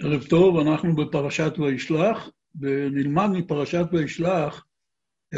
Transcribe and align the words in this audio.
ערב 0.00 0.24
טוב, 0.24 0.58
אנחנו 0.58 0.96
בפרשת 0.96 1.52
וישלח, 1.58 2.30
ונלמד 2.60 3.28
מפרשת 3.32 3.84
וישלח 3.92 4.64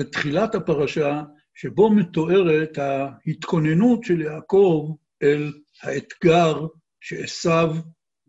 את 0.00 0.12
תחילת 0.12 0.54
הפרשה, 0.54 1.22
שבו 1.54 1.90
מתוארת 1.90 2.78
ההתכוננות 2.78 4.04
של 4.04 4.20
יעקב 4.20 4.94
אל 5.22 5.52
האתגר 5.82 6.66
שעשו 7.00 7.68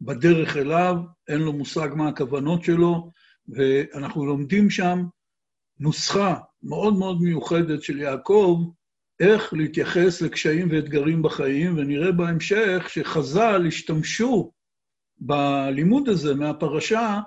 בדרך 0.01 0.57
אליו, 0.57 0.95
אין 1.27 1.39
לו 1.39 1.53
מושג 1.53 1.89
מה 1.95 2.07
הכוונות 2.07 2.63
שלו, 2.63 3.11
ואנחנו 3.47 4.25
לומדים 4.25 4.69
שם 4.69 5.03
נוסחה 5.79 6.37
מאוד 6.63 6.97
מאוד 6.97 7.21
מיוחדת 7.21 7.83
של 7.83 7.99
יעקב, 7.99 8.63
איך 9.19 9.53
להתייחס 9.53 10.21
לקשיים 10.21 10.67
ואתגרים 10.71 11.21
בחיים, 11.21 11.77
ונראה 11.77 12.11
בהמשך 12.11 12.85
שחז"ל 12.89 13.65
השתמשו 13.67 14.51
בלימוד 15.17 16.09
הזה 16.09 16.35
מהפרשה 16.35 17.19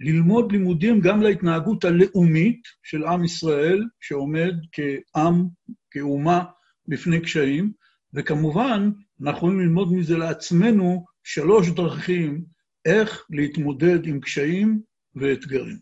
ללמוד 0.00 0.52
לימודים 0.52 1.00
גם 1.00 1.22
להתנהגות 1.22 1.84
הלאומית 1.84 2.60
של 2.82 3.04
עם 3.04 3.24
ישראל, 3.24 3.84
שעומד 4.00 4.54
כעם, 4.72 5.48
כאומה, 5.90 6.44
בפני 6.88 7.20
קשיים, 7.20 7.72
וכמובן, 8.14 8.90
אנחנו 9.22 9.38
יכולים 9.38 9.60
ללמוד 9.60 9.92
מזה 9.92 10.16
לעצמנו 10.18 11.04
שלוש 11.24 11.70
דרכים 11.70 12.44
איך 12.84 13.26
להתמודד 13.30 14.06
עם 14.06 14.20
קשיים 14.20 14.80
ואתגרים. 15.14 15.78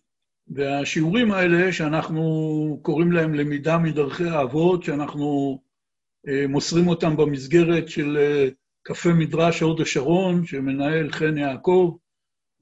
והשיעורים 0.48 1.32
האלה, 1.32 1.72
שאנחנו 1.72 2.80
קוראים 2.82 3.12
להם 3.12 3.34
למידה 3.34 3.78
מדרכי 3.78 4.24
האבות, 4.24 4.82
שאנחנו 4.82 5.60
מוסרים 6.48 6.88
אותם 6.88 7.16
במסגרת 7.16 7.88
של 7.88 8.18
קפה 8.92 9.12
מדרש 9.12 9.60
הוד 9.60 9.80
השרון, 9.80 10.46
שמנהל 10.46 11.10
חן 11.10 11.38
יעקב, 11.38 11.96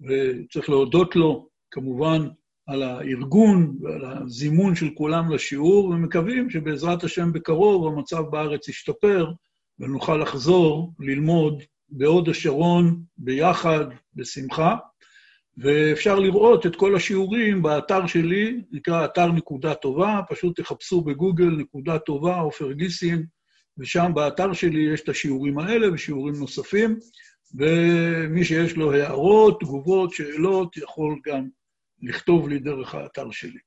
וצריך 0.00 0.70
להודות 0.70 1.16
לו, 1.16 1.48
כמובן, 1.70 2.28
על 2.66 2.82
הארגון 2.82 3.76
ועל 3.80 4.04
הזימון 4.04 4.74
של 4.74 4.88
כולם 4.94 5.32
לשיעור, 5.32 5.84
ומקווים 5.84 6.50
שבעזרת 6.50 7.04
השם 7.04 7.32
בקרוב 7.32 7.86
המצב 7.86 8.22
בארץ 8.30 8.68
ישתפר, 8.68 9.32
ונוכל 9.78 10.16
לחזור 10.16 10.92
ללמוד 11.00 11.62
בהוד 11.88 12.28
השרון 12.28 13.02
ביחד, 13.18 13.84
בשמחה. 14.14 14.76
ואפשר 15.56 16.18
לראות 16.18 16.66
את 16.66 16.76
כל 16.76 16.96
השיעורים 16.96 17.62
באתר 17.62 18.06
שלי, 18.06 18.62
נקרא 18.72 19.04
אתר 19.04 19.32
נקודה 19.32 19.74
טובה, 19.74 20.20
פשוט 20.30 20.60
תחפשו 20.60 21.00
בגוגל 21.00 21.50
נקודה 21.50 21.98
טובה, 21.98 22.40
עופר 22.40 22.72
גיסין, 22.72 23.26
ושם 23.78 24.12
באתר 24.14 24.52
שלי 24.52 24.94
יש 24.94 25.00
את 25.00 25.08
השיעורים 25.08 25.58
האלה 25.58 25.92
ושיעורים 25.92 26.34
נוספים, 26.34 26.98
ומי 27.54 28.44
שיש 28.44 28.76
לו 28.76 28.92
הערות, 28.92 29.60
תגובות, 29.60 30.12
שאלות, 30.12 30.76
יכול 30.76 31.20
גם 31.24 31.48
לכתוב 32.02 32.48
לי 32.48 32.58
דרך 32.58 32.94
האתר 32.94 33.30
שלי. 33.30 33.58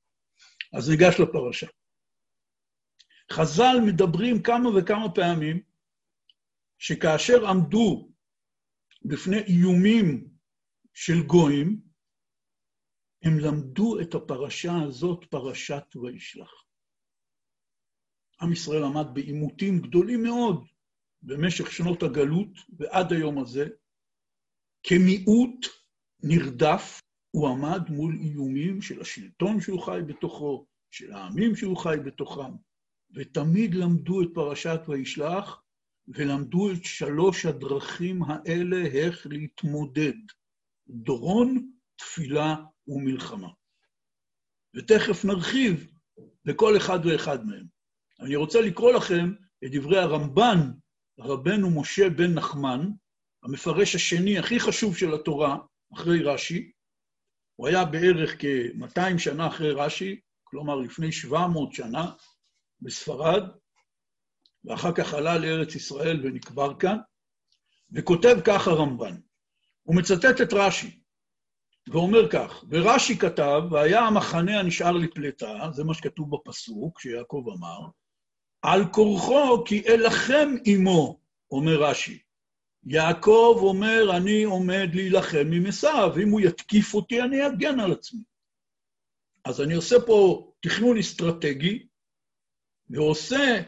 אז 0.72 0.90
ניגש 0.90 1.20
לפרשה. 1.20 1.66
חז"ל 3.32 3.76
מדברים 3.86 4.42
כמה 4.42 4.68
וכמה 4.76 5.14
פעמים 5.14 5.62
שכאשר 6.78 7.46
עמדו 7.46 8.12
בפני 9.04 9.38
איומים 9.38 10.28
של 10.94 11.22
גויים, 11.26 11.80
הם 13.22 13.38
למדו 13.38 14.00
את 14.00 14.14
הפרשה 14.14 14.72
הזאת, 14.82 15.24
פרשת 15.30 15.96
וישלח. 15.96 16.61
עם 18.42 18.52
ישראל 18.52 18.84
עמד 18.84 19.06
בעימותים 19.12 19.78
גדולים 19.78 20.22
מאוד 20.22 20.64
במשך 21.22 21.72
שנות 21.72 22.02
הגלות 22.02 22.48
ועד 22.78 23.12
היום 23.12 23.38
הזה. 23.38 23.68
כמיעוט 24.82 25.66
נרדף, 26.22 27.00
הוא 27.30 27.48
עמד 27.48 27.90
מול 27.90 28.14
איומים 28.20 28.82
של 28.82 29.00
השלטון 29.00 29.60
שהוא 29.60 29.82
חי 29.82 30.00
בתוכו, 30.06 30.66
של 30.90 31.12
העמים 31.12 31.56
שהוא 31.56 31.76
חי 31.76 31.96
בתוכם, 32.04 32.52
ותמיד 33.14 33.74
למדו 33.74 34.22
את 34.22 34.28
פרשת 34.34 34.80
וישלח, 34.88 35.62
ולמדו 36.08 36.70
את 36.70 36.84
שלוש 36.84 37.46
הדרכים 37.46 38.22
האלה 38.22 38.86
איך 38.86 39.26
להתמודד. 39.30 40.18
דורון, 40.88 41.70
תפילה 41.96 42.56
ומלחמה. 42.88 43.48
ותכף 44.76 45.24
נרחיב 45.24 45.92
לכל 46.44 46.76
אחד 46.76 46.98
ואחד 47.06 47.46
מהם. 47.46 47.81
אני 48.22 48.36
רוצה 48.36 48.60
לקרוא 48.60 48.92
לכם 48.92 49.32
את 49.64 49.70
דברי 49.72 49.98
הרמב"ן, 49.98 50.58
רבנו 51.18 51.80
משה 51.80 52.10
בן 52.10 52.34
נחמן, 52.34 52.90
המפרש 53.42 53.94
השני 53.94 54.38
הכי 54.38 54.60
חשוב 54.60 54.96
של 54.96 55.14
התורה, 55.14 55.56
אחרי 55.94 56.22
רש"י. 56.22 56.70
הוא 57.56 57.68
היה 57.68 57.84
בערך 57.84 58.36
כ-200 58.38 59.18
שנה 59.18 59.46
אחרי 59.46 59.72
רש"י, 59.72 60.20
כלומר 60.44 60.76
לפני 60.76 61.12
700 61.12 61.72
שנה, 61.72 62.12
בספרד, 62.80 63.42
ואחר 64.64 64.92
כך 64.94 65.14
עלה 65.14 65.38
לארץ 65.38 65.74
ישראל 65.74 66.20
ונקבר 66.26 66.78
כאן, 66.78 66.96
וכותב 67.92 68.36
כך 68.44 68.68
הרמב"ן. 68.68 69.16
הוא 69.82 69.96
מצטט 69.96 70.40
את 70.42 70.52
רש"י, 70.52 71.00
ואומר 71.92 72.30
כך, 72.30 72.64
ורש"י 72.70 73.18
כתב, 73.18 73.62
והיה 73.70 74.00
המחנה 74.00 74.60
הנשאר 74.60 74.92
לפלטה, 74.92 75.68
זה 75.72 75.84
מה 75.84 75.94
שכתוב 75.94 76.30
בפסוק, 76.36 77.00
שיעקב 77.00 77.44
אמר, 77.58 77.88
על 78.62 78.84
כורחו 78.92 79.64
כי 79.64 79.82
אלחם 79.88 80.54
עמו, 80.64 81.20
אומר 81.50 81.82
רש"י. 81.82 82.18
יעקב 82.84 83.58
אומר, 83.62 84.16
אני 84.16 84.42
עומד 84.42 84.88
להילחם 84.94 85.50
עם 85.52 85.66
עשיו, 85.66 86.12
אם 86.22 86.28
הוא 86.28 86.40
יתקיף 86.40 86.94
אותי, 86.94 87.22
אני 87.22 87.46
אגן 87.46 87.80
על 87.80 87.92
עצמי. 87.92 88.20
אז 89.44 89.60
אני 89.60 89.74
עושה 89.74 89.96
פה 90.06 90.48
תכנון 90.60 90.98
אסטרטגי, 90.98 91.86
ועושה 92.90 93.62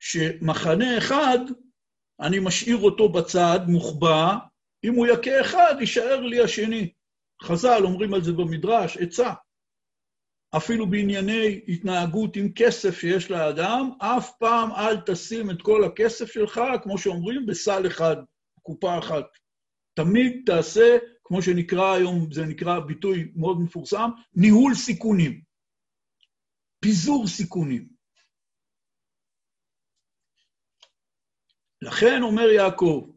שמחנה 0.00 0.98
אחד, 0.98 1.38
אני 2.20 2.38
משאיר 2.38 2.76
אותו 2.76 3.08
בצד, 3.08 3.60
מוחבא, 3.66 4.34
אם 4.84 4.94
הוא 4.94 5.06
יכה 5.06 5.40
אחד, 5.40 5.74
יישאר 5.80 6.20
לי 6.20 6.40
השני. 6.40 6.92
חז"ל 7.42 7.80
אומרים 7.84 8.14
על 8.14 8.24
זה 8.24 8.32
במדרש, 8.32 8.96
עצה. 8.96 9.32
אפילו 10.56 10.90
בענייני 10.90 11.60
התנהגות 11.68 12.36
עם 12.36 12.52
כסף 12.56 13.00
שיש 13.00 13.30
לאדם, 13.30 13.90
אף 13.98 14.30
פעם 14.38 14.70
אל 14.72 15.00
תשים 15.06 15.50
את 15.50 15.62
כל 15.62 15.84
הכסף 15.84 16.32
שלך, 16.32 16.60
כמו 16.82 16.98
שאומרים, 16.98 17.46
בסל 17.46 17.86
אחד, 17.86 18.16
קופה 18.62 18.98
אחת. 18.98 19.24
תמיד 19.94 20.42
תעשה, 20.46 20.98
כמו 21.24 21.42
שנקרא 21.42 21.94
היום, 21.94 22.32
זה 22.32 22.46
נקרא 22.46 22.80
ביטוי 22.80 23.32
מאוד 23.36 23.60
מפורסם, 23.60 24.10
ניהול 24.34 24.74
סיכונים. 24.74 25.42
פיזור 26.80 27.26
סיכונים. 27.26 27.88
לכן 31.82 32.22
אומר 32.22 32.50
יעקב, 32.50 33.10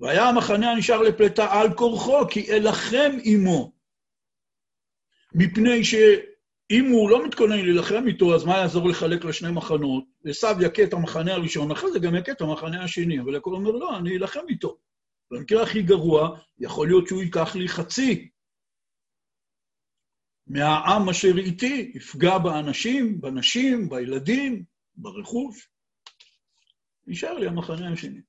והיה 0.00 0.28
המחנה 0.28 0.70
הנשאר 0.70 1.02
לפלטה 1.02 1.46
על 1.52 1.74
כורחו, 1.76 2.28
כי 2.30 2.52
אלחם 2.52 3.18
עמו. 3.24 3.72
מפני 5.34 5.84
שאם 6.72 6.84
הוא 6.92 7.10
לא 7.10 7.26
מתכונן 7.26 7.56
להילחם 7.56 8.06
איתו, 8.06 8.34
אז 8.34 8.44
מה 8.44 8.56
יעזור 8.56 8.88
לחלק 8.88 9.24
לשני 9.24 9.52
מחנות? 9.52 10.04
עשו 10.24 10.46
יכה 10.60 10.82
את 10.82 10.92
המחנה 10.92 11.34
הראשון, 11.34 11.70
אחרי 11.70 11.92
זה 11.92 11.98
גם 11.98 12.14
יכה 12.14 12.32
את 12.32 12.40
המחנה 12.40 12.84
השני, 12.84 13.20
אבל 13.20 13.34
יעקב 13.34 13.50
אומר, 13.50 13.70
לא, 13.70 13.98
אני 13.98 14.16
אלחם 14.16 14.40
איתו. 14.48 14.78
במקרה 15.30 15.62
הכי 15.62 15.82
גרוע, 15.82 16.38
יכול 16.58 16.86
להיות 16.86 17.08
שהוא 17.08 17.22
ייקח 17.22 17.56
לי 17.56 17.68
חצי 17.68 18.28
מהעם 20.46 21.08
אשר 21.08 21.38
איתי, 21.38 21.92
יפגע 21.94 22.38
באנשים, 22.38 23.20
בנשים, 23.20 23.88
בילדים, 23.88 24.64
ברכוש. 24.96 25.68
נשאר 27.06 27.38
לי 27.38 27.46
המחנה 27.46 27.92
השני. 27.92 28.20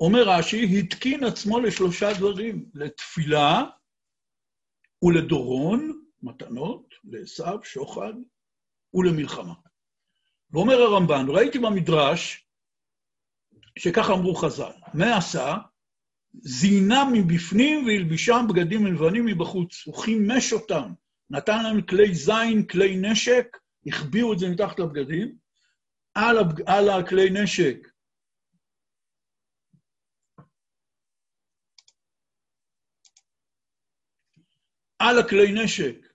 אומר 0.00 0.28
רש"י, 0.28 0.78
התקין 0.78 1.24
עצמו 1.24 1.60
לשלושה 1.60 2.08
דברים, 2.18 2.70
לתפילה 2.74 3.62
ולדורון, 5.02 6.02
מתנות, 6.22 6.91
לעשו, 7.04 7.64
שוחד, 7.64 8.12
ולמלחמה. 8.94 9.54
ואומר 10.50 10.74
הרמב"ן, 10.74 11.26
ראיתי 11.28 11.58
במדרש 11.58 12.46
שככה 13.78 14.12
אמרו 14.12 14.34
חז"ל, 14.34 14.72
מה 14.94 15.16
עשה? 15.16 15.56
זינה 16.34 17.04
מבפנים 17.12 17.86
והלבישם 17.86 18.46
בגדים 18.48 18.86
לבנים 18.86 19.26
מבחוץ. 19.26 19.86
הוא 19.86 19.94
חימש 19.94 20.52
אותם, 20.52 20.92
נתן 21.30 21.62
להם 21.62 21.82
כלי 21.82 22.14
זין, 22.14 22.66
כלי 22.70 22.96
נשק, 22.96 23.56
החביאו 23.86 24.32
את 24.32 24.38
זה 24.38 24.48
מתחת 24.48 24.78
לבגדים. 24.78 25.36
על, 26.14 26.38
הבג... 26.38 26.62
על 26.66 26.88
הכלי 26.88 27.30
נשק 27.30 27.88
על 34.98 35.18
הכלי 35.18 35.64
נשק 35.64 36.11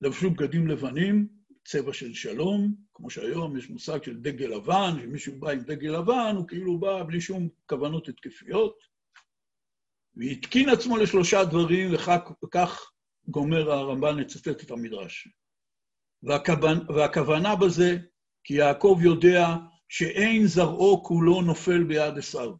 לבשו 0.00 0.30
בגדים 0.30 0.68
לבנים, 0.68 1.28
צבע 1.64 1.92
של 1.92 2.14
שלום, 2.14 2.74
כמו 2.94 3.10
שהיום 3.10 3.56
יש 3.56 3.70
מושג 3.70 4.02
של 4.02 4.16
דגל 4.16 4.46
לבן, 4.46 4.90
שמישהו 5.02 5.40
בא 5.40 5.50
עם 5.50 5.60
דגל 5.60 5.98
לבן, 5.98 6.34
הוא 6.36 6.48
כאילו 6.48 6.78
בא 6.78 7.02
בלי 7.02 7.20
שום 7.20 7.48
כוונות 7.66 8.08
התקפיות. 8.08 8.78
והתקין 10.16 10.68
עצמו 10.68 10.96
לשלושה 10.96 11.44
דברים, 11.44 11.94
וכך 12.44 12.90
גומר 13.28 13.72
הרמב"ן 13.72 14.18
לצטט 14.18 14.64
את 14.64 14.70
המדרש. 14.70 15.28
והכוונה, 16.22 16.80
והכוונה 16.88 17.56
בזה, 17.56 17.98
כי 18.44 18.54
יעקב 18.54 18.98
יודע 19.02 19.46
שאין 19.88 20.46
זרעו 20.46 21.02
כולו 21.04 21.42
נופל 21.42 21.84
ביד 21.84 22.18
עשיו. 22.18 22.52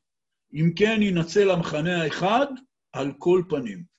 אם 0.55 0.71
כן, 0.77 1.03
ינצל 1.03 1.51
המחנה 1.51 2.03
האחד 2.03 2.47
על 2.93 3.13
כל 3.19 3.43
פנים. 3.49 3.96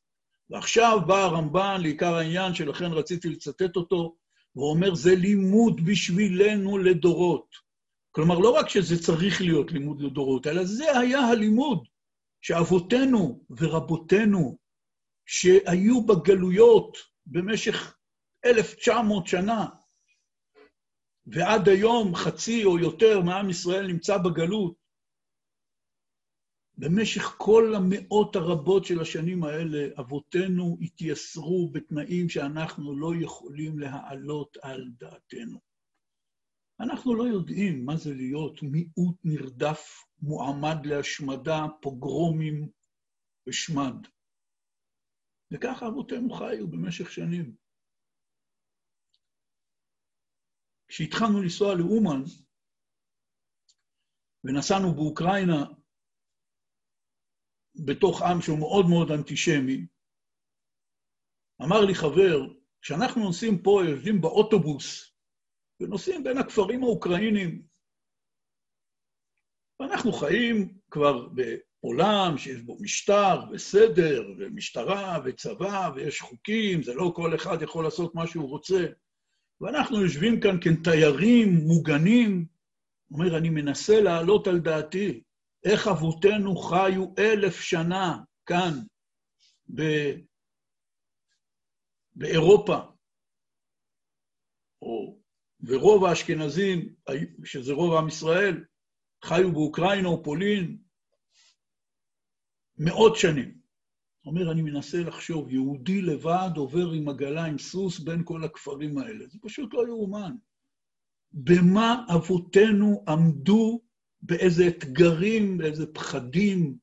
ועכשיו 0.49 0.99
בא 1.07 1.23
הרמב"ן 1.23 1.81
לעיקר 1.81 2.15
העניין, 2.15 2.53
שלכן 2.53 2.91
רציתי 2.91 3.29
לצטט 3.29 3.75
אותו, 3.75 4.15
ואומר, 4.55 4.95
זה 4.95 5.15
לימוד 5.15 5.85
בשבילנו 5.85 6.77
לדורות. 6.77 7.55
כלומר, 8.11 8.39
לא 8.39 8.49
רק 8.49 8.69
שזה 8.69 9.03
צריך 9.03 9.41
להיות 9.41 9.71
לימוד 9.71 10.01
לדורות, 10.01 10.47
אלא 10.47 10.63
זה 10.63 10.99
היה 10.99 11.19
הלימוד 11.19 11.87
שאבותינו 12.41 13.45
ורבותינו, 13.49 14.57
שהיו 15.25 16.05
בגלויות 16.05 16.97
במשך 17.25 17.95
1,900 18.45 19.27
שנה, 19.27 19.65
ועד 21.25 21.69
היום 21.69 22.15
חצי 22.15 22.65
או 22.65 22.79
יותר 22.79 23.21
מעם 23.21 23.49
ישראל 23.49 23.87
נמצא 23.87 24.17
בגלות, 24.17 24.86
במשך 26.77 27.21
כל 27.37 27.73
המאות 27.75 28.35
הרבות 28.35 28.85
של 28.85 28.99
השנים 29.01 29.43
האלה, 29.43 29.87
אבותינו 29.99 30.77
התייסרו 30.81 31.69
בתנאים 31.71 32.29
שאנחנו 32.29 32.97
לא 32.97 33.11
יכולים 33.21 33.79
להעלות 33.79 34.57
על 34.61 34.91
דעתנו. 34.97 35.59
אנחנו 36.79 37.15
לא 37.15 37.23
יודעים 37.23 37.85
מה 37.85 37.95
זה 37.97 38.13
להיות 38.13 38.63
מיעוט 38.63 39.15
נרדף, 39.23 40.03
מועמד 40.21 40.85
להשמדה, 40.85 41.65
פוגרומים 41.81 42.69
ושמד. 43.47 44.07
וככה 45.51 45.87
אבותינו 45.87 46.33
חיו 46.33 46.67
במשך 46.67 47.11
שנים. 47.11 47.55
כשהתחלנו 50.87 51.41
לנסוע 51.41 51.75
לאומן, 51.75 52.21
ונסענו 54.43 54.95
באוקראינה 54.95 55.65
בתוך 57.87 58.21
עם 58.21 58.41
שהוא 58.41 58.59
מאוד 58.59 58.85
מאוד 58.89 59.11
אנטישמי, 59.11 59.85
אמר 61.61 61.85
לי 61.85 61.95
חבר, 61.95 62.53
כשאנחנו 62.81 63.23
נוסעים 63.23 63.61
פה, 63.61 63.81
יושבים 63.85 64.21
באוטובוס, 64.21 65.13
ונוסעים 65.79 66.23
בין 66.23 66.37
הכפרים 66.37 66.83
האוקראינים, 66.83 67.61
ואנחנו 69.79 70.13
חיים 70.13 70.77
כבר 70.91 71.27
בעולם 71.27 72.37
שיש 72.37 72.61
בו 72.61 72.77
משטר 72.79 73.39
וסדר 73.51 74.23
ומשטרה 74.37 75.19
וצבא 75.25 75.91
ויש 75.95 76.21
חוקים, 76.21 76.83
זה 76.83 76.93
לא 76.93 77.11
כל 77.15 77.35
אחד 77.35 77.61
יכול 77.61 77.83
לעשות 77.83 78.15
מה 78.15 78.27
שהוא 78.27 78.49
רוצה. 78.49 78.85
ואנחנו 79.61 80.01
יושבים 80.01 80.39
כאן 80.41 80.57
כתיירים 80.61 81.55
מוגנים. 81.55 82.45
הוא 83.07 83.19
אומר, 83.19 83.37
אני 83.37 83.49
מנסה 83.49 84.01
להעלות 84.01 84.47
על 84.47 84.59
דעתי 84.59 85.23
איך 85.63 85.87
אבותינו 85.87 86.55
חיו 86.55 87.05
אלף 87.19 87.61
שנה 87.61 88.17
כאן, 88.45 88.73
ב... 89.75 89.81
באירופה, 92.15 92.77
או... 94.81 95.17
ורוב 95.61 96.05
האשכנזים, 96.05 96.95
שזה 97.43 97.73
רוב 97.73 97.93
עם 97.93 98.07
ישראל, 98.07 98.63
חיו 99.25 99.51
באוקראינה 99.51 100.07
או 100.07 100.23
פולין 100.23 100.77
מאות 102.77 103.15
שנים. 103.15 103.57
אומר, 104.25 104.51
אני 104.51 104.61
מנסה 104.61 104.97
לחשוב, 104.97 105.49
יהודי 105.51 106.01
לבד 106.01 106.49
עובר 106.55 106.91
עם 106.91 107.09
עגלה, 107.09 107.45
עם 107.45 107.57
סוס, 107.57 107.99
בין 107.99 108.21
כל 108.25 108.43
הכפרים 108.43 108.97
האלה. 108.97 109.27
זה 109.27 109.39
פשוט 109.41 109.73
לא 109.73 109.87
יאומן. 109.87 110.35
במה 111.33 112.05
אבותינו 112.15 113.03
עמדו 113.07 113.86
באיזה 114.27 114.67
אתגרים, 114.67 115.57
באיזה 115.57 115.93
פחדים, 115.93 116.77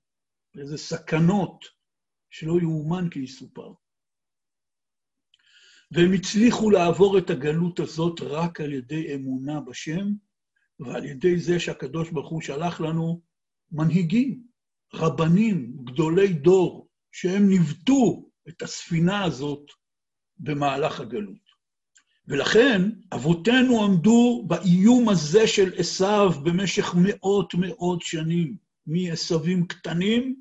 באיזה 0.55 0.76
סכנות, 0.76 1.64
שלא 2.31 2.61
יאומן 2.61 3.08
כי 3.11 3.19
יסופר. 3.19 3.73
והם 5.91 6.12
הצליחו 6.12 6.70
לעבור 6.70 7.19
את 7.19 7.31
הגלות 7.31 7.81
הזאת 7.81 8.20
רק 8.20 8.61
על 8.61 8.73
ידי 8.73 9.14
אמונה 9.14 9.61
בשם, 9.61 10.06
ועל 10.81 11.05
ידי 11.05 11.38
זה 11.38 11.61
שהקדוש 11.61 12.11
ברוך 12.11 12.31
הוא 12.31 12.41
שלח 12.41 12.81
לנו 12.81 13.23
מנהיגים, 13.73 14.43
רבנים, 14.94 15.76
גדולי 15.85 16.32
דור, 16.32 16.88
שהם 17.12 17.49
ניווטו 17.49 18.31
את 18.49 18.62
הספינה 18.62 19.25
הזאת 19.25 19.67
במהלך 20.37 21.00
הגלות. 21.00 21.44
ולכן 22.29 22.82
אבותינו 23.15 23.85
עמדו 23.85 24.44
באיום 24.47 25.09
הזה 25.09 25.47
של 25.47 25.73
עשיו 25.76 26.31
במשך 26.44 26.94
מאות 26.94 27.55
מאות 27.55 28.03
שנים, 28.03 28.56
מעשבים 28.87 29.67
קטנים, 29.67 30.37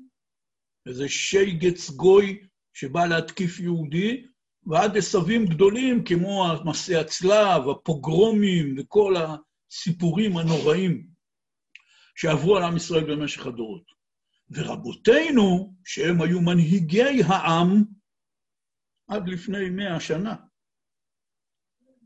איזה 0.86 1.08
שייגץ 1.08 1.90
גוי 1.90 2.46
שבא 2.74 3.06
להתקיף 3.06 3.60
יהודי, 3.60 4.26
ועד 4.66 4.96
עשבים 4.96 5.46
גדולים 5.46 6.04
כמו 6.04 6.46
מסעי 6.64 6.96
הצלב, 6.96 7.68
הפוגרומים 7.68 8.74
וכל 8.78 9.14
הסיפורים 9.16 10.36
הנוראים 10.36 11.06
שעברו 12.16 12.56
על 12.56 12.62
עם 12.62 12.76
ישראל 12.76 13.04
במשך 13.04 13.46
הדורות. 13.46 13.84
ורבותינו, 14.50 15.74
שהם 15.84 16.22
היו 16.22 16.40
מנהיגי 16.40 17.22
העם 17.26 17.84
עד 19.08 19.28
לפני 19.28 19.70
מאה 19.70 20.00
שנה, 20.00 20.34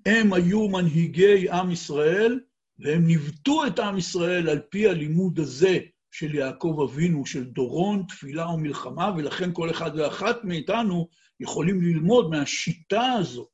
הם 0.08 0.32
היו 0.32 0.69
מנהיגי 0.69 1.50
עם 1.50 1.70
ישראל, 1.70 2.40
והם 2.78 3.06
ניווטו 3.06 3.66
את 3.66 3.78
עם 3.78 3.99
ישראל 3.99 4.49
על 4.49 4.60
פי 4.70 4.88
הלימוד 4.88 5.38
הזה 5.38 5.78
של 6.10 6.34
יעקב 6.34 6.81
אבינו, 6.84 7.26
של 7.26 7.44
דורון, 7.44 8.02
תפילה 8.08 8.49
ומלחמה, 8.49 9.12
ולכן 9.16 9.50
כל 9.52 9.70
אחד 9.70 9.90
ואחת 9.96 10.44
מאיתנו 10.44 11.08
יכולים 11.40 11.82
ללמוד 11.82 12.31
מהשיטה 12.31 13.12
הזאת, 13.12 13.50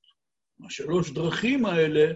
מהשלוש 0.59 1.11
דרכים 1.11 1.67
האלה, 1.67 2.13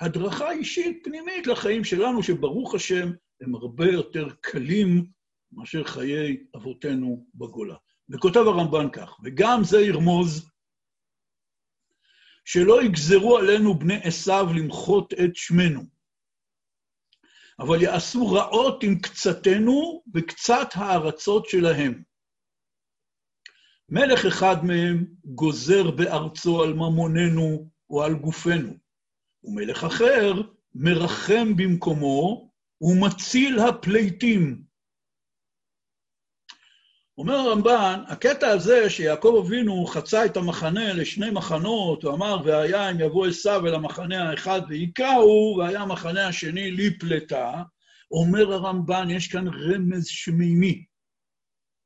הדרכה 0.00 0.50
אישית 0.50 1.00
פנימית 1.04 1.46
לחיים 1.46 1.84
שלנו, 1.84 2.22
שברוך 2.22 2.74
השם, 2.74 3.10
הם 3.40 3.54
הרבה 3.54 3.92
יותר 3.92 4.28
קלים 4.40 5.06
מאשר 5.52 5.84
חיי 5.84 6.36
אבותינו 6.56 7.26
בגולה. 7.34 7.76
וכותב 8.08 8.40
הרמב"ן 8.46 8.90
כך, 8.92 9.16
וגם 9.24 9.64
זה 9.64 9.80
ירמוז 9.80 10.50
שלא 12.46 12.82
יגזרו 12.82 13.38
עלינו 13.38 13.78
בני 13.78 14.00
עשיו 14.02 14.46
למחות 14.56 15.12
את 15.12 15.36
שמנו, 15.36 15.82
אבל 17.58 17.82
יעשו 17.82 18.26
רעות 18.26 18.82
עם 18.82 18.98
קצתנו 18.98 20.02
וקצת 20.14 20.68
הארצות 20.74 21.48
שלהם. 21.48 22.02
מלך 23.88 24.26
אחד 24.26 24.56
מהם 24.64 25.06
גוזר 25.24 25.90
בארצו 25.90 26.62
על 26.62 26.72
ממוננו 26.72 27.70
או 27.90 28.02
על 28.02 28.14
גופנו, 28.14 28.72
ומלך 29.44 29.84
אחר 29.84 30.32
מרחם 30.74 31.56
במקומו 31.56 32.50
ומציל 32.80 33.58
הפליטים. 33.58 34.65
אומר 37.18 37.34
הרמב"ן, 37.34 38.00
הקטע 38.08 38.48
הזה 38.48 38.90
שיעקב 38.90 39.42
אבינו 39.46 39.86
חצה 39.86 40.24
את 40.24 40.36
המחנה 40.36 40.92
לשני 40.92 41.30
מחנות, 41.30 42.02
הוא 42.02 42.14
אמר, 42.14 42.36
והיה 42.44 42.90
אם 42.90 43.00
יבוא 43.00 43.26
עשיו 43.26 43.66
אל 43.66 43.74
המחנה 43.74 44.30
האחד 44.30 44.60
והיכהו, 44.68 45.56
והיה 45.58 45.80
המחנה 45.80 46.28
השני 46.28 46.70
לפלטה, 46.70 47.62
אומר 48.10 48.52
הרמב"ן, 48.52 49.10
יש 49.10 49.28
כאן 49.28 49.48
רמז 49.48 50.06
שמימי, 50.06 50.84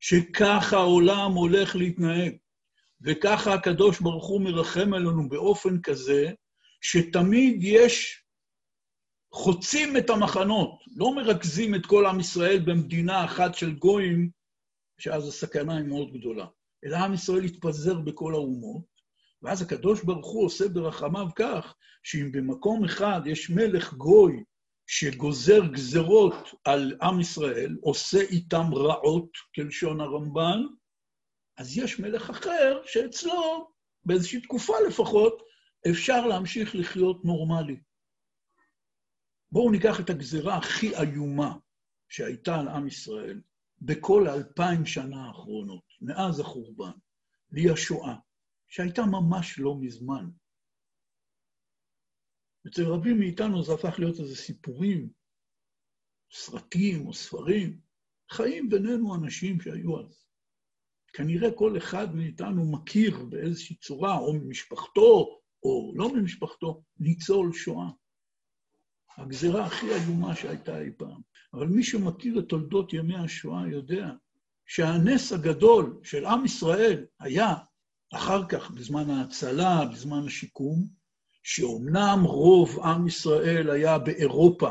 שככה 0.00 0.76
העולם 0.76 1.32
הולך 1.32 1.76
להתנהג, 1.76 2.32
וככה 3.00 3.54
הקדוש 3.54 4.00
ברוך 4.00 4.26
הוא 4.26 4.40
מרחם 4.40 4.94
עלינו 4.94 5.28
באופן 5.28 5.80
כזה, 5.82 6.30
שתמיד 6.80 7.58
יש, 7.60 8.24
חוצים 9.32 9.96
את 9.96 10.10
המחנות, 10.10 10.78
לא 10.96 11.14
מרכזים 11.14 11.74
את 11.74 11.86
כל 11.86 12.06
עם 12.06 12.20
ישראל 12.20 12.58
במדינה 12.58 13.24
אחת 13.24 13.54
של 13.54 13.72
גויים, 13.72 14.39
שאז 15.00 15.28
הסכנה 15.28 15.76
היא 15.76 15.86
מאוד 15.86 16.12
גדולה. 16.12 16.46
אלא 16.84 16.96
עם 16.96 17.14
ישראל 17.14 17.44
יתפזר 17.44 17.98
בכל 18.00 18.34
האומות, 18.34 18.84
ואז 19.42 19.62
הקדוש 19.62 20.04
ברוך 20.04 20.32
הוא 20.32 20.44
עושה 20.44 20.68
ברחמיו 20.68 21.26
כך, 21.36 21.74
שאם 22.02 22.32
במקום 22.32 22.84
אחד 22.84 23.20
יש 23.26 23.50
מלך 23.50 23.94
גוי 23.94 24.44
שגוזר 24.86 25.66
גזרות 25.66 26.34
על 26.64 26.98
עם 27.02 27.20
ישראל, 27.20 27.76
עושה 27.80 28.20
איתם 28.20 28.74
רעות, 28.74 29.30
כלשון 29.54 30.00
הרמב"ן, 30.00 30.60
אז 31.58 31.78
יש 31.78 32.00
מלך 32.00 32.30
אחר 32.30 32.82
שאצלו, 32.84 33.70
באיזושהי 34.04 34.40
תקופה 34.40 34.74
לפחות, 34.88 35.42
אפשר 35.90 36.26
להמשיך 36.26 36.74
לחיות 36.74 37.24
נורמלי. 37.24 37.80
בואו 39.52 39.70
ניקח 39.70 40.00
את 40.00 40.10
הגזרה 40.10 40.56
הכי 40.56 40.96
איומה 40.96 41.56
שהייתה 42.08 42.56
על 42.56 42.68
עם 42.68 42.86
ישראל, 42.86 43.40
בכל 43.80 44.26
האלפיים 44.26 44.86
שנה 44.86 45.26
האחרונות, 45.26 45.84
מאז 46.00 46.40
החורבן, 46.40 46.98
והיא 47.50 47.72
השואה, 47.72 48.16
שהייתה 48.68 49.02
ממש 49.02 49.58
לא 49.58 49.76
מזמן. 49.80 50.30
אצל 52.66 52.82
רבים 52.82 53.18
מאיתנו 53.18 53.62
זה 53.62 53.72
הפך 53.72 53.98
להיות 53.98 54.20
איזה 54.20 54.36
סיפורים, 54.36 55.10
סרטים 56.32 57.06
או 57.06 57.14
ספרים. 57.14 57.80
חיים 58.30 58.68
בינינו 58.68 59.14
אנשים 59.14 59.60
שהיו 59.60 60.00
אז. 60.00 60.24
כנראה 61.12 61.48
כל 61.58 61.76
אחד 61.76 62.14
מאיתנו 62.14 62.72
מכיר 62.72 63.24
באיזושהי 63.24 63.76
צורה, 63.76 64.18
או 64.18 64.32
ממשפחתו, 64.32 65.40
או 65.62 65.92
לא 65.96 66.14
ממשפחתו, 66.14 66.82
ניצול 66.98 67.52
שואה. 67.52 67.90
הגזירה 69.18 69.66
הכי 69.66 69.94
איומה 69.94 70.36
שהייתה 70.36 70.80
אי 70.80 70.90
פעם. 70.96 71.20
אבל 71.54 71.66
מי 71.66 71.84
שמכיר 71.84 72.38
את 72.38 72.48
תולדות 72.48 72.92
ימי 72.92 73.16
השואה 73.16 73.68
יודע 73.68 74.10
שהנס 74.66 75.32
הגדול 75.32 76.00
של 76.02 76.26
עם 76.26 76.44
ישראל 76.44 77.04
היה, 77.20 77.54
אחר 78.14 78.46
כך, 78.48 78.70
בזמן 78.70 79.10
ההצלה, 79.10 79.84
בזמן 79.92 80.26
השיקום, 80.26 80.84
שאומנם 81.42 82.22
רוב 82.24 82.80
עם 82.80 83.06
ישראל 83.06 83.70
היה 83.70 83.98
באירופה 83.98 84.70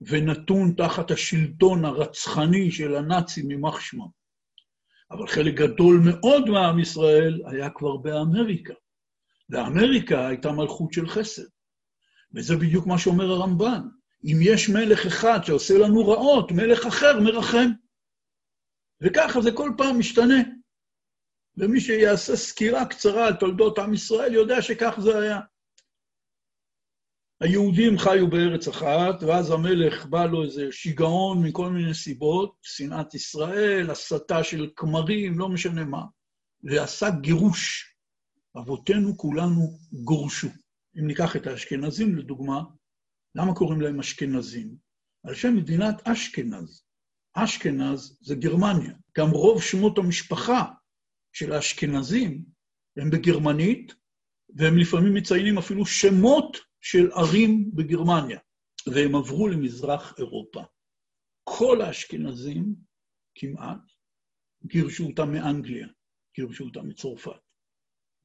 ונתון 0.00 0.74
תחת 0.76 1.10
השלטון 1.10 1.84
הרצחני 1.84 2.70
של 2.70 2.96
הנאצים 2.96 3.50
יימח 3.50 3.80
שמם, 3.80 4.08
אבל 5.10 5.26
חלק 5.26 5.54
גדול 5.54 6.00
מאוד 6.04 6.48
מעם 6.48 6.78
ישראל 6.78 7.42
היה 7.46 7.70
כבר 7.70 7.96
באמריקה. 7.96 8.74
ואמריקה 9.50 10.26
הייתה 10.26 10.52
מלכות 10.52 10.92
של 10.92 11.08
חסד. 11.08 11.57
וזה 12.34 12.56
בדיוק 12.56 12.86
מה 12.86 12.98
שאומר 12.98 13.30
הרמב"ן. 13.30 13.88
אם 14.24 14.36
יש 14.42 14.68
מלך 14.68 15.06
אחד 15.06 15.38
שעושה 15.44 15.74
לנו 15.78 16.08
רעות, 16.08 16.52
מלך 16.52 16.86
אחר 16.86 17.20
מרחם. 17.20 17.70
וככה 19.00 19.40
זה 19.40 19.50
כל 19.52 19.70
פעם 19.76 19.98
משתנה. 19.98 20.42
ומי 21.56 21.80
שיעשה 21.80 22.36
סקירה 22.36 22.86
קצרה 22.86 23.26
על 23.26 23.34
תולדות 23.34 23.78
עם 23.78 23.94
ישראל 23.94 24.34
יודע 24.34 24.62
שכך 24.62 24.94
זה 25.02 25.18
היה. 25.18 25.40
היהודים 27.40 27.98
חיו 27.98 28.30
בארץ 28.30 28.68
אחת, 28.68 29.22
ואז 29.22 29.50
המלך 29.50 30.06
בא 30.06 30.26
לו 30.26 30.44
איזה 30.44 30.68
שיגעון 30.70 31.42
מכל 31.42 31.70
מיני 31.70 31.94
סיבות, 31.94 32.56
שנאת 32.62 33.14
ישראל, 33.14 33.90
הסתה 33.90 34.44
של 34.44 34.70
כמרים, 34.76 35.38
לא 35.38 35.48
משנה 35.48 35.84
מה, 35.84 36.02
ועשה 36.64 37.06
גירוש. 37.10 37.94
אבותינו 38.56 39.16
כולנו 39.16 39.78
גורשו. 39.92 40.48
אם 40.98 41.06
ניקח 41.06 41.36
את 41.36 41.46
האשכנזים 41.46 42.16
לדוגמה, 42.16 42.62
למה 43.34 43.54
קוראים 43.54 43.80
להם 43.80 44.00
אשכנזים? 44.00 44.76
על 45.24 45.34
שם 45.34 45.56
מדינת 45.56 46.08
אשכנז. 46.08 46.84
אשכנז 47.34 48.18
זה 48.20 48.34
גרמניה. 48.34 48.94
גם 49.16 49.30
רוב 49.30 49.62
שמות 49.62 49.98
המשפחה 49.98 50.64
של 51.32 51.52
האשכנזים 51.52 52.44
הם 52.96 53.10
בגרמנית, 53.10 53.94
והם 54.56 54.78
לפעמים 54.78 55.14
מציינים 55.14 55.58
אפילו 55.58 55.86
שמות 55.86 56.56
של 56.80 57.12
ערים 57.12 57.70
בגרמניה, 57.74 58.38
והם 58.86 59.14
עברו 59.14 59.48
למזרח 59.48 60.14
אירופה. 60.18 60.62
כל 61.44 61.80
האשכנזים, 61.80 62.74
כמעט, 63.34 63.80
גירשו 64.66 65.06
אותם 65.06 65.32
מאנגליה, 65.32 65.88
גירשו 66.36 66.64
אותם 66.64 66.88
מצרפת, 66.88 67.40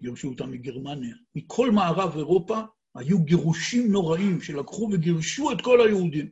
גירשו 0.03 0.27
אותם 0.27 0.51
מגרמניה. 0.51 1.15
מכל 1.35 1.71
מערב 1.71 2.17
אירופה 2.17 2.61
היו 2.95 3.23
גירושים 3.23 3.91
נוראים 3.91 4.41
שלקחו 4.41 4.89
וגירשו 4.91 5.51
את 5.51 5.61
כל 5.61 5.81
היהודים. 5.81 6.29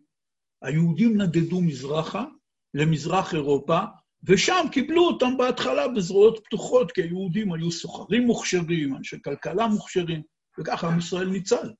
היהודים 0.61 1.21
נדדו 1.21 1.61
מזרחה 1.61 2.25
למזרח 2.73 3.33
אירופה, 3.33 3.79
ושם 4.23 4.65
קיבלו 4.71 5.07
אותם 5.07 5.37
בהתחלה 5.37 5.87
בזרועות 5.87 6.39
פתוחות, 6.45 6.91
כי 6.91 7.01
היהודים 7.01 7.53
היו 7.53 7.71
סוחרים 7.71 8.23
מוכשרים, 8.23 8.95
אנשי 8.95 9.17
כלכלה 9.23 9.67
מוכשרים, 9.67 10.21
וככה 10.59 10.87
עם 10.87 10.99
ישראל 10.99 11.29
ניצל. 11.29 11.71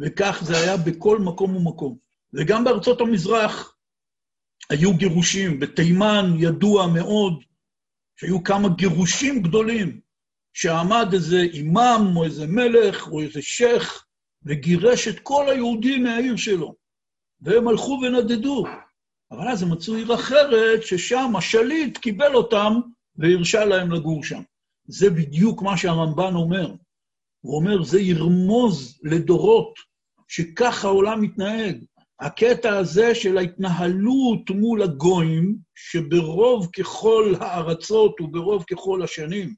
וכך 0.00 0.42
זה 0.46 0.56
היה 0.56 0.76
בכל 0.76 1.18
מקום 1.18 1.56
ומקום. 1.56 1.96
וגם 2.34 2.64
בארצות 2.64 3.00
המזרח 3.00 3.76
היו 4.70 4.96
גירושים. 4.96 5.60
בתימן 5.60 6.34
ידוע 6.38 6.86
מאוד 6.86 7.42
שהיו 8.16 8.44
כמה 8.44 8.68
גירושים 8.68 9.42
גדולים, 9.42 10.00
שעמד 10.54 11.08
איזה 11.12 11.40
אימאם 11.40 12.16
או 12.16 12.24
איזה 12.24 12.46
מלך 12.46 13.08
או 13.08 13.20
איזה 13.20 13.42
שייח' 13.42 14.04
וגירש 14.44 15.08
את 15.08 15.20
כל 15.20 15.48
היהודים 15.48 16.02
מהעיר 16.02 16.36
שלו. 16.36 16.74
והם 17.40 17.68
הלכו 17.68 18.00
ונדדו. 18.02 18.64
אבל 19.30 19.48
אז 19.48 19.62
הם 19.62 19.72
מצאו 19.72 19.94
עיר 19.94 20.14
אחרת, 20.14 20.82
ששם 20.82 21.32
השליט 21.38 21.98
קיבל 21.98 22.34
אותם 22.34 22.72
והרשה 23.16 23.64
להם 23.64 23.92
לגור 23.92 24.24
שם. 24.24 24.42
זה 24.84 25.10
בדיוק 25.10 25.62
מה 25.62 25.76
שהרמב"ן 25.76 26.34
אומר. 26.34 26.74
הוא 27.40 27.56
אומר, 27.56 27.82
זה 27.82 28.00
ירמוז 28.00 29.00
לדורות 29.02 29.74
שככה 30.28 30.88
העולם 30.88 31.20
מתנהג. 31.20 31.84
הקטע 32.20 32.76
הזה 32.76 33.14
של 33.14 33.38
ההתנהלות 33.38 34.50
מול 34.50 34.82
הגויים, 34.82 35.56
שברוב 35.74 36.68
ככל 36.78 37.34
הארצות 37.40 38.20
וברוב 38.20 38.64
ככל 38.70 39.02
השנים 39.02 39.54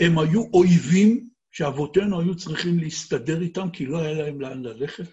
הם 0.00 0.18
היו 0.18 0.42
אויבים, 0.52 1.28
שאבותינו 1.50 2.20
היו 2.20 2.36
צריכים 2.36 2.78
להסתדר 2.78 3.40
איתם 3.40 3.70
כי 3.70 3.86
לא 3.86 3.98
היה 3.98 4.22
להם 4.22 4.40
לאן 4.40 4.62
ללכת. 4.62 5.12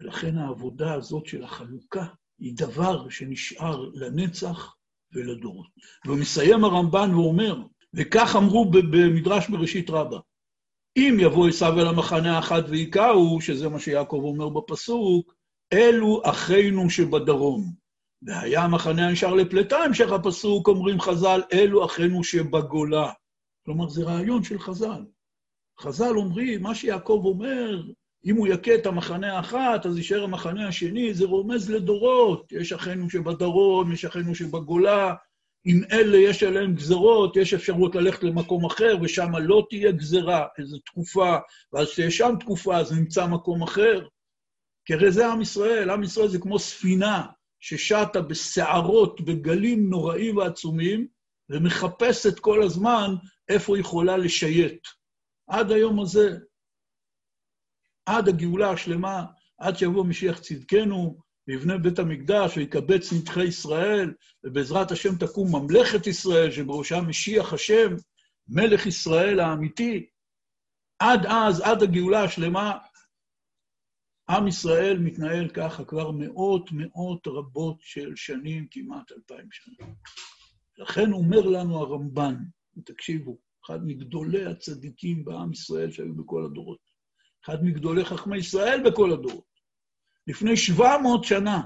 ולכן 0.00 0.38
העבודה 0.38 0.94
הזאת 0.94 1.26
של 1.26 1.44
החלוקה 1.44 2.06
היא 2.38 2.54
דבר 2.56 3.08
שנשאר 3.08 3.90
לנצח 3.94 4.74
ולדורות. 5.12 5.66
ומסיים 6.06 6.64
הרמב"ן 6.64 7.14
ואומר, 7.14 7.62
וכך 7.94 8.36
אמרו 8.36 8.70
במדרש 8.70 9.48
בראשית 9.48 9.90
רבה, 9.90 10.18
אם 10.96 11.16
יבוא 11.20 11.48
עשיו 11.48 11.80
אל 11.80 11.86
המחנה 11.86 12.36
האחד 12.36 12.62
והיכהו, 12.68 13.40
שזה 13.40 13.68
מה 13.68 13.78
שיעקב 13.78 14.20
אומר 14.24 14.48
בפסוק, 14.48 15.34
אלו 15.72 16.22
אחינו 16.24 16.90
שבדרום. 16.90 17.72
והיה 18.22 18.62
המחנה 18.62 19.08
הנשאר 19.08 19.34
לפלטה, 19.34 19.78
המשך 19.78 20.12
הפסוק, 20.12 20.68
אומרים 20.68 21.00
חז"ל, 21.00 21.42
אלו 21.52 21.84
אחינו 21.84 22.24
שבגולה. 22.24 23.12
כלומר, 23.66 23.88
זה 23.88 24.04
רעיון 24.04 24.42
של 24.42 24.58
חז"ל. 24.58 25.04
חז"ל 25.80 26.16
אומרים, 26.16 26.62
מה 26.62 26.74
שיעקב 26.74 27.22
אומר, 27.24 27.82
אם 28.24 28.36
הוא 28.36 28.46
יכה 28.46 28.74
את 28.74 28.86
המחנה 28.86 29.36
האחת, 29.36 29.86
אז 29.86 29.96
יישאר 29.96 30.24
המחנה 30.24 30.68
השני, 30.68 31.14
זה 31.14 31.24
רומז 31.24 31.70
לדורות. 31.70 32.52
יש 32.52 32.72
אחינו 32.72 33.10
שבדרום, 33.10 33.92
יש 33.92 34.04
אחינו 34.04 34.34
שבגולה, 34.34 35.14
אם 35.66 35.80
אלה 35.92 36.16
יש 36.16 36.42
עליהם 36.42 36.74
גזרות, 36.74 37.36
יש 37.36 37.54
אפשרות 37.54 37.94
ללכת 37.94 38.22
למקום 38.22 38.64
אחר, 38.64 38.96
ושם 39.02 39.36
לא 39.36 39.66
תהיה 39.70 39.92
גזרה 39.92 40.46
איזו 40.58 40.78
תקופה, 40.78 41.36
ואז 41.72 41.94
תהיה 41.94 42.10
שם 42.10 42.34
תקופה, 42.40 42.76
אז 42.76 42.92
נמצא 42.92 43.26
מקום 43.26 43.62
אחר. 43.62 44.06
כי 44.84 44.94
הרי 44.94 45.12
זה 45.12 45.26
עם 45.26 45.42
ישראל, 45.42 45.90
עם 45.90 46.02
ישראל 46.02 46.28
זה 46.28 46.38
כמו 46.38 46.58
ספינה 46.58 47.26
ששטה 47.60 48.20
בסערות, 48.20 49.20
בגלים 49.20 49.90
נוראים 49.90 50.36
ועצומים, 50.36 51.06
ומחפשת 51.50 52.38
כל 52.38 52.62
הזמן 52.62 53.14
איפה 53.48 53.76
היא 53.76 53.80
יכולה 53.80 54.16
לשייט. 54.16 54.86
עד 55.46 55.70
היום 55.70 56.00
הזה, 56.00 56.38
עד 58.06 58.28
הגאולה 58.28 58.70
השלמה, 58.70 59.24
עד 59.58 59.76
שיבוא 59.76 60.04
משיח 60.04 60.38
צדקנו, 60.38 61.18
ויבנה 61.48 61.78
בית 61.78 61.98
המקדש 61.98 62.56
ויקבץ 62.56 63.12
נדחי 63.12 63.44
ישראל, 63.44 64.14
ובעזרת 64.44 64.90
השם 64.90 65.16
תקום 65.18 65.56
ממלכת 65.56 66.06
ישראל, 66.06 66.50
שבראשה 66.50 67.00
משיח 67.00 67.52
השם, 67.52 67.94
מלך 68.48 68.86
ישראל 68.86 69.40
האמיתי. 69.40 70.10
עד 70.98 71.26
אז, 71.26 71.60
עד 71.60 71.82
הגאולה 71.82 72.24
השלמה, 72.24 72.78
עם 74.30 74.48
ישראל 74.48 74.98
מתנהל 74.98 75.48
ככה 75.48 75.84
כבר 75.84 76.10
מאות 76.10 76.70
מאות 76.72 77.26
רבות 77.26 77.76
של 77.80 78.12
שנים, 78.16 78.66
כמעט 78.70 79.12
אלפיים 79.12 79.48
שנה. 79.50 79.86
לכן 80.78 81.12
אומר 81.12 81.40
לנו 81.40 81.78
הרמב"ן, 81.78 82.36
תקשיבו, 82.84 83.38
אחד 83.66 83.86
מגדולי 83.86 84.46
הצדיקים 84.46 85.24
בעם 85.24 85.52
ישראל 85.52 85.90
שהיו 85.90 86.14
בכל 86.14 86.44
הדורות, 86.44 86.78
אחד 87.44 87.64
מגדולי 87.64 88.04
חכמי 88.04 88.38
ישראל 88.38 88.90
בכל 88.90 89.12
הדורות, 89.12 89.60
לפני 90.26 90.56
700 90.56 91.24
שנה, 91.24 91.62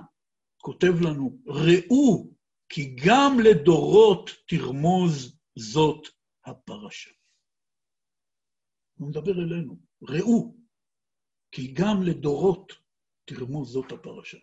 כותב 0.59 0.93
לנו, 1.01 1.39
ראו 1.47 2.31
כי 2.69 2.97
גם 3.07 3.41
לדורות 3.45 4.31
תרמוז 4.49 5.39
זאת 5.59 6.09
הפרשה. 6.45 7.11
הוא 8.99 9.09
מדבר 9.09 9.33
אלינו, 9.33 9.79
ראו, 10.03 10.57
כי 11.53 11.73
גם 11.73 12.03
לדורות 12.03 12.73
תרמוז 13.25 13.73
זאת 13.73 13.93
הפרשה. 13.93 14.39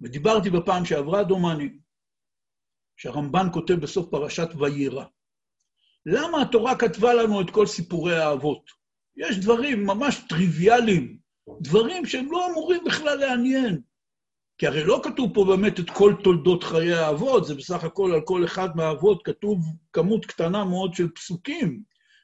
ודיברתי 0.00 0.50
בפעם 0.50 0.84
שעברה, 0.84 1.24
דומני, 1.24 1.78
שהרמב"ן 2.96 3.46
כותב 3.52 3.74
בסוף 3.74 4.10
פרשת 4.10 4.48
ויירא. 4.58 5.04
למה 6.06 6.42
התורה 6.42 6.76
כתבה 6.76 7.14
לנו 7.14 7.40
את 7.40 7.50
כל 7.50 7.66
סיפורי 7.66 8.16
האבות? 8.16 8.70
יש 9.16 9.38
דברים 9.38 9.86
ממש 9.86 10.20
טריוויאליים, 10.28 11.18
דברים 11.60 12.06
שהם 12.06 12.32
לא 12.32 12.50
אמורים 12.50 12.84
בכלל 12.84 13.18
לעניין. 13.18 13.80
כי 14.58 14.66
הרי 14.66 14.84
לא 14.84 15.00
כתוב 15.04 15.34
פה 15.34 15.44
באמת 15.44 15.80
את 15.80 15.90
כל 15.90 16.14
תולדות 16.24 16.64
חיי 16.64 16.94
האבות, 16.94 17.46
זה 17.46 17.54
בסך 17.54 17.84
הכל 17.84 18.12
על 18.14 18.20
כל 18.20 18.44
אחד 18.44 18.76
מהאבות 18.76 19.22
כתוב 19.24 19.58
כמות 19.92 20.26
קטנה 20.26 20.64
מאוד 20.64 20.94
של 20.94 21.08
פסוקים. 21.08 21.82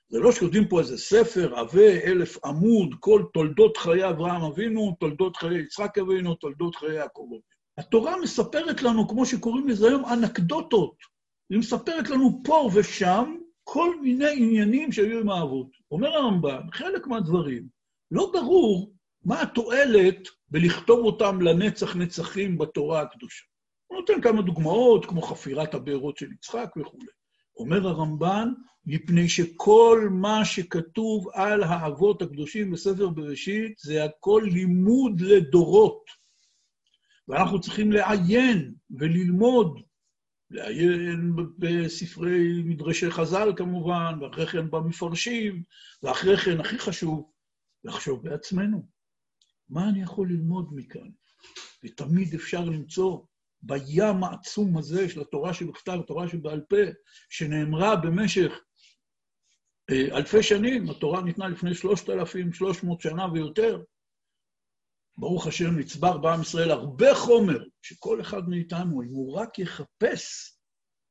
זה 0.08 0.18
לא 0.18 0.32
שכותבים 0.32 0.68
פה 0.68 0.80
איזה 0.80 0.98
ספר 0.98 1.58
עבה, 1.58 2.04
אלף 2.04 2.44
עמוד, 2.44 2.94
כל 3.00 3.22
תולדות 3.32 3.76
חיי 3.76 4.08
אברהם 4.08 4.42
אבינו, 4.42 4.96
תולדות 5.00 5.36
חיי 5.36 5.60
יצחק 5.60 5.98
אבינו, 5.98 6.34
תולדות 6.34 6.76
חיי 6.76 6.94
יעקב 6.94 7.22
אבינו. 7.28 7.42
התורה 7.78 8.20
מספרת 8.22 8.82
לנו, 8.82 9.08
כמו 9.08 9.26
שקוראים 9.26 9.68
לזה 9.68 9.88
היום, 9.88 10.04
אנקדוטות. 10.04 10.94
היא 11.50 11.58
מספרת 11.58 12.10
לנו 12.10 12.40
פה 12.44 12.70
ושם 12.74 13.34
כל 13.72 14.00
מיני 14.00 14.32
עניינים 14.36 14.92
שהיו 14.92 15.20
עם 15.20 15.30
האבות. 15.30 15.66
אומר 15.90 16.08
הרמב"ן, 16.08 16.70
חלק 16.72 17.06
מהדברים, 17.06 17.68
לא 18.10 18.30
ברור 18.32 18.92
מה 19.24 19.42
התועלת 19.42 20.28
בלכתוב 20.48 21.04
אותם 21.04 21.40
לנצח 21.40 21.96
נצחים 21.96 22.58
בתורה 22.58 23.00
הקדושה. 23.00 23.44
הוא 23.86 23.98
נותן 23.98 24.20
כמה 24.20 24.42
דוגמאות, 24.42 25.06
כמו 25.06 25.22
חפירת 25.22 25.74
הבארות 25.74 26.16
של 26.16 26.32
יצחק 26.32 26.70
וכולי. 26.76 27.06
אומר 27.56 27.88
הרמב"ן, 27.88 28.52
מפני 28.86 29.28
שכל 29.28 30.08
מה 30.10 30.44
שכתוב 30.44 31.28
על 31.32 31.62
האבות 31.62 32.22
הקדושים 32.22 32.70
בספר 32.70 33.08
בראשית, 33.08 33.78
זה 33.78 34.04
הכל 34.04 34.42
לימוד 34.52 35.20
לדורות. 35.20 36.04
ואנחנו 37.28 37.60
צריכים 37.60 37.92
לעיין 37.92 38.74
וללמוד, 38.90 39.80
לעיין 40.50 41.36
בספרי 41.58 42.62
מדרשי 42.64 43.10
חז"ל 43.10 43.52
כמובן, 43.56 44.18
ואחרי 44.20 44.46
כן 44.46 44.70
במפרשים, 44.70 45.62
ואחרי 46.02 46.36
כן, 46.36 46.60
הכי 46.60 46.78
חשוב, 46.78 47.30
לחשוב 47.84 48.22
בעצמנו. 48.22 48.86
מה 49.68 49.88
אני 49.88 50.02
יכול 50.02 50.28
ללמוד 50.28 50.68
מכאן? 50.72 51.08
ותמיד 51.84 52.34
אפשר 52.34 52.64
למצוא 52.64 53.20
בים 53.62 54.24
העצום 54.24 54.78
הזה 54.78 55.08
של 55.08 55.20
התורה 55.20 55.54
שבכתב, 55.54 55.98
התורה 56.04 56.28
שבעל 56.28 56.60
פה, 56.60 56.76
שנאמרה 57.30 57.96
במשך 57.96 58.52
אה, 59.90 60.16
אלפי 60.16 60.42
שנים, 60.42 60.90
התורה 60.90 61.22
ניתנה 61.22 61.48
לפני 61.48 61.74
שלושת 61.74 62.10
אלפים, 62.10 62.52
שלוש 62.52 62.82
מאות 62.84 63.00
שנה 63.00 63.32
ויותר. 63.32 63.82
ברוך 65.20 65.46
השם, 65.46 65.78
נצבר 65.78 66.18
בעם 66.18 66.42
ישראל 66.42 66.70
הרבה 66.70 67.14
חומר, 67.14 67.64
שכל 67.82 68.20
אחד 68.20 68.48
מאיתנו, 68.48 69.02
אם 69.02 69.08
הוא 69.08 69.36
רק 69.36 69.58
יחפש, 69.58 70.54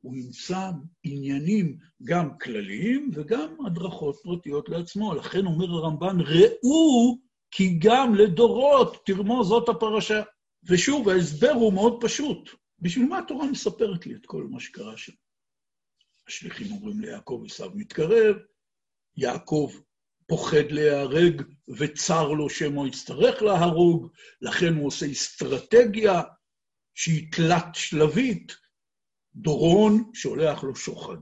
הוא 0.01 0.15
ימצא 0.15 0.71
עניינים 1.03 1.77
גם 2.03 2.37
כלליים 2.37 3.11
וגם 3.13 3.55
הדרכות 3.65 4.15
פרטיות 4.23 4.69
לעצמו. 4.69 5.15
לכן 5.15 5.45
אומר 5.45 5.65
הרמב"ן, 5.65 6.17
ראו 6.19 7.17
כי 7.51 7.79
גם 7.81 8.15
לדורות 8.15 8.97
תרמוז 9.05 9.47
זאת 9.47 9.69
הפרשה. 9.69 10.21
ושוב, 10.63 11.09
ההסבר 11.09 11.51
הוא 11.51 11.73
מאוד 11.73 11.97
פשוט. 12.01 12.49
בשביל 12.79 13.05
מה 13.05 13.19
התורה 13.19 13.51
מספרת 13.51 14.05
לי 14.05 14.15
את 14.15 14.25
כל 14.25 14.47
מה 14.49 14.59
שקרה 14.59 14.97
שם? 14.97 15.13
השליחים 16.27 16.71
אומרים 16.71 16.99
ליעקב, 16.99 17.43
עשיו 17.45 17.71
מתקרב, 17.75 18.35
יעקב 19.17 19.71
פוחד 20.29 20.71
להיהרג 20.71 21.41
וצר 21.77 22.27
לו 22.27 22.49
שמא 22.49 22.87
יצטרך 22.87 23.41
להרוג, 23.41 24.07
לכן 24.41 24.73
הוא 24.73 24.87
עושה 24.87 25.11
אסטרטגיה 25.11 26.21
שהיא 26.95 27.31
תלת 27.31 27.65
שלבית. 27.73 28.55
דורון 29.35 30.11
שולח 30.13 30.63
לו 30.63 30.75
שוחד, 30.75 31.17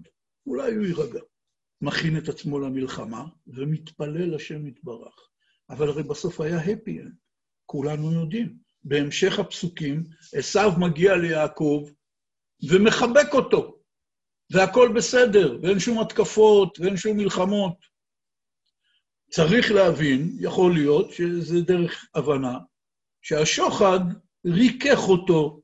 אולי 0.45 0.75
הוא 0.75 0.85
יירגע. 0.85 1.19
מכין 1.81 2.17
את 2.17 2.29
עצמו 2.29 2.59
למלחמה 2.59 3.25
ומתפלל 3.47 4.35
השם 4.35 4.67
יתברך. 4.67 5.15
אבל 5.69 5.89
הרי 5.89 6.03
בסוף 6.03 6.41
היה 6.41 6.63
happy 6.63 7.03
end, 7.03 7.15
כולנו 7.65 8.13
יודעים. 8.13 8.57
בהמשך 8.83 9.39
הפסוקים, 9.39 10.03
עשו 10.33 10.79
מגיע 10.79 11.15
ליעקב 11.15 11.89
ומחבק 12.69 13.33
אותו, 13.33 13.79
והכול 14.51 14.93
בסדר, 14.93 15.59
ואין 15.61 15.79
שום 15.79 15.99
התקפות 15.99 16.79
ואין 16.79 16.97
שום 16.97 17.17
מלחמות. 17.17 17.96
צריך 19.29 19.71
להבין, 19.71 20.37
יכול 20.39 20.73
להיות 20.73 21.11
שזה 21.11 21.61
דרך 21.61 22.05
הבנה, 22.15 22.57
שהשוחד 23.21 23.99
ריכך 24.45 24.99
אותו. 25.09 25.61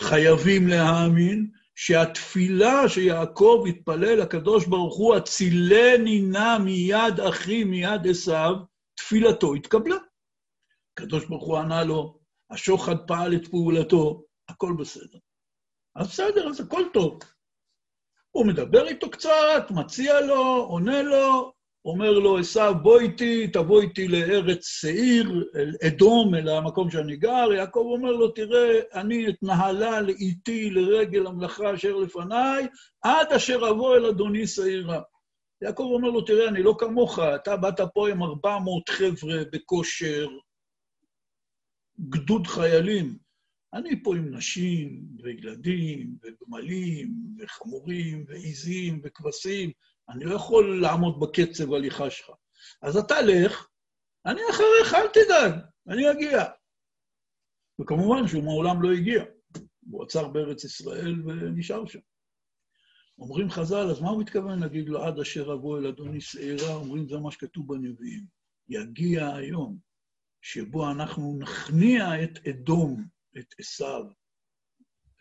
חייבים 0.00 0.68
להאמין 0.68 1.50
שהתפילה 1.74 2.88
שיעקב 2.88 3.64
התפלל 3.68 4.20
לקדוש 4.20 4.66
ברוך 4.66 4.96
הוא, 4.96 5.14
הצילני 5.14 6.20
נא 6.20 6.58
מיד 6.58 7.20
אחי, 7.28 7.64
מיד 7.64 8.06
עשיו, 8.10 8.54
תפילתו 8.94 9.54
התקבלה. 9.54 9.96
הקדוש 10.92 11.24
ברוך 11.24 11.44
הוא 11.44 11.58
ענה 11.58 11.84
לו, 11.84 12.18
השוחד 12.50 13.06
פעל 13.06 13.34
את 13.34 13.48
פעולתו, 13.48 14.24
הכל 14.48 14.74
בסדר. 14.78 15.18
אז 15.96 16.08
בסדר, 16.08 16.48
אז 16.48 16.60
הכל 16.60 16.82
טוב. 16.92 17.18
הוא 18.30 18.46
מדבר 18.46 18.88
איתו 18.88 19.10
קצת, 19.10 19.70
מציע 19.70 20.20
לו, 20.20 20.66
עונה 20.68 21.02
לו, 21.02 21.52
אומר 21.86 22.10
לו, 22.10 22.38
עשו, 22.38 22.74
בוא 22.82 23.00
איתי, 23.00 23.48
תבוא 23.48 23.82
איתי 23.82 24.08
לארץ 24.08 24.66
שעיר, 24.66 25.44
אל 25.56 25.74
אדום, 25.86 26.34
אל 26.34 26.48
המקום 26.48 26.90
שאני 26.90 27.16
גר. 27.16 27.52
יעקב 27.52 27.84
אומר 27.84 28.12
לו, 28.12 28.28
תראה, 28.28 28.80
אני 28.94 29.28
אתנהלה 29.28 30.00
לאיתי 30.00 30.70
לרגל 30.70 31.26
המלאכה 31.26 31.74
אשר 31.74 31.96
לפניי, 31.96 32.66
עד 33.02 33.32
אשר 33.32 33.60
אבוא 33.70 33.96
אל 33.96 34.06
אדוני 34.06 34.46
שעירה. 34.46 35.00
יעקב 35.62 35.82
אומר 35.82 36.08
לו, 36.10 36.20
תראה, 36.20 36.48
אני 36.48 36.62
לא 36.62 36.74
כמוך, 36.78 37.18
אתה 37.18 37.56
באת 37.56 37.80
פה 37.94 38.08
עם 38.08 38.22
400 38.22 38.88
חבר'ה 38.88 39.42
בכושר, 39.52 40.28
גדוד 42.00 42.46
חיילים. 42.46 43.18
אני 43.74 44.02
פה 44.02 44.16
עם 44.16 44.34
נשים 44.34 45.02
וילדים 45.22 46.16
וגמלים 46.22 47.14
וחמורים 47.38 48.24
ועיזים 48.28 49.00
וכבשים, 49.04 49.70
אני 50.08 50.24
לא 50.24 50.34
יכול 50.34 50.80
לעמוד 50.82 51.20
בקצב 51.20 51.72
הליכה 51.72 52.10
שלך. 52.10 52.30
אז 52.82 52.96
אתה 52.96 53.22
לך, 53.22 53.68
אני 54.26 54.40
אחריך, 54.50 54.94
אל 54.94 55.08
תדאג, 55.08 55.60
אני 55.88 56.10
אגיע. 56.10 56.44
וכמובן 57.80 58.28
שהוא 58.28 58.44
מעולם 58.44 58.82
לא 58.82 58.92
הגיע. 58.92 59.24
הוא 59.90 60.04
עצר 60.04 60.28
בארץ 60.28 60.64
ישראל 60.64 61.28
ונשאר 61.28 61.86
שם. 61.86 61.98
אומרים 63.18 63.50
חז"ל, 63.50 63.90
אז 63.90 64.00
מה 64.00 64.10
הוא 64.10 64.20
מתכוון 64.20 64.60
להגיד 64.60 64.88
לו, 64.88 65.02
עד 65.02 65.18
אשר 65.18 65.52
אבוא 65.52 65.78
אל 65.78 65.86
אדוני 65.86 66.20
שעירה? 66.20 66.74
אומרים, 66.74 67.08
זה 67.08 67.18
מה 67.18 67.30
שכתוב 67.30 67.68
בנביאים. 67.68 68.26
יגיע 68.68 69.34
היום 69.34 69.78
שבו 70.42 70.90
אנחנו 70.90 71.38
נכניע 71.38 72.24
את 72.24 72.46
אדום, 72.48 73.08
את 73.38 73.54
עשיו, 73.58 74.04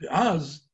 ואז 0.02 0.65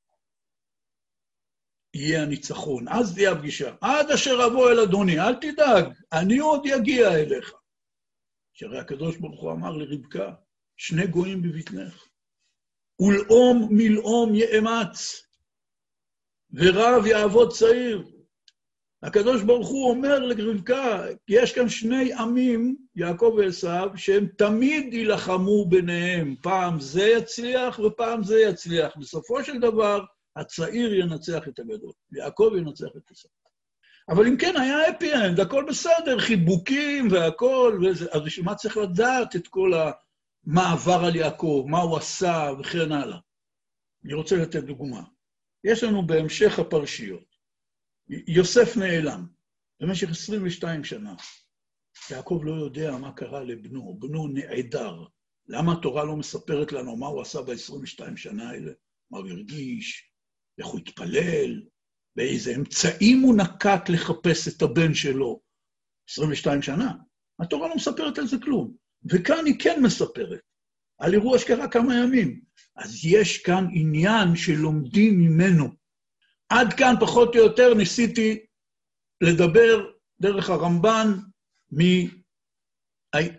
יהיה 1.93 2.21
הניצחון, 2.21 2.87
אז 2.87 3.13
תהיה 3.13 3.31
הפגישה. 3.31 3.75
עד 3.81 4.11
אשר 4.11 4.45
אבוא 4.45 4.71
אל 4.71 4.79
אדוני, 4.79 5.19
אל 5.19 5.35
תדאג, 5.35 5.85
אני 6.13 6.37
עוד 6.37 6.65
יגיע 6.65 7.15
אליך. 7.15 7.53
שהרי 8.53 8.79
הקדוש 8.79 9.17
ברוך 9.17 9.41
הוא 9.41 9.51
אמר 9.51 9.71
לרבקה, 9.71 10.33
שני 10.77 11.07
גויים 11.07 11.41
בבטנך, 11.41 12.07
ולאום 12.99 13.67
מלאום 13.71 14.35
יאמץ, 14.35 15.23
ורב 16.53 17.05
יעבוד 17.05 17.51
צעיר. 17.51 18.11
הקדוש 19.03 19.41
ברוך 19.41 19.69
הוא 19.69 19.89
אומר 19.89 20.19
לרבקה, 20.19 21.05
יש 21.27 21.53
כאן 21.53 21.69
שני 21.69 22.13
עמים, 22.13 22.75
יעקב 22.95 23.33
ועשיו, 23.37 23.89
שהם 23.95 24.27
תמיד 24.37 24.93
יילחמו 24.93 25.65
ביניהם. 25.69 26.35
פעם 26.41 26.79
זה 26.79 27.03
יצליח 27.03 27.79
ופעם 27.79 28.23
זה 28.23 28.39
יצליח. 28.39 28.97
בסופו 28.97 29.43
של 29.43 29.59
דבר, 29.59 30.03
הצעיר 30.35 30.93
ינצח 30.93 31.47
את 31.47 31.59
הגדול, 31.59 31.91
יעקב 32.11 32.51
ינצח 32.57 32.89
את 32.97 33.11
עשיו. 33.11 33.31
אבל 34.09 34.27
אם 34.27 34.37
כן, 34.37 34.53
היה 34.59 34.89
אפי 34.89 35.13
אנד, 35.13 35.39
הכל 35.39 35.65
בסדר, 35.69 36.19
חיבוקים 36.19 37.07
והכל, 37.11 37.79
וזה, 37.83 38.05
אז 38.11 38.21
בשביל 38.25 38.45
מה 38.45 38.55
צריך 38.55 38.77
לדעת 38.77 39.35
את 39.35 39.47
כל 39.47 39.71
מה 40.43 40.71
עבר 40.71 41.05
על 41.05 41.15
יעקב, 41.15 41.65
מה 41.67 41.79
הוא 41.79 41.97
עשה 41.97 42.49
וכן 42.59 42.91
הלאה? 42.91 43.17
אני 44.05 44.13
רוצה 44.13 44.35
לתת 44.35 44.63
דוגמה. 44.63 45.03
יש 45.63 45.83
לנו 45.83 46.07
בהמשך 46.07 46.59
הפרשיות, 46.59 47.35
יוסף 48.09 48.77
נעלם 48.77 49.27
במשך 49.79 50.09
22 50.09 50.83
שנה. 50.83 51.15
יעקב 52.11 52.41
לא 52.43 52.51
יודע 52.51 52.97
מה 52.97 53.11
קרה 53.11 53.43
לבנו, 53.43 53.97
בנו 53.99 54.27
נעדר. 54.27 55.03
למה 55.47 55.73
התורה 55.73 56.03
לא 56.03 56.15
מספרת 56.15 56.71
לנו 56.71 56.97
מה 56.97 57.07
הוא 57.07 57.21
עשה 57.21 57.41
ב-22 57.41 58.17
שנה 58.17 58.49
האלה? 58.49 58.71
מה 59.11 59.17
הוא 59.17 59.29
הרגיש, 59.29 60.10
איך 60.57 60.67
הוא 60.67 60.79
התפלל, 60.79 61.61
באיזה 62.15 62.55
אמצעים 62.55 63.21
הוא 63.21 63.35
נקט 63.37 63.89
לחפש 63.89 64.47
את 64.47 64.61
הבן 64.61 64.93
שלו. 64.93 65.41
22 66.09 66.61
שנה. 66.61 66.93
התורה 67.39 67.67
לא 67.67 67.75
מספרת 67.75 68.17
על 68.17 68.27
זה 68.27 68.37
כלום. 68.43 68.75
וכאן 69.11 69.45
היא 69.45 69.59
כן 69.59 69.81
מספרת, 69.83 70.39
על 70.97 71.13
אירוע 71.13 71.39
שקרה 71.39 71.67
כמה 71.67 71.95
ימים. 71.95 72.41
אז 72.75 73.05
יש 73.05 73.37
כאן 73.37 73.67
עניין 73.73 74.35
שלומדים 74.35 75.19
ממנו. 75.19 75.65
עד 76.49 76.73
כאן, 76.77 76.93
פחות 76.99 77.35
או 77.35 77.41
יותר, 77.41 77.73
ניסיתי 77.73 78.45
לדבר 79.23 79.91
דרך 80.21 80.49
הרמב"ן 80.49 81.07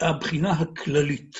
מהבחינה 0.02 0.50
הכללית. 0.50 1.36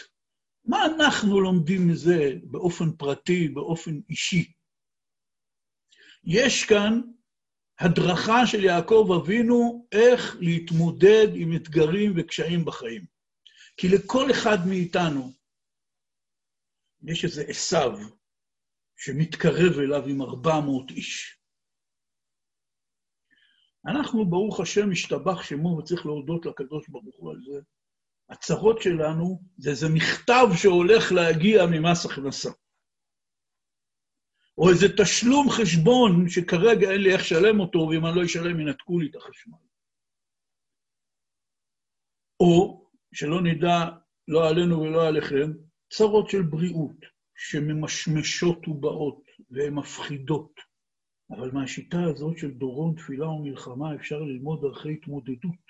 מה 0.65 0.87
אנחנו 0.87 1.41
לומדים 1.41 1.89
מזה 1.89 2.33
באופן 2.43 2.93
פרטי, 2.99 3.49
באופן 3.49 4.01
אישי? 4.11 4.53
יש 6.25 6.65
כאן 6.65 7.01
הדרכה 7.81 8.47
של 8.47 8.65
יעקב 8.65 9.09
אבינו 9.23 9.87
איך 9.93 10.37
להתמודד 10.41 11.29
עם 11.35 11.57
אתגרים 11.57 12.13
וקשיים 12.17 12.65
בחיים. 12.65 13.05
כי 13.77 13.89
לכל 13.89 14.31
אחד 14.31 14.59
מאיתנו 14.69 15.33
יש 17.03 17.25
איזה 17.25 17.45
עשו 17.49 17.97
שמתקרב 18.97 19.79
אליו 19.79 20.07
עם 20.07 20.23
400 20.23 20.91
איש. 20.91 21.39
אנחנו, 23.87 24.31
ברוך 24.31 24.61
השם, 24.61 24.91
משתבח 24.91 25.43
שמו, 25.43 25.69
וצריך 25.69 26.07
להודות 26.07 26.47
לקדוש 26.47 26.89
ברוך 26.89 27.17
הוא 27.17 27.31
על 27.31 27.41
זה. 27.51 27.61
הצרות 28.31 28.83
שלנו 28.83 29.43
זה 29.59 29.71
איזה 29.71 29.87
מכתב 29.95 30.47
שהולך 30.63 31.13
להגיע 31.13 31.67
ממס 31.67 32.07
הכנסה. 32.07 32.51
או 34.59 34.71
איזה 34.71 34.87
תשלום 34.99 35.51
חשבון 35.51 36.29
שכרגע 36.29 36.91
אין 36.91 37.01
לי 37.01 37.13
איך 37.13 37.21
לשלם 37.21 37.61
אותו, 37.61 37.79
ואם 37.79 38.07
אני 38.07 38.17
לא 38.17 38.25
אשלם 38.25 38.61
ינתקו 38.61 38.99
לי 38.99 39.11
את 39.11 39.17
החשמל. 39.17 39.55
או, 42.41 42.87
שלא 43.15 43.43
נדע, 43.43 43.89
לא 44.29 44.49
עלינו 44.49 44.81
ולא 44.81 45.09
עליכם, 45.09 45.53
צרות 45.93 46.31
של 46.31 46.43
בריאות, 46.43 46.97
שממשמשות 47.37 48.69
ובאות, 48.69 49.23
והן 49.51 49.75
מפחידות. 49.75 50.61
אבל 51.31 51.51
מהשיטה 51.51 52.03
הזאת 52.03 52.39
של 52.39 52.51
דורון, 52.51 52.95
תפילה 52.95 53.29
ומלחמה 53.29 53.95
אפשר 53.95 54.19
ללמוד 54.21 54.61
דרכי 54.63 54.93
התמודדות. 54.93 55.63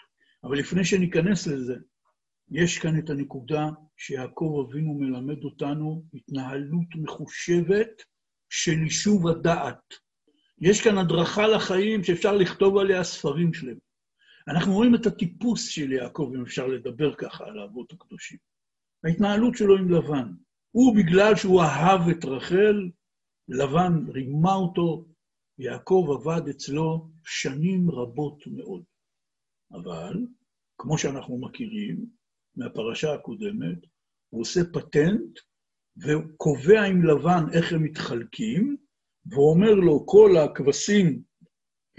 אבל 0.44 0.58
לפני 0.58 0.84
שניכנס 0.84 1.46
לזה, 1.46 1.74
יש 2.50 2.78
כאן 2.78 2.98
את 2.98 3.10
הנקודה 3.10 3.68
שיעקב 3.96 4.66
אבינו 4.66 4.94
מלמד 4.94 5.44
אותנו 5.44 6.04
התנהלות 6.14 6.86
מחושבת 6.94 8.02
של 8.54 8.82
יישוב 8.82 9.28
הדעת. 9.28 9.94
יש 10.60 10.84
כאן 10.84 10.98
הדרכה 10.98 11.46
לחיים 11.46 12.04
שאפשר 12.04 12.36
לכתוב 12.36 12.76
עליה 12.78 13.04
ספרים 13.04 13.54
שלהם. 13.54 13.78
אנחנו 14.48 14.72
רואים 14.72 14.94
את 14.94 15.06
הטיפוס 15.06 15.68
של 15.68 15.92
יעקב, 15.92 16.32
אם 16.36 16.42
אפשר 16.42 16.66
לדבר 16.66 17.14
ככה 17.14 17.44
על 17.44 17.58
האבות 17.58 17.92
הקדושים. 17.92 18.38
ההתנהלות 19.04 19.56
שלו 19.56 19.76
עם 19.76 19.90
לבן. 19.90 20.32
הוא, 20.70 20.96
בגלל 20.96 21.36
שהוא 21.36 21.62
אהב 21.62 22.08
את 22.08 22.24
רחל, 22.24 22.90
לבן 23.48 24.04
רימה 24.08 24.54
אותו, 24.54 25.08
יעקב 25.58 26.08
עבד 26.10 26.48
אצלו 26.48 27.10
שנים 27.24 27.90
רבות 27.90 28.46
מאוד. 28.46 28.82
אבל, 29.72 30.26
כמו 30.78 30.98
שאנחנו 30.98 31.38
מכירים 31.38 32.06
מהפרשה 32.56 33.14
הקודמת, 33.14 33.78
הוא 34.28 34.40
עושה 34.40 34.60
פטנט 34.72 35.38
וקובע 35.96 36.82
עם 36.82 37.04
לבן 37.04 37.44
איך 37.52 37.72
הם 37.72 37.82
מתחלקים, 37.82 38.76
ואומר 39.26 39.74
לו, 39.74 40.06
כל 40.06 40.30
הכבשים 40.36 41.22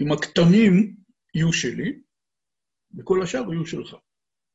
עם 0.00 0.12
הכתמים 0.12 0.96
יהיו 1.34 1.52
שלי, 1.52 2.00
וכל 2.98 3.22
השאר 3.22 3.52
יהיו 3.52 3.66
שלך. 3.66 3.96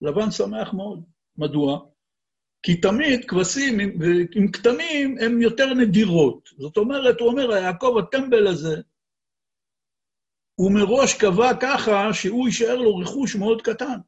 לבן 0.01 0.31
שמח 0.31 0.73
מאוד. 0.73 1.03
מדוע? 1.37 1.89
כי 2.63 2.81
תמיד 2.81 3.25
כבשים 3.27 3.79
עם, 3.79 3.89
עם 4.35 4.51
כתמים 4.51 5.17
הן 5.21 5.41
יותר 5.41 5.73
נדירות. 5.73 6.49
זאת 6.57 6.77
אומרת, 6.77 7.19
הוא 7.19 7.29
אומר, 7.29 7.51
יעקב 7.51 7.95
הטמבל 7.99 8.47
הזה, 8.47 8.81
הוא 10.55 10.71
מראש 10.71 11.13
קבע 11.13 11.51
ככה 11.61 12.13
שהוא 12.13 12.47
יישאר 12.47 12.75
לו 12.75 12.97
רכוש 12.97 13.35
מאוד 13.35 13.61
קטן. 13.61 13.99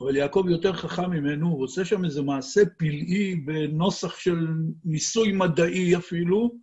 אבל 0.00 0.16
יעקב 0.16 0.44
יותר 0.48 0.72
חכם 0.72 1.10
ממנו, 1.10 1.48
הוא 1.48 1.64
עושה 1.64 1.84
שם 1.84 2.04
איזה 2.04 2.22
מעשה 2.22 2.60
פלאי 2.78 3.34
בנוסח 3.34 4.18
של 4.18 4.46
ניסוי 4.84 5.32
מדעי 5.32 5.96
אפילו, 5.96 6.56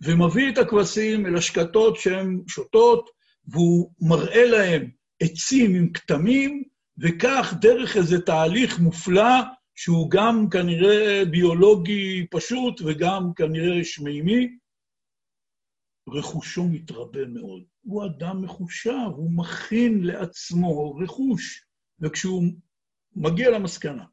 ומביא 0.00 0.52
את 0.52 0.58
הכבשים 0.58 1.26
אל 1.26 1.36
השקטות 1.36 1.96
שהן 1.96 2.40
שותות, 2.48 3.10
והוא 3.46 3.92
מראה 4.00 4.44
להם 4.46 4.90
עצים 5.22 5.74
עם 5.74 5.92
כתמים, 5.92 6.62
וכך, 6.98 7.54
דרך 7.60 7.96
איזה 7.96 8.20
תהליך 8.20 8.80
מופלא, 8.80 9.40
שהוא 9.74 10.10
גם 10.10 10.46
כנראה 10.50 11.22
ביולוגי 11.30 12.26
פשוט 12.30 12.80
וגם 12.84 13.30
כנראה 13.36 13.84
שמימי, 13.84 14.48
רכושו 16.08 16.68
מתרבה 16.68 17.26
מאוד. 17.26 17.62
הוא 17.82 18.04
אדם 18.04 18.42
מחושב, 18.42 19.08
הוא 19.16 19.30
מכין 19.32 20.04
לעצמו 20.04 20.96
רכוש. 20.96 21.71
וכשהוא 22.02 22.42
מגיע 23.16 23.50
למסקנה 23.50 24.04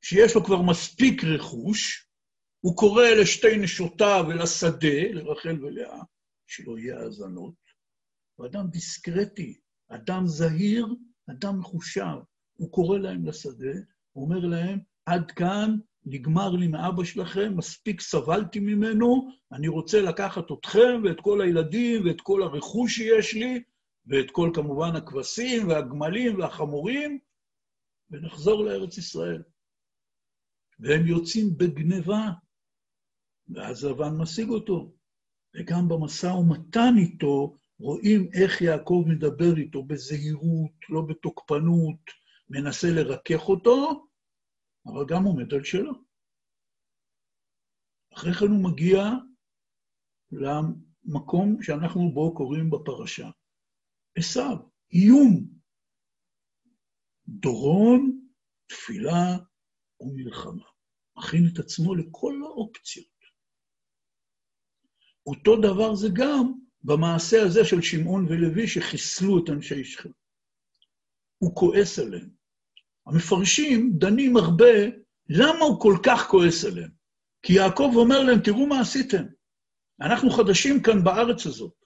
שיש 0.00 0.34
לו 0.34 0.44
כבר 0.44 0.62
מספיק 0.62 1.24
רכוש, 1.24 2.08
הוא 2.60 2.76
קורא 2.76 3.04
לשתי 3.04 3.58
נשותיו 3.58 4.24
ולשדה, 4.28 5.12
לרחל 5.12 5.64
ולאה, 5.64 6.02
שלא 6.46 6.78
יהיה 6.78 6.98
האזנות. 7.00 7.54
הוא 8.34 8.46
אדם 8.46 8.66
דיסקרטי, 8.70 9.58
אדם 9.88 10.26
זהיר, 10.26 10.86
אדם 11.30 11.58
מחושב. 11.58 12.16
הוא 12.52 12.72
קורא 12.72 12.98
להם 12.98 13.26
לשדה, 13.26 13.72
הוא 14.12 14.24
אומר 14.24 14.38
להם, 14.38 14.78
עד 15.06 15.30
כאן 15.30 15.76
נגמר 16.04 16.50
לי 16.50 16.68
מאבא 16.68 17.04
שלכם, 17.04 17.56
מספיק 17.56 18.00
סבלתי 18.00 18.60
ממנו, 18.60 19.30
אני 19.52 19.68
רוצה 19.68 20.02
לקחת 20.02 20.44
אתכם 20.52 21.02
ואת 21.04 21.20
כל 21.20 21.40
הילדים 21.40 22.06
ואת 22.06 22.20
כל 22.20 22.42
הרכוש 22.42 22.96
שיש 22.96 23.34
לי, 23.34 23.62
ואת 24.06 24.30
כל, 24.30 24.50
כמובן, 24.54 24.96
הכבשים 24.96 25.68
והגמלים 25.68 26.38
והחמורים, 26.38 27.18
ונחזור 28.10 28.64
לארץ 28.64 28.98
ישראל. 28.98 29.42
והם 30.78 31.06
יוצאים 31.06 31.56
בגניבה, 31.56 32.30
ואז 33.48 33.84
לבן 33.84 34.16
משיג 34.18 34.48
אותו. 34.48 34.92
וגם 35.54 35.88
במשא 35.88 36.26
ומתן 36.26 36.94
איתו, 36.98 37.58
רואים 37.78 38.28
איך 38.34 38.62
יעקב 38.62 39.04
מדבר 39.06 39.56
איתו 39.56 39.82
בזהירות, 39.82 40.72
לא 40.88 41.02
בתוקפנות, 41.08 42.00
מנסה 42.48 42.88
לרכך 42.90 43.48
אותו, 43.48 44.06
אבל 44.86 45.04
גם 45.08 45.24
עומד 45.24 45.54
על 45.54 45.64
שלו. 45.64 45.92
אחרי 48.14 48.32
כן 48.32 48.46
הוא 48.46 48.70
מגיע 48.70 49.02
למקום 50.32 51.62
שאנחנו 51.62 52.10
בו 52.14 52.34
קוראים 52.34 52.70
בפרשה. 52.70 53.30
עשיו, 54.16 54.56
איום. 54.92 55.46
דורון, 57.28 58.20
תפילה 58.66 59.36
ומלחמה. 60.00 60.64
מכין 61.18 61.48
את 61.52 61.58
עצמו 61.58 61.94
לכל 61.94 62.40
האופציות. 62.44 63.16
אותו 65.26 65.56
דבר 65.56 65.94
זה 65.94 66.08
גם 66.14 66.52
במעשה 66.82 67.42
הזה 67.42 67.64
של 67.64 67.82
שמעון 67.82 68.26
ולוי 68.26 68.68
שחיסלו 68.68 69.44
את 69.44 69.50
אנשי 69.50 69.84
שכם. 69.84 70.10
הוא 71.38 71.56
כועס 71.56 71.98
עליהם. 71.98 72.30
המפרשים 73.06 73.92
דנים 73.98 74.36
הרבה 74.36 74.74
למה 75.28 75.64
הוא 75.64 75.80
כל 75.80 75.98
כך 76.06 76.26
כועס 76.30 76.64
עליהם. 76.64 76.90
כי 77.42 77.52
יעקב 77.52 77.92
אומר 77.94 78.22
להם, 78.22 78.38
תראו 78.44 78.66
מה 78.66 78.80
עשיתם. 78.80 79.24
אנחנו 80.00 80.30
חדשים 80.30 80.82
כאן 80.82 81.04
בארץ 81.04 81.46
הזאת. 81.46 81.85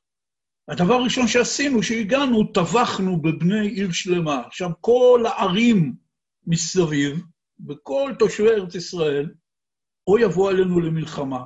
הדבר 0.71 0.95
הראשון 0.95 1.29
שעשינו, 1.29 1.83
שהגענו, 1.83 2.45
טבחנו 2.45 3.23
בבני 3.23 3.69
עיר 3.69 3.93
שלמה. 3.93 4.43
עכשיו, 4.47 4.71
כל 4.81 5.25
הערים 5.27 5.95
מסביב, 6.47 7.23
וכל 7.69 8.13
תושבי 8.19 8.49
ארץ 8.49 8.75
ישראל, 8.75 9.31
או 10.07 10.19
יבוא 10.19 10.51
עלינו 10.51 10.81
למלחמה, 10.81 11.45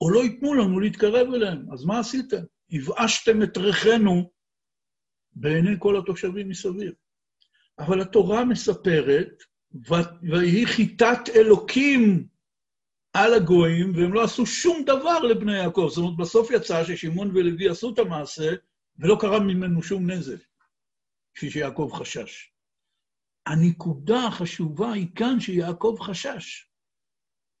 או 0.00 0.10
לא 0.10 0.18
ייתנו 0.24 0.54
לנו 0.54 0.80
להתקרב 0.80 1.34
אליהם. 1.34 1.66
אז 1.72 1.84
מה 1.84 1.98
עשיתם? 1.98 2.42
הבאשתם 2.72 3.42
את 3.42 3.56
ריחנו 3.56 4.30
בעיני 5.32 5.76
כל 5.78 5.98
התושבים 5.98 6.48
מסביב. 6.48 6.92
אבל 7.78 8.00
התורה 8.00 8.44
מספרת, 8.44 9.42
ויהי 10.22 10.66
חיטת 10.66 11.18
אלוקים 11.34 12.26
על 13.12 13.34
הגויים, 13.34 13.92
והם 13.94 14.12
לא 14.12 14.24
עשו 14.24 14.46
שום 14.46 14.82
דבר 14.86 15.18
לבני 15.18 15.58
יעקב. 15.58 15.86
זאת 15.90 15.98
אומרת, 15.98 16.16
בסוף 16.16 16.50
יצא 16.50 16.84
ששמעון 16.84 17.30
ולוי 17.30 17.68
עשו 17.68 17.90
את 17.94 17.98
המעשה, 17.98 18.50
ולא 18.98 19.16
קרה 19.20 19.40
ממנו 19.40 19.82
שום 19.82 20.10
נזק, 20.10 20.44
כפי 21.34 21.50
שיעקב 21.50 21.90
חשש. 21.94 22.52
הנקודה 23.46 24.26
החשובה 24.26 24.92
היא 24.92 25.06
כאן 25.14 25.40
שיעקב 25.40 25.96
חשש. 26.00 26.68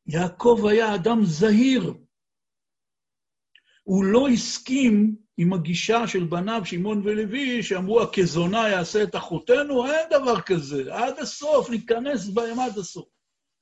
יעקב 0.06 0.64
היה 0.70 0.94
אדם 0.94 1.24
זהיר. 1.24 1.94
הוא 3.82 4.04
לא 4.04 4.28
הסכים 4.28 5.16
עם 5.36 5.52
הגישה 5.52 6.08
של 6.08 6.24
בניו, 6.24 6.62
שמעון 6.64 7.02
ולוי, 7.04 7.62
שאמרו, 7.62 8.02
הכזונה 8.02 8.68
יעשה 8.68 9.02
את 9.02 9.16
אחותינו, 9.16 9.86
אין 9.86 10.08
דבר 10.10 10.40
כזה. 10.40 10.94
עד 10.94 11.18
הסוף, 11.18 11.70
ניכנס 11.70 12.28
בהם 12.28 12.60
עד 12.60 12.78
הסוף. 12.78 13.08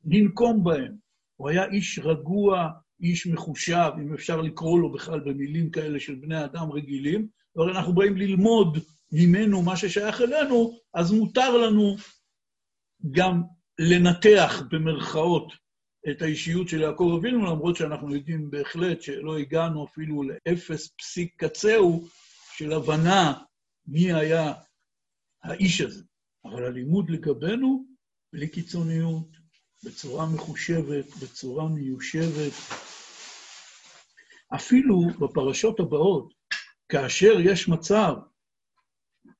ננקום 0.04 0.64
בהם. 0.64 1.09
הוא 1.40 1.48
היה 1.48 1.64
איש 1.64 1.98
רגוע, 1.98 2.68
איש 3.00 3.26
מחושב, 3.26 3.90
אם 4.02 4.14
אפשר 4.14 4.40
לקרוא 4.40 4.80
לו 4.80 4.92
בכלל 4.92 5.20
במילים 5.20 5.70
כאלה 5.70 6.00
של 6.00 6.14
בני 6.14 6.44
אדם 6.44 6.72
רגילים, 6.72 7.28
אבל 7.56 7.70
אנחנו 7.70 7.94
באים 7.94 8.16
ללמוד 8.16 8.78
ממנו 9.12 9.62
מה 9.62 9.76
ששייך 9.76 10.20
אלינו, 10.20 10.78
אז 10.94 11.12
מותר 11.12 11.56
לנו 11.56 11.96
גם 13.10 13.42
לנתח 13.78 14.62
במרכאות 14.70 15.52
את 16.10 16.22
האישיות 16.22 16.68
של 16.68 16.80
יעקב 16.80 17.16
אבינו, 17.18 17.46
למרות 17.46 17.76
שאנחנו 17.76 18.14
יודעים 18.14 18.50
בהחלט 18.50 19.02
שלא 19.02 19.38
הגענו 19.38 19.84
אפילו 19.84 20.22
לאפס 20.22 20.94
פסיק 20.98 21.34
קצהו 21.36 22.08
של 22.56 22.72
הבנה 22.72 23.32
מי 23.86 24.12
היה 24.12 24.52
האיש 25.42 25.80
הזה. 25.80 26.04
אבל 26.44 26.64
הלימוד 26.64 27.10
לגבינו, 27.10 27.84
בלי 28.32 28.48
קיצוניות, 28.48 29.39
בצורה 29.84 30.26
מחושבת, 30.26 31.06
בצורה 31.22 31.68
מיושבת. 31.68 32.52
אפילו 34.54 35.00
בפרשות 35.20 35.80
הבאות, 35.80 36.34
כאשר 36.88 37.40
יש 37.40 37.68
מצב 37.68 38.14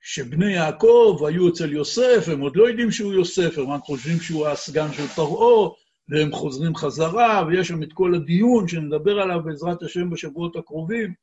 שבני 0.01 0.53
יעקב 0.53 1.23
היו 1.29 1.49
אצל 1.49 1.73
יוסף, 1.73 2.25
הם 2.33 2.41
עוד 2.41 2.57
לא 2.57 2.69
יודעים 2.69 2.91
שהוא 2.91 3.13
יוסף, 3.13 3.59
הם 3.59 3.71
רק 3.71 3.83
חושבים 3.83 4.21
שהוא 4.21 4.47
הסגן 4.47 4.93
של 4.93 5.07
פרעה, 5.07 5.71
והם 6.09 6.33
חוזרים 6.33 6.75
חזרה, 6.75 7.45
ויש 7.47 7.69
שם 7.69 7.83
את 7.83 7.93
כל 7.93 8.15
הדיון 8.15 8.69
שנדבר 8.69 9.21
עליו 9.21 9.41
בעזרת 9.45 9.83
השם 9.83 10.11
בשבועות 10.11 10.57
הקרובים. 10.57 11.15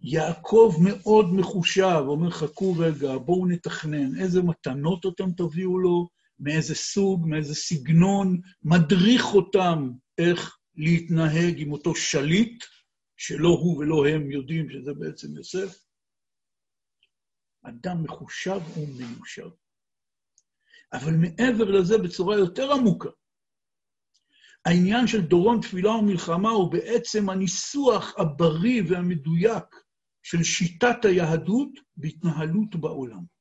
יעקב 0.00 0.74
מאוד 0.80 1.34
מחושב, 1.34 2.02
אומר, 2.06 2.30
חכו 2.30 2.74
רגע, 2.78 3.18
בואו 3.18 3.46
נתכנן 3.46 4.20
איזה 4.20 4.42
מתנות 4.42 5.06
אתם 5.06 5.32
תביאו 5.32 5.78
לו, 5.78 6.08
מאיזה 6.40 6.74
סוג, 6.74 7.26
מאיזה 7.26 7.54
סגנון, 7.54 8.40
מדריך 8.62 9.24
אותם 9.34 9.90
איך 10.18 10.58
להתנהג 10.76 11.54
עם 11.60 11.72
אותו 11.72 11.94
שליט, 11.94 12.64
שלא 13.16 13.48
הוא 13.48 13.78
ולא 13.78 14.08
הם 14.08 14.30
יודעים 14.30 14.70
שזה 14.70 14.94
בעצם 14.94 15.36
יוסף. 15.36 15.84
אדם 17.62 18.02
מחושב 18.02 18.60
ומיושב. 18.76 19.48
אבל 20.92 21.12
מעבר 21.16 21.70
לזה, 21.70 21.98
בצורה 21.98 22.36
יותר 22.36 22.72
עמוקה, 22.72 23.08
העניין 24.64 25.06
של 25.06 25.20
דורון 25.20 25.60
תפילה 25.60 25.90
ומלחמה 25.90 26.50
הוא 26.50 26.72
בעצם 26.72 27.30
הניסוח 27.30 28.14
הבריא 28.18 28.82
והמדויק 28.88 29.64
של 30.22 30.42
שיטת 30.42 31.04
היהדות 31.04 31.68
בהתנהלות 31.96 32.76
בעולם. 32.76 33.37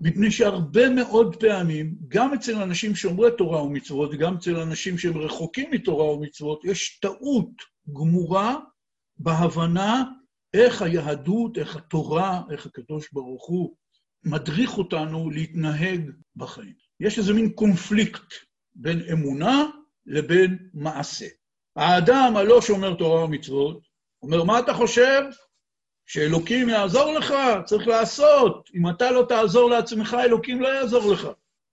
מפני 0.00 0.30
שהרבה 0.30 0.88
מאוד 0.90 1.36
פעמים, 1.36 1.94
גם 2.08 2.34
אצל 2.34 2.54
אנשים 2.56 2.94
שומרי 2.94 3.30
תורה 3.38 3.62
ומצוות, 3.62 4.10
וגם 4.12 4.36
אצל 4.36 4.56
אנשים 4.56 4.98
שהם 4.98 5.18
רחוקים 5.18 5.70
מתורה 5.70 6.04
ומצוות, 6.04 6.64
יש 6.64 6.98
טעות 6.98 7.50
גמורה 7.92 8.56
בהבנה 9.18 10.04
איך 10.54 10.82
היהדות, 10.82 11.58
איך 11.58 11.76
התורה, 11.76 12.42
איך 12.50 12.66
הקדוש 12.66 13.08
ברוך 13.12 13.46
הוא 13.46 13.76
מדריך 14.24 14.78
אותנו 14.78 15.30
להתנהג 15.30 16.10
בחיים. 16.36 16.74
יש 17.00 17.18
איזה 17.18 17.34
מין 17.34 17.52
קונפליקט 17.52 18.34
בין 18.74 19.00
אמונה 19.12 19.64
לבין 20.06 20.58
מעשה. 20.74 21.26
האדם 21.76 22.36
הלא 22.36 22.60
שומר 22.60 22.94
תורה 22.94 23.24
ומצוות 23.24 23.88
אומר, 24.22 24.44
מה 24.44 24.58
אתה 24.58 24.74
חושב? 24.74 25.22
שאלוקים 26.08 26.68
יעזור 26.68 27.12
לך, 27.12 27.34
צריך 27.64 27.86
לעשות. 27.86 28.70
אם 28.74 28.90
אתה 28.90 29.10
לא 29.10 29.26
תעזור 29.28 29.70
לעצמך, 29.70 30.16
אלוקים 30.24 30.60
לא 30.60 30.68
יעזור 30.68 31.12
לך. 31.12 31.28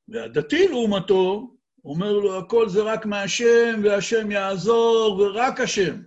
והדתי, 0.08 0.68
לעומתו, 0.68 1.56
אומר 1.86 2.14
לו, 2.14 2.40
הכל 2.40 2.70
זה 2.70 2.84
רק 2.84 3.06
מהשם, 3.06 3.82
והשם 3.84 4.32
יעזור, 4.32 5.20
ורק 5.20 5.60
השם. 5.60 6.02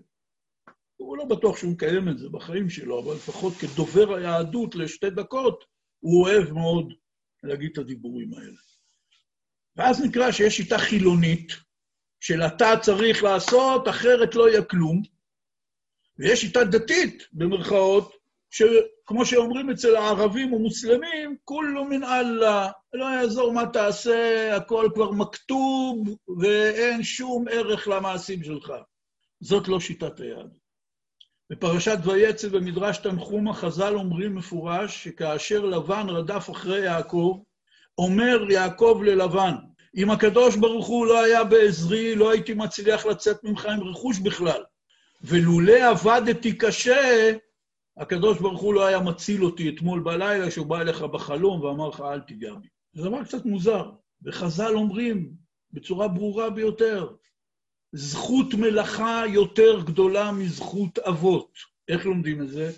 הוא 0.96 1.16
לא 1.16 1.24
בטוח 1.24 1.56
שהוא 1.56 1.72
מקיים 1.72 2.08
את 2.08 2.18
זה 2.18 2.28
בחיים 2.28 2.70
שלו, 2.70 3.00
אבל 3.00 3.14
לפחות 3.14 3.52
כדובר 3.54 4.14
היהדות 4.14 4.74
לשתי 4.74 5.10
דקות, 5.10 5.64
הוא 6.00 6.24
אוהב 6.24 6.52
מאוד 6.52 6.94
להגיד 7.42 7.70
את 7.72 7.78
הדיבורים 7.78 8.34
האלה. 8.34 8.60
ואז 9.76 10.04
נקרא 10.04 10.30
שיש 10.30 10.56
שיטה 10.56 10.78
חילונית, 10.78 11.52
של 12.20 12.42
אתה 12.42 12.72
צריך 12.82 13.22
לעשות, 13.22 13.88
אחרת 13.88 14.34
לא 14.34 14.48
יהיה 14.48 14.64
כלום, 14.64 15.02
ויש 16.18 16.40
שיטה 16.40 16.64
דתית, 16.64 17.28
במרכאות, 17.32 18.17
שכמו 18.50 19.26
שאומרים 19.26 19.70
אצל 19.70 19.96
הערבים 19.96 20.52
ומוסלמים, 20.52 21.36
כולו 21.44 21.84
מן 21.84 22.04
אללה, 22.04 22.68
לא 22.92 23.04
יעזור 23.04 23.52
מה 23.52 23.66
תעשה, 23.66 24.56
הכל 24.56 24.88
כבר 24.94 25.10
מכתוב, 25.10 26.16
ואין 26.40 27.02
שום 27.02 27.44
ערך 27.50 27.88
למעשים 27.88 28.44
שלך. 28.44 28.72
זאת 29.40 29.68
לא 29.68 29.80
שיטת 29.80 30.20
היד. 30.20 30.58
בפרשת 31.50 31.98
ויצא 32.04 32.48
במדרש 32.48 32.98
תנחומה, 32.98 33.54
חז"ל 33.54 33.94
אומרים 33.94 34.34
מפורש 34.34 35.04
שכאשר 35.04 35.64
לבן 35.64 36.06
רדף 36.08 36.50
אחרי 36.50 36.84
יעקב, 36.84 37.42
אומר 37.98 38.50
יעקב 38.50 39.00
ללבן, 39.04 39.54
אם 39.96 40.10
הקדוש 40.10 40.56
ברוך 40.56 40.86
הוא 40.86 41.06
לא 41.06 41.22
היה 41.22 41.44
בעזרי, 41.44 42.14
לא 42.14 42.30
הייתי 42.30 42.54
מצליח 42.54 43.06
לצאת 43.06 43.44
ממך 43.44 43.66
עם 43.66 43.82
רכוש 43.82 44.18
בכלל. 44.18 44.62
ולולא 45.22 45.90
עבדתי 45.90 46.58
קשה, 46.58 47.32
הקדוש 47.98 48.38
ברוך 48.38 48.60
הוא 48.60 48.74
לא 48.74 48.86
היה 48.86 49.00
מציל 49.00 49.44
אותי 49.44 49.68
אתמול 49.68 50.00
בלילה, 50.00 50.50
שהוא 50.50 50.66
בא 50.66 50.80
אליך 50.80 51.02
בחלום 51.02 51.60
ואמר 51.60 51.88
לך, 51.88 52.00
אל 52.00 52.20
תיגע 52.20 52.54
בי. 52.54 52.68
זה 52.92 53.02
דבר 53.04 53.24
קצת 53.24 53.44
מוזר. 53.44 53.90
וחז"ל 54.22 54.74
אומרים 54.74 55.32
בצורה 55.72 56.08
ברורה 56.08 56.50
ביותר, 56.50 57.14
זכות 57.92 58.54
מלאכה 58.54 59.22
יותר 59.28 59.82
גדולה 59.84 60.32
מזכות 60.32 60.98
אבות. 60.98 61.52
איך 61.88 62.06
לומדים 62.06 62.42
את 62.42 62.48
זה? 62.48 62.72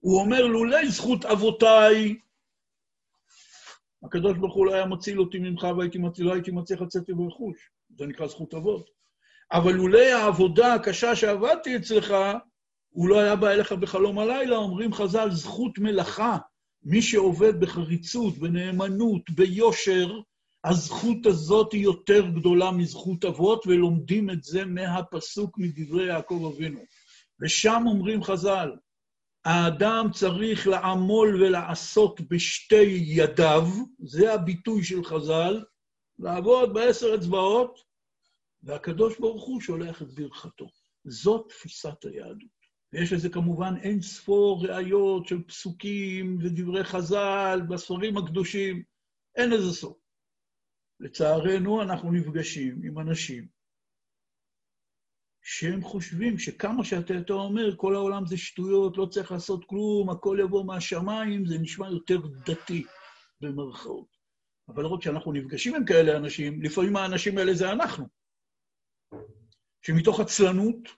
הוא 0.00 0.20
אומר, 0.20 0.46
לולא 0.46 0.88
זכות 0.88 1.24
אבותיי, 1.24 2.18
הקדוש 4.04 4.38
ברוך 4.38 4.54
הוא 4.54 4.66
לא 4.66 4.74
היה 4.74 4.86
מציל 4.86 5.20
אותי 5.20 5.38
ממך 5.38 5.66
והייתי 5.78 5.98
מציל, 5.98 6.26
לא 6.26 6.32
הייתי 6.32 6.50
מצליח 6.50 6.80
לצאת 6.80 7.08
עם 7.08 7.26
רכוש. 7.28 7.70
זה 7.98 8.06
נקרא 8.06 8.26
זכות 8.26 8.54
אבות. 8.54 8.90
אבל 9.52 9.72
לולא 9.72 9.98
העבודה 9.98 10.74
הקשה 10.74 11.16
שעבדתי 11.16 11.76
אצלך, 11.76 12.14
הוא 12.90 13.08
לא 13.08 13.20
היה 13.20 13.36
בא 13.36 13.50
אליך 13.50 13.72
בחלום 13.72 14.18
הלילה, 14.18 14.56
אומרים 14.56 14.92
חז"ל, 14.92 15.30
זכות 15.30 15.78
מלאכה. 15.78 16.38
מי 16.82 17.02
שעובד 17.02 17.60
בחריצות, 17.60 18.38
בנאמנות, 18.38 19.30
ביושר, 19.30 20.20
הזכות 20.64 21.26
הזאת 21.26 21.72
היא 21.72 21.82
יותר 21.82 22.26
גדולה 22.26 22.70
מזכות 22.70 23.24
אבות, 23.24 23.66
ולומדים 23.66 24.30
את 24.30 24.42
זה 24.42 24.64
מהפסוק 24.64 25.58
מדברי 25.58 26.06
יעקב 26.06 26.52
אבינו. 26.54 26.80
ושם 27.40 27.82
אומרים 27.86 28.22
חז"ל, 28.22 28.70
האדם 29.44 30.06
צריך 30.14 30.66
לעמול 30.66 31.42
ולעשות 31.42 32.20
בשתי 32.20 33.02
ידיו, 33.06 33.68
זה 33.98 34.34
הביטוי 34.34 34.84
של 34.84 35.04
חז"ל, 35.04 35.64
לעבוד 36.18 36.74
בעשר 36.74 37.14
אצבעות, 37.14 37.78
והקדוש 38.62 39.18
ברוך 39.18 39.44
הוא 39.44 39.60
שולח 39.60 40.02
את 40.02 40.14
ברכתו. 40.14 40.68
זאת 41.04 41.48
תפיסת 41.48 42.04
היהדות. 42.04 42.59
ויש 42.92 43.12
לזה 43.12 43.28
כמובן 43.28 43.74
אין 43.82 44.02
ספור 44.02 44.66
ראיות 44.66 45.26
של 45.26 45.42
פסוקים 45.42 46.38
ודברי 46.40 46.84
חז"ל 46.84 47.60
בספרים 47.68 48.16
הקדושים, 48.16 48.82
אין 49.36 49.50
לזה 49.50 49.72
סוף. 49.72 49.96
לצערנו, 51.00 51.82
אנחנו 51.82 52.12
נפגשים 52.12 52.80
עם 52.84 52.98
אנשים 52.98 53.48
שהם 55.42 55.82
חושבים 55.82 56.38
שכמה 56.38 56.84
שאתה 56.84 57.14
יותר 57.14 57.34
אומר, 57.34 57.76
כל 57.76 57.94
העולם 57.94 58.26
זה 58.26 58.36
שטויות, 58.36 58.96
לא 58.96 59.06
צריך 59.06 59.32
לעשות 59.32 59.64
כלום, 59.64 60.10
הכל 60.10 60.38
יבוא 60.40 60.64
מהשמיים, 60.64 61.46
זה 61.46 61.58
נשמע 61.58 61.90
יותר 61.90 62.18
דתי, 62.46 62.84
במרכאות. 63.40 64.16
אבל 64.68 64.86
רק 64.86 65.02
שאנחנו 65.02 65.32
נפגשים 65.32 65.74
עם 65.74 65.84
כאלה 65.84 66.16
אנשים, 66.16 66.62
לפעמים 66.62 66.96
האנשים 66.96 67.38
האלה 67.38 67.54
זה 67.54 67.72
אנחנו. 67.72 68.06
שמתוך 69.82 70.20
עצלנות, 70.20 70.88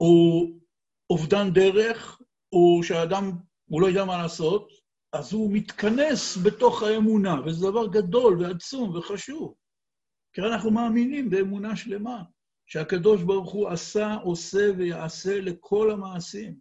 או 0.00 0.46
אובדן 1.12 1.52
דרך, 1.52 2.20
או 2.52 2.80
שהאדם, 2.82 3.32
הוא 3.70 3.82
לא 3.82 3.86
יודע 3.86 4.04
מה 4.04 4.22
לעשות, 4.22 4.72
אז 5.12 5.32
הוא 5.32 5.52
מתכנס 5.52 6.38
בתוך 6.46 6.82
האמונה, 6.82 7.40
וזה 7.46 7.70
דבר 7.70 7.86
גדול 7.86 8.42
ועצום 8.42 8.96
וחשוב. 8.96 9.54
כי 10.32 10.40
אנחנו 10.40 10.70
מאמינים 10.70 11.30
באמונה 11.30 11.76
שלמה, 11.76 12.22
שהקדוש 12.66 13.22
ברוך 13.22 13.52
הוא 13.52 13.68
עשה, 13.68 14.14
עושה 14.14 14.70
ויעשה 14.76 15.40
לכל 15.40 15.90
המעשים. 15.90 16.54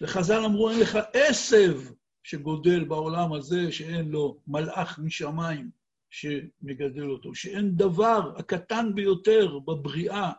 וחז"ל 0.00 0.44
אמרו, 0.44 0.70
אין 0.70 0.80
לך 0.80 0.98
עשב 1.12 1.80
שגודל 2.22 2.84
בעולם 2.84 3.32
הזה, 3.32 3.72
שאין 3.72 4.08
לו 4.08 4.40
מלאך 4.46 4.98
משמיים 4.98 5.70
שמגדל 6.10 7.10
אותו, 7.10 7.34
שאין 7.34 7.76
דבר 7.76 8.32
הקטן 8.36 8.94
ביותר 8.94 9.58
בבריאה 9.58 10.32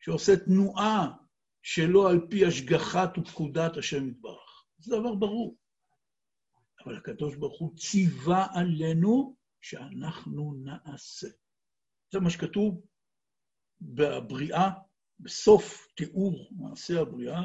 שעושה 0.00 0.36
תנועה 0.36 1.19
שלא 1.62 2.10
על 2.10 2.26
פי 2.30 2.46
השגחת 2.46 3.18
ופקודת 3.18 3.76
השם 3.76 4.08
יתברך. 4.08 4.64
זה 4.78 4.96
דבר 4.96 5.14
ברור. 5.14 5.56
אבל 6.84 6.96
הקדוש 6.96 7.36
ברוך 7.36 7.60
הוא 7.60 7.76
ציווה 7.76 8.46
עלינו 8.54 9.36
שאנחנו 9.60 10.54
נעשה. 10.64 11.28
זה 12.12 12.20
מה 12.20 12.30
שכתוב 12.30 12.86
בבריאה, 13.80 14.70
בסוף 15.20 15.86
תיאור 15.96 16.48
מעשה 16.56 17.00
הבריאה, 17.00 17.42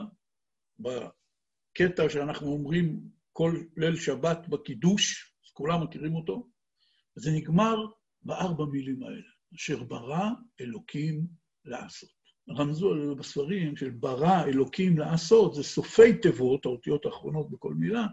בקטע 0.79 2.09
שאנחנו 2.09 2.47
אומרים 2.47 3.09
כל 3.33 3.63
ליל 3.77 3.95
שבת 3.95 4.47
בקידוש, 4.47 5.33
כולם 5.53 5.83
מכירים 5.83 6.15
אותו, 6.15 6.49
זה 7.15 7.31
נגמר 7.31 7.75
בארבע 8.23 8.65
מילים 8.65 9.03
האלה, 9.03 9.29
אשר 9.55 9.83
ברא 9.83 10.29
אלוקים 10.61 11.27
לעשות. 11.65 12.14
רמזו 12.49 12.91
עליו 12.91 13.15
בספרים 13.15 13.77
של 13.77 13.89
ברא 13.89 14.43
אלוקים 14.43 14.97
לעשות, 14.97 15.55
זה 15.55 15.63
סופי 15.63 16.17
תיבות, 16.17 16.65
האותיות 16.65 17.05
האחרונות 17.05 17.51
בכל 17.51 17.73
מילה, 17.73 18.05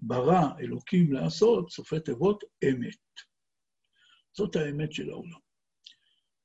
ברא 0.00 0.48
אלוקים 0.60 1.12
לעשות, 1.12 1.70
סופי 1.70 2.00
תיבות 2.00 2.44
אמת. 2.68 2.98
זאת 4.32 4.56
האמת 4.56 4.92
של 4.92 5.10
העולם. 5.10 5.38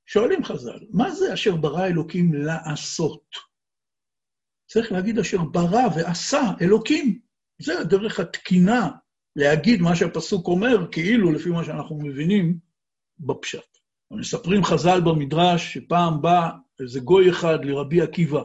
שואלים 0.05 0.43
חז"ל, 0.43 0.79
מה 0.91 1.11
זה 1.11 1.33
אשר 1.33 1.55
ברא 1.55 1.85
אלוקים 1.85 2.33
לעשות? 2.33 3.25
צריך 4.67 4.91
להגיד 4.91 5.19
אשר 5.19 5.37
ברא 5.37 5.87
ועשה 5.95 6.41
אלוקים. 6.61 7.19
זה 7.59 7.79
הדרך 7.79 8.19
התקינה 8.19 8.89
להגיד 9.35 9.81
מה 9.81 9.95
שהפסוק 9.95 10.47
אומר, 10.47 10.91
כאילו 10.91 11.31
לפי 11.31 11.49
מה 11.49 11.65
שאנחנו 11.65 11.99
מבינים 11.99 12.59
בפשט. 13.19 13.77
מספרים 14.11 14.63
חז"ל 14.63 15.01
במדרש 15.01 15.73
שפעם 15.73 16.21
בא 16.21 16.49
איזה 16.79 16.99
גוי 16.99 17.31
אחד 17.31 17.65
לרבי 17.65 18.01
עקיבא 18.01 18.43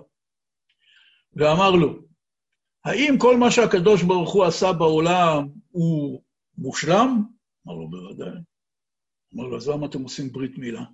ואמר 1.32 1.70
לו, 1.70 2.02
האם 2.84 3.14
כל 3.20 3.36
מה 3.36 3.50
שהקדוש 3.50 4.02
ברוך 4.02 4.32
הוא 4.32 4.44
עשה 4.44 4.72
בעולם 4.72 5.48
הוא 5.70 6.22
מושלם? 6.58 7.22
אמר 7.66 7.74
לו, 7.74 7.90
בוודאי. 7.90 8.38
אמר 9.34 9.44
לו, 9.44 9.56
אז 9.56 9.68
למה 9.68 9.86
אתם 9.86 10.02
עושים 10.02 10.32
ברית 10.32 10.58
מילה? 10.58 10.84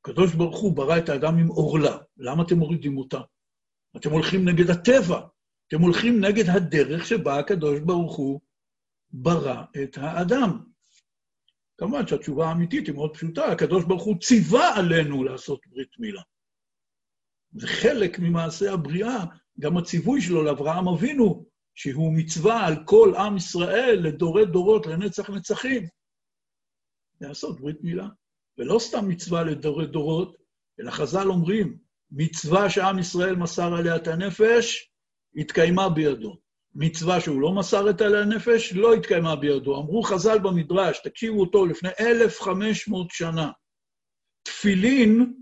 הקדוש 0.00 0.34
ברוך 0.34 0.60
הוא 0.60 0.76
ברא 0.76 0.98
את 0.98 1.08
האדם 1.08 1.38
עם 1.38 1.48
עורלה, 1.48 1.98
למה 2.16 2.42
אתם 2.42 2.58
מורידים 2.58 2.98
אותה? 2.98 3.20
אתם 3.96 4.10
הולכים 4.10 4.48
נגד 4.48 4.70
הטבע, 4.70 5.26
אתם 5.68 5.80
הולכים 5.80 6.24
נגד 6.24 6.44
הדרך 6.48 7.06
שבה 7.06 7.38
הקדוש 7.38 7.80
ברוך 7.80 8.16
הוא 8.16 8.40
ברא 9.10 9.62
את 9.82 9.98
האדם. 9.98 10.64
כמובן 11.78 12.06
שהתשובה 12.06 12.48
האמיתית 12.48 12.86
היא 12.86 12.94
מאוד 12.94 13.14
פשוטה, 13.16 13.44
הקדוש 13.44 13.84
ברוך 13.84 14.04
הוא 14.04 14.20
ציווה 14.20 14.78
עלינו 14.78 15.24
לעשות 15.24 15.60
ברית 15.66 15.98
מילה. 15.98 16.22
זה 17.52 17.66
חלק 17.66 18.18
ממעשה 18.18 18.72
הבריאה, 18.72 19.24
גם 19.60 19.76
הציווי 19.76 20.20
שלו 20.20 20.42
לאברהם 20.42 20.88
אבינו, 20.88 21.46
שהוא 21.74 22.12
מצווה 22.16 22.66
על 22.66 22.84
כל 22.84 23.14
עם 23.18 23.36
ישראל 23.36 24.00
לדורי 24.02 24.46
דורות, 24.46 24.86
לנצח 24.86 25.30
נצחים, 25.30 25.86
לעשות 27.20 27.60
ברית 27.60 27.82
מילה. 27.82 28.08
ולא 28.58 28.78
סתם 28.78 29.08
מצווה 29.08 29.42
לדורי 29.42 29.86
דורות, 29.86 30.36
אלא 30.80 30.90
חז"ל 30.90 31.28
אומרים, 31.28 31.78
מצווה 32.10 32.70
שעם 32.70 32.98
ישראל 32.98 33.36
מסר 33.36 33.74
עליה 33.74 33.96
את 33.96 34.06
הנפש, 34.06 34.90
התקיימה 35.36 35.88
בידו. 35.88 36.38
מצווה 36.74 37.20
שהוא 37.20 37.40
לא 37.40 37.52
מסר 37.52 37.90
את 37.90 38.00
עליה 38.00 38.22
הנפש, 38.22 38.72
לא 38.72 38.94
התקיימה 38.94 39.36
בידו. 39.36 39.76
אמרו 39.76 40.02
חז"ל 40.02 40.38
במדרש, 40.38 41.00
תקשיבו 41.04 41.40
אותו, 41.40 41.66
לפני 41.66 41.88
1,500 42.00 43.10
שנה, 43.10 43.50
תפילין 44.42 45.34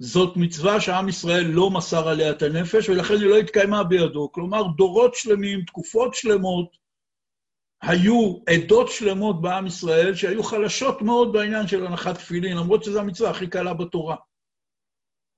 זאת 0.00 0.36
מצווה 0.36 0.80
שעם 0.80 1.08
ישראל 1.08 1.46
לא 1.46 1.70
מסר 1.70 2.08
עליה 2.08 2.30
את 2.30 2.42
הנפש, 2.42 2.88
ולכן 2.88 3.14
היא 3.14 3.26
לא 3.26 3.36
התקיימה 3.36 3.84
בידו. 3.84 4.32
כלומר, 4.32 4.62
דורות 4.76 5.14
שלמים, 5.14 5.64
תקופות 5.64 6.14
שלמות, 6.14 6.76
היו 7.82 8.38
עדות 8.46 8.88
שלמות 8.88 9.42
בעם 9.42 9.66
ישראל 9.66 10.14
שהיו 10.14 10.42
חלשות 10.42 11.02
מאוד 11.02 11.32
בעניין 11.32 11.66
של 11.66 11.86
הנחת 11.86 12.14
תפילין, 12.14 12.56
למרות 12.56 12.84
שזו 12.84 13.00
המצווה 13.00 13.30
הכי 13.30 13.46
קלה 13.46 13.74
בתורה. 13.74 14.16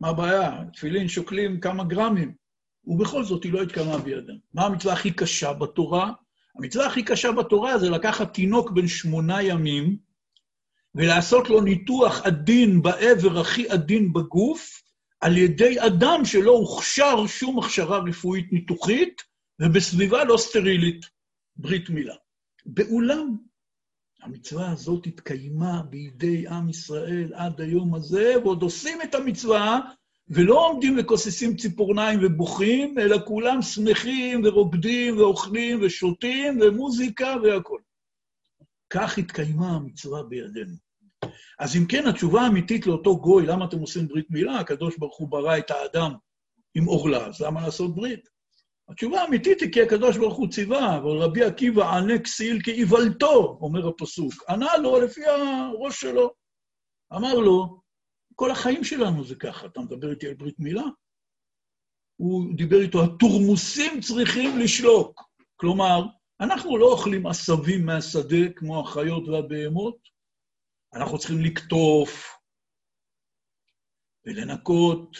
מה 0.00 0.08
הבעיה? 0.08 0.64
תפילין 0.72 1.08
שוקלים 1.08 1.60
כמה 1.60 1.84
גרמים, 1.84 2.34
ובכל 2.84 3.24
זאת 3.24 3.44
היא 3.44 3.52
לא 3.52 3.62
התקיימה 3.62 3.98
בידם. 3.98 4.36
מה 4.54 4.66
המצווה 4.66 4.94
הכי 4.94 5.10
קשה 5.10 5.52
בתורה? 5.52 6.12
המצווה 6.58 6.86
הכי 6.86 7.02
קשה 7.02 7.32
בתורה 7.32 7.78
זה 7.78 7.90
לקחת 7.90 8.34
תינוק 8.34 8.70
בן 8.70 8.88
שמונה 8.88 9.42
ימים, 9.42 10.11
ולעשות 10.94 11.48
לו 11.48 11.60
ניתוח 11.60 12.20
עדין 12.24 12.82
בעבר 12.82 13.40
הכי 13.40 13.68
עדין 13.68 14.12
בגוף, 14.12 14.82
על 15.20 15.36
ידי 15.36 15.76
אדם 15.86 16.24
שלא 16.24 16.50
הוכשר 16.50 17.26
שום 17.26 17.58
הכשרה 17.58 17.98
רפואית 17.98 18.52
ניתוחית, 18.52 19.22
ובסביבה 19.60 20.24
לא 20.24 20.36
סטרילית, 20.36 21.06
ברית 21.56 21.90
מילה. 21.90 22.14
באולם 22.66 23.36
המצווה 24.22 24.70
הזאת 24.70 25.06
התקיימה 25.06 25.82
בידי 25.82 26.48
עם 26.48 26.68
ישראל 26.68 27.32
עד 27.34 27.60
היום 27.60 27.94
הזה, 27.94 28.34
ועוד 28.44 28.62
עושים 28.62 29.02
את 29.02 29.14
המצווה, 29.14 29.80
ולא 30.28 30.66
עומדים 30.68 30.96
וכוססים 30.98 31.56
ציפורניים 31.56 32.20
ובוכים, 32.22 32.98
אלא 32.98 33.18
כולם 33.26 33.62
שמחים 33.62 34.40
ורוקדים 34.44 35.16
ואוכלים 35.16 35.80
ושותים 35.82 36.58
ומוזיקה 36.60 37.34
והכול. 37.42 37.80
כך 38.92 39.18
התקיימה 39.18 39.70
המצווה 39.70 40.22
בידינו. 40.22 40.76
אז 41.58 41.76
אם 41.76 41.86
כן, 41.88 42.06
התשובה 42.06 42.40
האמיתית 42.40 42.86
לאותו 42.86 43.16
גוי, 43.16 43.46
למה 43.46 43.64
אתם 43.64 43.78
עושים 43.78 44.08
ברית 44.08 44.30
מילה? 44.30 44.60
הקדוש 44.60 44.96
ברוך 44.96 45.18
הוא 45.18 45.28
ברא 45.28 45.58
את 45.58 45.70
האדם 45.70 46.12
עם 46.74 46.84
עורלה, 46.84 47.26
אז 47.26 47.40
למה 47.40 47.60
לעשות 47.60 47.94
ברית? 47.94 48.28
התשובה 48.88 49.22
האמיתית 49.22 49.60
היא 49.60 49.72
כי 49.72 49.82
הקדוש 49.82 50.16
ברוך 50.16 50.36
הוא 50.36 50.48
ציווה, 50.48 50.96
אבל 50.98 51.22
רבי 51.22 51.44
עקיבא 51.44 51.96
ענה 51.96 52.18
כסיל 52.18 52.62
כאיוולתו, 52.64 53.58
אומר 53.60 53.88
הפסוק. 53.88 54.50
ענה 54.50 54.76
לו 54.76 55.00
לפי 55.00 55.26
הראש 55.26 56.00
שלו. 56.00 56.34
אמר 57.16 57.34
לו, 57.34 57.80
כל 58.34 58.50
החיים 58.50 58.84
שלנו 58.84 59.24
זה 59.24 59.34
ככה, 59.34 59.66
אתה 59.66 59.80
מדבר 59.80 60.10
איתי 60.10 60.28
על 60.28 60.34
ברית 60.34 60.58
מילה? 60.58 60.84
הוא 62.16 62.56
דיבר 62.56 62.80
איתו, 62.80 63.04
התורמוסים 63.04 64.00
צריכים 64.00 64.58
לשלוק. 64.58 65.22
כלומר, 65.56 66.06
אנחנו 66.42 66.78
לא 66.78 66.86
אוכלים 66.86 67.26
עשבים 67.26 67.86
מהשדה 67.86 68.52
כמו 68.56 68.80
החיות 68.80 69.28
והבהמות, 69.28 69.96
אנחנו 70.94 71.18
צריכים 71.18 71.40
לקטוף 71.40 72.38
ולנקות 74.26 75.16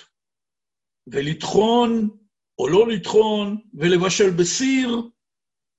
ולטחון 1.06 2.10
או 2.58 2.68
לא 2.68 2.88
לטחון 2.88 3.60
ולבשל 3.74 4.30
בסיר. 4.30 5.08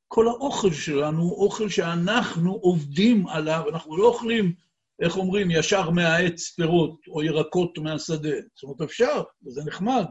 כל 0.08 0.28
האוכל 0.28 0.72
שלנו 0.72 1.22
הוא 1.22 1.46
אוכל 1.46 1.70
שאנחנו 1.70 2.54
עובדים 2.54 3.28
עליו, 3.28 3.64
אנחנו 3.70 3.98
לא 3.98 4.08
אוכלים, 4.08 4.56
איך 5.00 5.18
אומרים, 5.18 5.52
ישר 5.52 5.90
מהעץ 5.90 6.50
פירות 6.50 7.08
או 7.08 7.24
ירקות 7.24 7.78
מהשדה. 7.78 8.36
זאת 8.56 8.64
אומרת, 8.64 8.82
אפשר, 8.82 9.24
וזה 9.46 9.62
נחמד, 9.66 10.06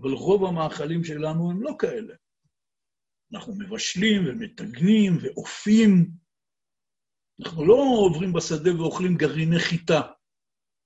אבל 0.00 0.10
רוב 0.10 0.44
המאכלים 0.44 1.04
שלנו 1.04 1.50
הם 1.50 1.62
לא 1.62 1.72
כאלה. 1.78 2.14
אנחנו 3.32 3.54
מבשלים 3.54 4.22
ומטגנים 4.26 5.18
ואופים. 5.22 6.10
אנחנו 7.40 7.66
לא 7.66 7.74
עוברים 7.74 8.32
בשדה 8.32 8.80
ואוכלים 8.80 9.16
גרעיני 9.16 9.58
חיטה. 9.58 10.00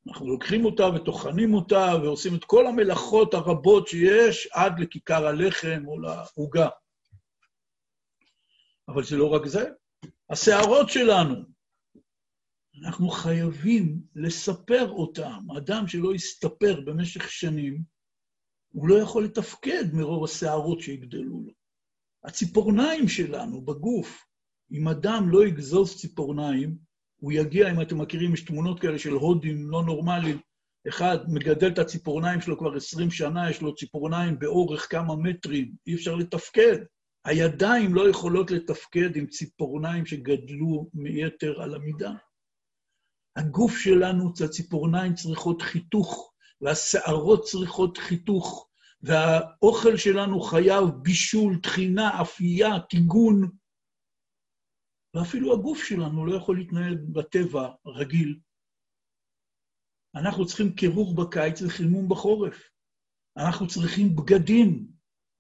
אנחנו 0.08 0.28
לוקחים 0.28 0.64
אותה 0.64 0.86
וטוחנים 0.86 1.54
אותה 1.54 1.86
ועושים 2.02 2.34
את 2.34 2.44
כל 2.44 2.66
המלאכות 2.66 3.34
הרבות 3.34 3.88
שיש 3.88 4.48
עד 4.52 4.80
לכיכר 4.80 5.26
הלחם 5.26 5.82
או 5.86 5.98
לעוגה. 5.98 6.68
אבל 8.88 9.04
זה 9.04 9.16
לא 9.16 9.28
רק 9.28 9.46
זה, 9.46 9.64
השערות 10.30 10.90
שלנו, 10.90 11.34
אנחנו 12.84 13.08
חייבים 13.08 14.02
לספר 14.16 14.90
אותם. 14.90 15.50
אדם 15.58 15.88
שלא 15.88 16.14
יסתפר 16.14 16.80
במשך 16.80 17.30
שנים, 17.30 17.82
הוא 18.72 18.88
לא 18.88 18.94
יכול 18.94 19.24
לתפקד 19.24 19.84
מרוב 19.92 20.24
השערות 20.24 20.80
שיגדלו 20.80 21.42
לו. 21.46 21.61
הציפורניים 22.24 23.08
שלנו 23.08 23.60
בגוף, 23.60 24.26
אם 24.72 24.88
אדם 24.88 25.28
לא 25.28 25.46
יגזוז 25.46 25.96
ציפורניים, 26.00 26.76
הוא 27.20 27.32
יגיע, 27.32 27.70
אם 27.70 27.80
אתם 27.80 28.00
מכירים, 28.00 28.34
יש 28.34 28.44
תמונות 28.44 28.80
כאלה 28.80 28.98
של 28.98 29.12
הודים 29.12 29.70
לא 29.70 29.82
נורמליים, 29.82 30.38
אחד 30.88 31.18
מגדל 31.28 31.68
את 31.68 31.78
הציפורניים 31.78 32.40
שלו 32.40 32.58
כבר 32.58 32.76
20 32.76 33.10
שנה, 33.10 33.50
יש 33.50 33.62
לו 33.62 33.74
ציפורניים 33.74 34.38
באורך 34.38 34.90
כמה 34.90 35.16
מטרים, 35.16 35.74
אי 35.86 35.94
אפשר 35.94 36.14
לתפקד. 36.14 36.78
הידיים 37.24 37.94
לא 37.94 38.08
יכולות 38.08 38.50
לתפקד 38.50 39.16
עם 39.16 39.26
ציפורניים 39.26 40.06
שגדלו 40.06 40.90
מיתר 40.94 41.62
על 41.62 41.74
המידה. 41.74 42.12
הגוף 43.36 43.78
שלנו, 43.78 44.32
הציפורניים 44.44 45.14
צריכות 45.14 45.62
חיתוך, 45.62 46.32
והשערות 46.60 47.44
צריכות 47.44 47.98
חיתוך, 47.98 48.68
והאוכל 49.02 49.96
שלנו 49.96 50.40
חייב 50.40 50.84
בישול, 51.02 51.60
טחינה, 51.62 52.22
אפייה, 52.22 52.80
טיגון, 52.90 53.50
ואפילו 55.14 55.52
הגוף 55.52 55.84
שלנו 55.84 56.26
לא 56.26 56.36
יכול 56.36 56.58
להתנהל 56.58 56.94
בטבע 56.94 57.68
רגיל. 57.86 58.38
אנחנו 60.14 60.46
צריכים 60.46 60.72
קירור 60.72 61.14
בקיץ 61.14 61.62
וחימום 61.62 62.08
בחורף. 62.08 62.70
אנחנו 63.36 63.68
צריכים 63.68 64.16
בגדים. 64.16 64.86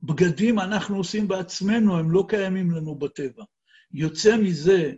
בגדים 0.02 0.58
אנחנו 0.58 0.96
עושים 0.96 1.28
בעצמנו, 1.28 1.98
הם 1.98 2.10
לא 2.10 2.24
קיימים 2.28 2.70
לנו 2.70 2.94
בטבע. 2.94 3.44
יוצא 3.92 4.36
מזה 4.36 4.92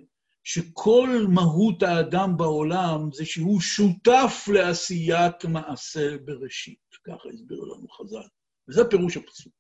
שכל 0.45 1.09
מהות 1.29 1.83
האדם 1.83 2.37
בעולם 2.37 3.13
זה 3.13 3.25
שהוא 3.25 3.61
שותף 3.61 4.49
לעשיית 4.55 5.45
מעשה 5.45 6.19
בראשית. 6.25 6.79
ככה 7.05 7.29
הסבירו 7.35 7.67
לנו 7.67 7.89
חז"ל. 7.89 8.29
וזה 8.69 8.91
פירוש 8.91 9.17
הפסוק. 9.17 9.53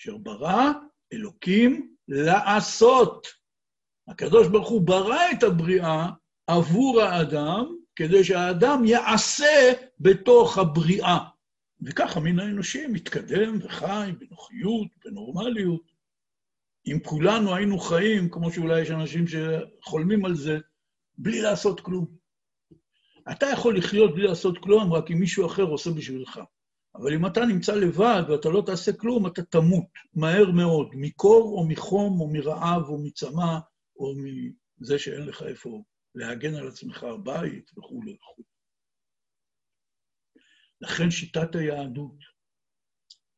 אשר 0.00 0.16
ברא 0.16 0.72
אלוקים 1.12 1.94
לעשות. 2.08 3.26
הקדוש 4.08 4.48
ברוך 4.48 4.68
הוא 4.68 4.86
ברא 4.86 5.30
את 5.38 5.42
הבריאה 5.42 6.06
עבור 6.46 7.00
האדם 7.00 7.76
כדי 7.96 8.24
שהאדם 8.24 8.84
יעשה 8.84 9.72
בתוך 10.00 10.58
הבריאה. 10.58 11.18
וכך 11.82 12.16
המין 12.16 12.38
האנושי 12.38 12.86
מתקדם 12.86 13.58
וחי 13.62 14.12
בנוחיות, 14.18 14.88
בנורמליות. 15.04 15.92
אם 16.86 16.98
כולנו 17.04 17.54
היינו 17.54 17.78
חיים, 17.78 18.30
כמו 18.30 18.52
שאולי 18.52 18.80
יש 18.80 18.90
אנשים 18.90 19.24
שחולמים 19.28 20.24
על 20.24 20.34
זה, 20.34 20.58
בלי 21.18 21.40
לעשות 21.42 21.80
כלום. 21.80 22.06
אתה 23.32 23.46
יכול 23.46 23.78
לחיות 23.78 24.14
בלי 24.14 24.26
לעשות 24.26 24.58
כלום, 24.58 24.92
רק 24.92 25.10
אם 25.10 25.18
מישהו 25.18 25.46
אחר 25.46 25.62
עושה 25.62 25.90
בשבילך. 25.90 26.40
אבל 26.98 27.14
אם 27.14 27.26
אתה 27.26 27.40
נמצא 27.40 27.74
לבד 27.74 28.22
ואתה 28.28 28.48
לא 28.48 28.62
תעשה 28.66 28.92
כלום, 28.92 29.26
אתה 29.26 29.42
תמות 29.42 29.88
מהר 30.14 30.50
מאוד, 30.50 30.88
מקור 30.94 31.58
או 31.58 31.68
מחום 31.68 32.20
או 32.20 32.28
מרעב 32.32 32.82
או 32.88 32.98
מצמא 33.04 33.58
או 33.96 34.14
מזה 34.16 34.98
שאין 34.98 35.26
לך 35.26 35.42
איפה 35.42 35.82
להגן 36.14 36.54
על 36.54 36.68
עצמך, 36.68 37.06
בית 37.22 37.70
וכולי 37.78 38.12
וכולי. 38.14 38.48
לכן 40.80 41.10
שיטת 41.10 41.54
היהדות 41.54 42.18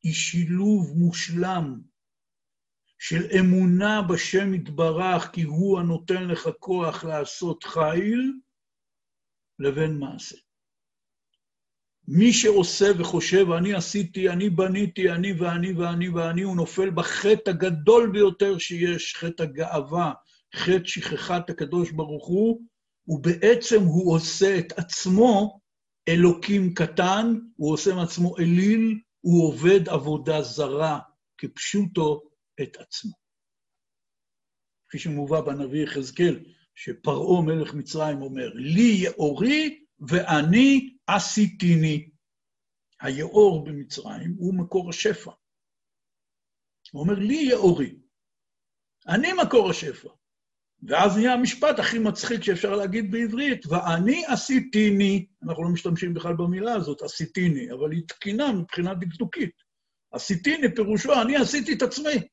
היא 0.02 0.12
שילוב 0.12 0.98
מושלם 0.98 1.80
של 2.98 3.22
אמונה 3.40 4.02
בשם 4.02 4.54
יתברך, 4.54 5.30
כי 5.32 5.42
הוא 5.42 5.80
הנותן 5.80 6.28
לך 6.28 6.48
כוח 6.58 7.04
לעשות 7.04 7.64
חיל, 7.64 8.32
לבין 9.58 9.98
מעשה. 9.98 10.36
מי 12.12 12.32
שעושה 12.32 12.86
וחושב, 12.98 13.50
אני 13.50 13.74
עשיתי, 13.74 14.28
אני 14.28 14.50
בניתי, 14.50 15.10
אני 15.10 15.32
ואני 15.32 15.72
ואני 15.72 16.08
ואני, 16.08 16.42
הוא 16.42 16.56
נופל 16.56 16.90
בחטא 16.90 17.50
הגדול 17.50 18.10
ביותר 18.12 18.58
שיש, 18.58 19.14
חטא 19.16 19.42
הגאווה, 19.42 20.12
חטא 20.54 20.84
שכחת 20.84 21.50
הקדוש 21.50 21.90
ברוך 21.90 22.26
הוא, 22.26 22.60
ובעצם 23.08 23.82
הוא 23.82 24.14
עושה 24.14 24.58
את 24.58 24.78
עצמו 24.78 25.60
אלוקים 26.08 26.74
קטן, 26.74 27.34
הוא 27.56 27.72
עושה 27.72 27.94
מעצמו 27.94 28.38
אליל, 28.38 29.00
הוא 29.20 29.48
עובד 29.48 29.88
עבודה 29.88 30.42
זרה, 30.42 30.98
כפשוטו 31.38 32.22
את 32.62 32.76
עצמו. 32.76 33.12
כפי 34.88 34.98
שמובא 34.98 35.40
בנביא 35.40 35.82
יחזקאל, 35.82 36.40
שפרעה 36.74 37.42
מלך 37.42 37.74
מצרים 37.74 38.22
אומר, 38.22 38.50
לי 38.54 38.96
יאורי 38.98 39.79
ואני 40.08 40.96
עשיתיני. 41.06 42.10
היאור 43.00 43.64
במצרים 43.64 44.34
הוא 44.38 44.54
מקור 44.54 44.88
השפע. 44.90 45.30
הוא 46.92 47.02
אומר, 47.02 47.14
לי 47.14 47.48
יאורי, 47.50 47.96
אני 49.08 49.28
מקור 49.42 49.70
השפע. 49.70 50.08
ואז 50.82 51.16
נהיה 51.16 51.32
המשפט 51.32 51.78
הכי 51.78 51.98
מצחיק 51.98 52.42
שאפשר 52.42 52.76
להגיד 52.76 53.10
בעברית, 53.10 53.66
ואני 53.66 54.26
עשיתיני. 54.26 55.26
אנחנו 55.42 55.64
לא 55.64 55.70
משתמשים 55.70 56.14
בכלל 56.14 56.36
במילה 56.36 56.72
הזאת, 56.72 57.02
עשיתיני, 57.02 57.72
אבל 57.72 57.92
היא 57.92 58.02
תקינה 58.08 58.52
מבחינה 58.52 58.94
דקדוקית. 58.94 59.54
עשיתיני 60.12 60.74
פירושו, 60.74 61.22
אני 61.22 61.36
עשיתי 61.36 61.72
את 61.72 61.82
עצמי. 61.82 62.28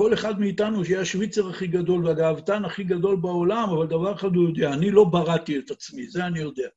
כל 0.00 0.14
אחד 0.14 0.40
מאיתנו 0.40 0.84
שיהיה 0.84 1.00
השוויצר 1.00 1.48
הכי 1.48 1.66
גדול 1.66 2.06
והגאוותן 2.06 2.64
הכי 2.64 2.84
גדול 2.84 3.16
בעולם, 3.20 3.68
אבל 3.70 3.86
דבר 3.86 4.14
אחד 4.14 4.34
הוא 4.34 4.48
יודע, 4.48 4.72
אני 4.72 4.90
לא 4.90 5.04
בראתי 5.04 5.58
את 5.58 5.70
עצמי, 5.70 6.08
זה 6.08 6.26
אני 6.26 6.38
יודע. 6.40 6.68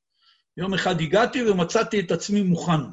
יום 0.58 0.74
אחד 0.74 0.96
הגעתי 1.02 1.40
ומצאתי 1.44 2.00
את 2.00 2.12
עצמי 2.12 2.42
מוכן. 2.42 2.84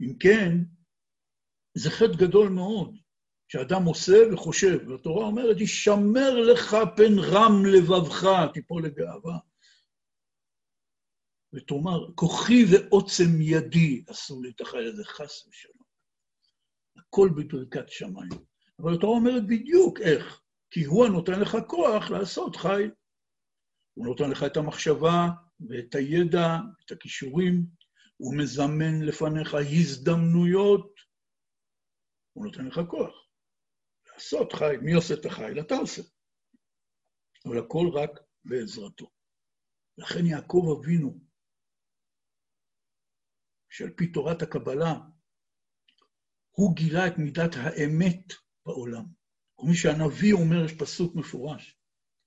אם 0.00 0.18
כן, 0.18 0.52
זה 1.74 1.90
חטא 1.90 2.26
גדול 2.26 2.48
מאוד, 2.48 2.96
שאדם 3.48 3.84
עושה 3.84 4.16
וחושב, 4.32 4.88
והתורה 4.88 5.26
אומרת, 5.26 5.60
ישמר 5.60 6.34
לך 6.52 6.76
פן 6.96 7.18
רם 7.18 7.66
לבבך, 7.66 8.26
תיפול 8.54 8.86
לגאווה. 8.86 9.38
ותאמר, 11.52 12.14
כוחי 12.14 12.64
ועוצם 12.70 13.40
ידי 13.40 14.04
עשו 14.08 14.42
לי 14.42 14.50
את 14.50 14.60
החי 14.60 14.84
הזה, 14.86 15.04
חס 15.04 15.46
ושלום. 15.48 15.75
הכל 16.96 17.28
בברכת 17.36 17.88
שמיים. 17.88 18.30
אבל 18.78 18.94
התורה 18.94 19.18
אומרת 19.18 19.42
בדיוק 19.46 20.00
איך, 20.00 20.42
כי 20.70 20.84
הוא 20.84 21.06
הנותן 21.06 21.40
לך 21.40 21.56
כוח 21.66 22.10
לעשות 22.10 22.56
חי. 22.56 22.82
הוא 23.94 24.06
נותן 24.06 24.30
לך 24.30 24.42
את 24.42 24.56
המחשבה 24.56 25.28
ואת 25.68 25.94
הידע, 25.94 26.56
את 26.84 26.90
הכישורים, 26.90 27.66
הוא 28.16 28.34
מזמן 28.36 29.02
לפניך 29.02 29.54
הזדמנויות, 29.54 30.94
הוא 32.32 32.46
נותן 32.46 32.66
לך 32.66 32.80
כוח. 32.90 33.28
לעשות 34.12 34.52
חי, 34.52 34.76
מי 34.82 34.92
עושה 34.92 35.14
את 35.14 35.26
החיל? 35.26 35.60
אתה 35.60 35.74
עושה. 35.74 36.02
אבל 37.46 37.58
הכל 37.58 37.88
רק 37.94 38.10
בעזרתו. 38.44 39.10
לכן 39.98 40.26
יעקב 40.26 40.76
אבינו, 40.78 41.20
שעל 43.70 43.90
פי 43.90 44.12
תורת 44.12 44.42
הקבלה, 44.42 44.94
הוא 46.58 46.74
גילה 46.76 47.06
את 47.06 47.18
מידת 47.18 47.50
האמת 47.54 48.32
בעולם. 48.66 49.04
כמו 49.56 49.74
שהנביא 49.74 50.32
אומר, 50.32 50.64
יש 50.64 50.72
פסוק 50.72 51.14
מפורש, 51.14 51.76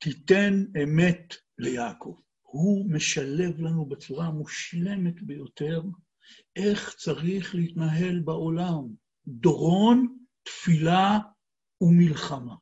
תיתן 0.04 0.54
אמת 0.84 1.36
ליעקב. 1.58 2.20
הוא 2.42 2.92
משלב 2.92 3.60
לנו 3.60 3.86
בצורה 3.86 4.26
המושלמת 4.26 5.22
ביותר 5.22 5.82
איך 6.56 6.96
צריך 6.96 7.56
להתנהל 7.56 8.20
בעולם. 8.20 8.96
דורון, 9.28 10.18
תפילה 10.44 11.20
ומלחמה. 11.82 12.56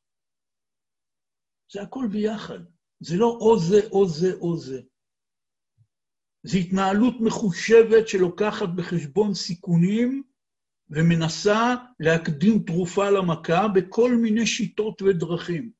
זה 1.73 1.81
הכל 1.81 2.07
ביחד. 2.11 2.59
זה 2.99 3.15
לא 3.17 3.37
או 3.41 3.59
זה 3.59 3.87
או 3.91 4.09
זה 4.09 4.33
או 4.33 4.57
זה. 4.57 4.81
זו 6.43 6.57
התנהלות 6.57 7.13
מחושבת 7.21 8.07
שלוקחת 8.07 8.69
בחשבון 8.75 9.33
סיכונים 9.33 10.23
ומנסה 10.89 11.75
להקדים 11.99 12.63
תרופה 12.63 13.09
למכה 13.09 13.67
בכל 13.67 14.15
מיני 14.15 14.47
שיטות 14.47 15.01
ודרכים. 15.01 15.71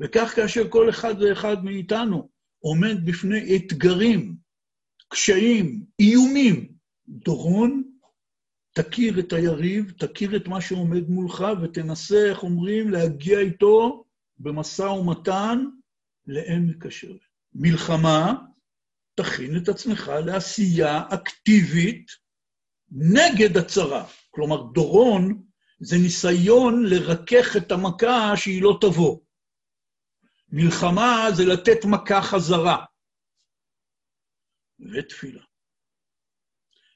וכך 0.00 0.32
כאשר 0.36 0.68
כל 0.68 0.90
אחד 0.90 1.14
ואחד 1.20 1.64
מאיתנו 1.64 2.28
עומד 2.58 2.96
בפני 3.04 3.56
אתגרים, 3.56 4.36
קשיים, 5.08 5.84
איומים, 6.00 6.72
דורון, 7.08 7.82
תכיר 8.72 9.20
את 9.20 9.32
היריב, 9.32 9.92
תכיר 9.98 10.36
את 10.36 10.48
מה 10.48 10.60
שעומד 10.60 11.08
מולך 11.08 11.44
ותנסה, 11.62 12.30
איך 12.30 12.42
אומרים, 12.42 12.90
להגיע 12.90 13.38
איתו 13.38 14.04
במשא 14.38 14.82
ומתן 14.82 15.64
לעמק 16.26 16.86
השווה. 16.86 17.18
מלחמה, 17.54 18.34
תכין 19.14 19.56
את 19.56 19.68
עצמך 19.68 20.12
לעשייה 20.26 21.02
אקטיבית 21.08 22.06
נגד 22.92 23.56
הצרה. 23.56 24.04
כלומר, 24.34 24.62
דורון 24.62 25.42
זה 25.80 25.96
ניסיון 25.96 26.84
לרכך 26.86 27.56
את 27.56 27.72
המכה 27.72 28.36
שהיא 28.36 28.62
לא 28.62 28.78
תבוא. 28.80 29.20
מלחמה 30.48 31.28
זה 31.36 31.44
לתת 31.44 31.84
מכה 31.84 32.22
חזרה. 32.22 32.84
ותפילה. 34.92 35.42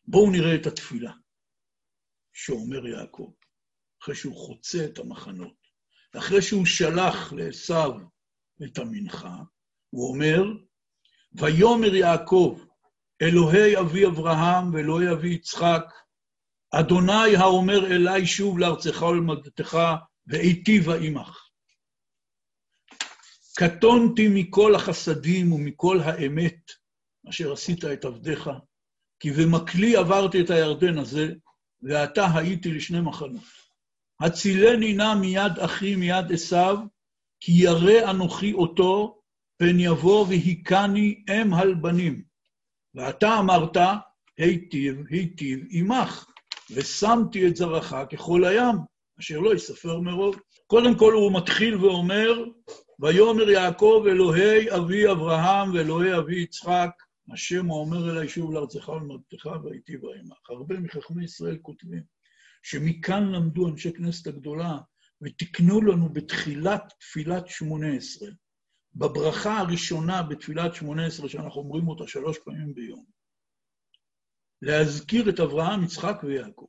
בואו 0.04 0.30
נראה 0.30 0.54
את 0.54 0.66
התפילה 0.66 1.12
שאומר 2.32 2.86
יעקב, 2.86 3.32
אחרי 4.02 4.14
שהוא 4.14 4.36
חוצה 4.36 4.84
את 4.84 4.98
המחנות, 4.98 5.56
אחרי 6.18 6.42
שהוא 6.42 6.66
שלח 6.66 7.32
לעשו 7.32 7.98
את 8.64 8.78
המנחה, 8.78 9.36
הוא 9.90 10.12
אומר, 10.12 10.42
ויאמר 11.32 11.94
יעקב, 11.94 12.64
אלוהי 13.22 13.80
אבי 13.80 14.06
אברהם 14.06 14.74
ואלוהי 14.74 15.12
אבי 15.12 15.34
יצחק, 15.34 15.84
אדוני 16.70 17.36
האומר 17.36 17.86
אלי 17.86 18.26
שוב 18.26 18.58
לארצך 18.58 19.02
ולמדתך, 19.02 19.78
ואיטיבה 20.26 20.96
עמך. 20.96 21.48
קטונתי 23.58 24.28
מכל 24.28 24.74
החסדים 24.74 25.52
ומכל 25.52 26.00
האמת 26.00 26.70
אשר 27.28 27.52
עשית 27.52 27.84
את 27.84 28.04
עבדיך, 28.04 28.50
כי 29.20 29.30
במקלי 29.30 29.96
עברתי 29.96 30.40
את 30.40 30.50
הירדן 30.50 30.98
הזה, 30.98 31.32
ועתה 31.82 32.26
הייתי 32.34 32.72
לשני 32.72 33.00
מחנות. 33.00 33.42
הצילני 34.20 34.92
נא 34.92 35.14
מיד 35.14 35.58
אחי 35.58 35.96
מיד 35.96 36.32
עשיו, 36.32 36.78
כי 37.40 37.52
ירא 37.52 38.10
אנוכי 38.10 38.52
אותו, 38.52 39.20
פן 39.56 39.80
יבוא 39.80 40.26
והיכני 40.26 41.24
אם 41.30 41.54
הלבנים. 41.54 42.22
ואתה 42.94 43.38
אמרת, 43.38 43.76
היטיב, 44.38 44.96
היטיב 45.10 45.66
עמך. 45.70 46.26
ושמתי 46.70 47.46
את 47.46 47.56
זרעך 47.56 47.94
ככל 48.12 48.44
הים, 48.44 48.76
אשר 49.20 49.38
לא 49.38 49.54
יספר 49.54 50.00
מרוב. 50.00 50.36
קודם 50.66 50.98
כל 50.98 51.12
הוא 51.12 51.32
מתחיל 51.32 51.76
ואומר, 51.76 52.44
ויאמר 53.00 53.50
יעקב 53.50 54.04
אלוהי 54.08 54.70
אבי 54.76 55.10
אברהם 55.10 55.74
ואלוהי 55.74 56.18
אבי 56.18 56.42
יצחק, 56.42 56.90
השם 57.32 57.70
האומר 57.70 58.10
אלי 58.10 58.28
שוב 58.28 58.52
לארצך 58.52 58.88
ולמדתך 58.88 59.48
והייתי 59.64 59.96
בעמך. 59.96 60.50
הרבה 60.50 60.80
מחכמי 60.80 61.24
ישראל 61.24 61.58
כותבים 61.62 62.02
שמכאן 62.62 63.32
למדו 63.32 63.68
אנשי 63.68 63.92
כנסת 63.92 64.26
הגדולה 64.26 64.78
ותיקנו 65.22 65.80
לנו 65.80 66.08
בתחילת 66.08 66.92
תפילת 67.00 67.48
שמונה 67.48 67.92
עשרה, 67.92 68.28
בברכה 68.94 69.58
הראשונה 69.58 70.22
בתפילת 70.22 70.74
שמונה 70.74 71.06
עשרה, 71.06 71.28
שאנחנו 71.28 71.60
אומרים 71.60 71.88
אותה 71.88 72.06
שלוש 72.06 72.38
פעמים 72.38 72.74
ביום, 72.74 73.04
להזכיר 74.62 75.30
את 75.30 75.40
אברהם, 75.40 75.84
יצחק 75.84 76.16
ויעקב. 76.22 76.66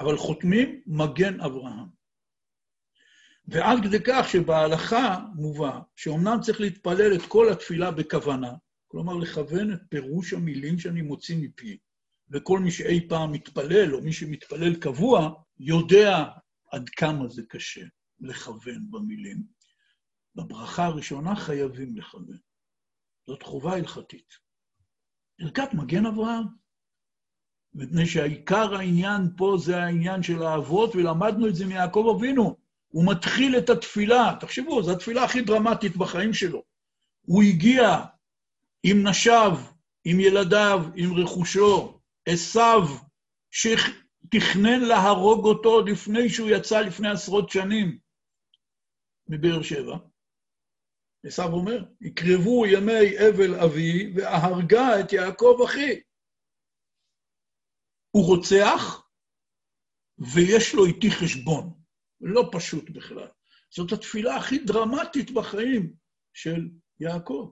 אבל 0.00 0.16
חותמים 0.16 0.82
מגן 0.86 1.40
אברהם. 1.40 1.88
ועד 3.48 3.78
כדי 3.82 3.98
כך 4.06 4.28
שבהלכה 4.28 5.18
מובא 5.34 5.80
שאומנם 5.96 6.38
צריך 6.42 6.60
להתפלל 6.60 7.14
את 7.14 7.22
כל 7.28 7.52
התפילה 7.52 7.90
בכוונה, 7.90 8.52
כלומר 8.88 9.14
לכוון 9.16 9.72
את 9.72 9.80
פירוש 9.88 10.32
המילים 10.32 10.78
שאני 10.78 11.02
מוציא 11.02 11.36
מפי, 11.40 11.78
וכל 12.30 12.58
מי 12.58 12.70
שאי 12.70 13.08
פעם 13.08 13.32
מתפלל, 13.32 13.94
או 13.94 14.02
מי 14.02 14.12
שמתפלל 14.12 14.74
קבוע, 14.80 15.42
יודע 15.58 16.24
עד 16.72 16.88
כמה 16.88 17.28
זה 17.28 17.42
קשה 17.48 17.84
לכוון 18.20 18.90
במילים. 18.90 19.42
בברכה 20.34 20.84
הראשונה 20.84 21.36
חייבים 21.36 21.96
לכוון. 21.96 22.38
זאת 23.26 23.42
חובה 23.42 23.72
הלכתית. 23.72 24.47
ערכת 25.40 25.74
מגן 25.74 26.06
אברהם. 26.06 26.44
מפני 27.74 28.06
שהעיקר 28.06 28.74
העניין 28.74 29.22
פה 29.36 29.56
זה 29.58 29.82
העניין 29.82 30.22
של 30.22 30.42
האבות, 30.42 30.96
ולמדנו 30.96 31.48
את 31.48 31.54
זה 31.54 31.66
מיעקב 31.66 32.14
אבינו. 32.16 32.56
הוא 32.88 33.12
מתחיל 33.12 33.58
את 33.58 33.70
התפילה, 33.70 34.36
תחשבו, 34.40 34.82
זו 34.82 34.92
התפילה 34.92 35.24
הכי 35.24 35.42
דרמטית 35.42 35.96
בחיים 35.96 36.34
שלו. 36.34 36.62
הוא 37.20 37.42
הגיע 37.42 38.04
עם 38.82 39.06
נשיו, 39.06 39.58
עם 40.04 40.20
ילדיו, 40.20 40.84
עם 40.96 41.14
רכושו, 41.14 42.00
עשיו, 42.26 42.80
שתכנן 43.50 44.80
להרוג 44.80 45.44
אותו 45.44 45.80
לפני 45.80 46.28
שהוא 46.28 46.50
יצא 46.50 46.80
לפני 46.80 47.08
עשרות 47.08 47.50
שנים 47.50 47.98
מבאר 49.28 49.62
שבע. 49.62 49.96
עשיו 51.26 51.52
אומר, 51.52 51.84
יקרבו 52.00 52.66
ימי 52.66 53.18
אבל 53.28 53.60
אבי, 53.60 54.12
והרגה 54.16 55.00
את 55.00 55.12
יעקב 55.12 55.60
אחי. 55.64 56.00
הוא 58.10 58.26
רוצח, 58.26 59.08
ויש 60.34 60.74
לו 60.74 60.86
איתי 60.86 61.10
חשבון. 61.10 61.74
לא 62.20 62.50
פשוט 62.52 62.90
בכלל. 62.90 63.28
זאת 63.70 63.92
התפילה 63.92 64.36
הכי 64.36 64.58
דרמטית 64.58 65.30
בחיים 65.30 65.92
של 66.34 66.68
יעקב. 67.00 67.50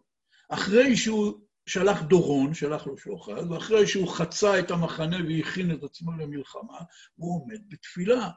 אחרי 0.48 0.96
שהוא 0.96 1.46
שלח 1.66 2.02
דורון, 2.02 2.54
שלח 2.54 2.86
לו 2.86 2.98
שוחד, 2.98 3.50
ואחרי 3.50 3.86
שהוא 3.86 4.08
חצה 4.08 4.60
את 4.60 4.70
המחנה 4.70 5.16
והכין 5.28 5.70
את 5.70 5.82
עצמו 5.82 6.12
למלחמה, 6.12 6.78
הוא 7.14 7.42
עומד 7.42 7.68
בתפילה. 7.68 8.30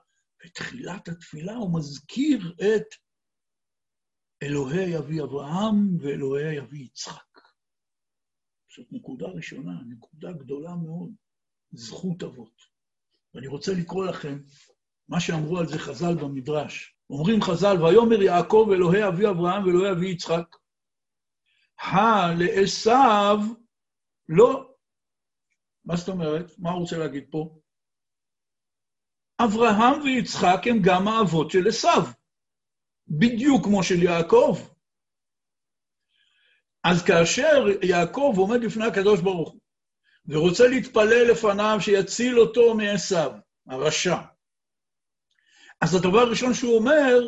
בתחילת 0.46 1.08
התפילה 1.08 1.54
הוא 1.54 1.80
מזכיר 1.80 2.56
את 2.62 2.86
אלוהי 4.44 4.98
אבי 4.98 5.22
אברהם 5.22 5.98
ואלוהי 6.00 6.60
אבי 6.60 6.80
יצחק. 6.80 7.40
זאת 8.76 8.88
נקודה 8.92 9.28
ראשונה, 9.28 9.72
נקודה 9.90 10.32
גדולה 10.32 10.76
מאוד, 10.76 11.12
זכות 11.72 12.24
אבות. 12.24 12.62
ואני 13.34 13.48
רוצה 13.48 13.72
לקרוא 13.74 14.06
לכם 14.06 14.40
מה 15.08 15.20
שאמרו 15.20 15.58
על 15.58 15.68
זה 15.68 15.80
חז"ל 15.80 16.16
במדרש. 16.16 16.96
אומרים 17.10 17.42
חז"ל, 17.42 17.84
ויאמר 17.84 18.22
יעקב 18.22 18.70
אלוהי 18.74 19.08
אבי 19.08 19.30
אברהם 19.30 19.64
ואלוהי 19.64 19.92
אבי 19.92 20.10
יצחק. 20.10 20.56
הא 21.80 22.34
לעשו 22.40 23.56
לא. 24.30 24.74
מה 25.86 25.96
זאת 25.96 26.10
אומרת? 26.10 26.60
מה 26.60 26.72
הוא 26.72 26.80
רוצה 26.80 26.98
להגיד 26.98 27.24
פה? 27.32 27.60
אברהם 29.42 30.02
ויצחק 30.02 30.62
הם 30.66 30.78
גם 30.84 31.08
האבות 31.08 31.52
של 31.52 31.68
עשו, 31.68 31.88
בדיוק 33.10 33.64
כמו 33.64 33.84
של 33.84 34.03
יעקב. 34.03 34.57
אז 36.84 37.03
כאשר 37.03 37.66
יעקב 37.84 38.34
עומד 38.38 38.64
לפני 38.64 38.86
הקדוש 38.86 39.22
ברוך 39.22 39.49
הוא 39.49 39.62
ורוצה 40.26 40.68
להתפלל 40.68 41.32
לפניו 41.32 41.78
שיציל 41.82 42.39
אותו 42.39 42.74
מעשו, 42.74 43.30
הרשע, 43.68 44.18
אז 45.82 45.95
הדבר 45.95 46.20
הראשון 46.20 46.53
שהוא 46.53 46.78
אומר, 46.78 47.20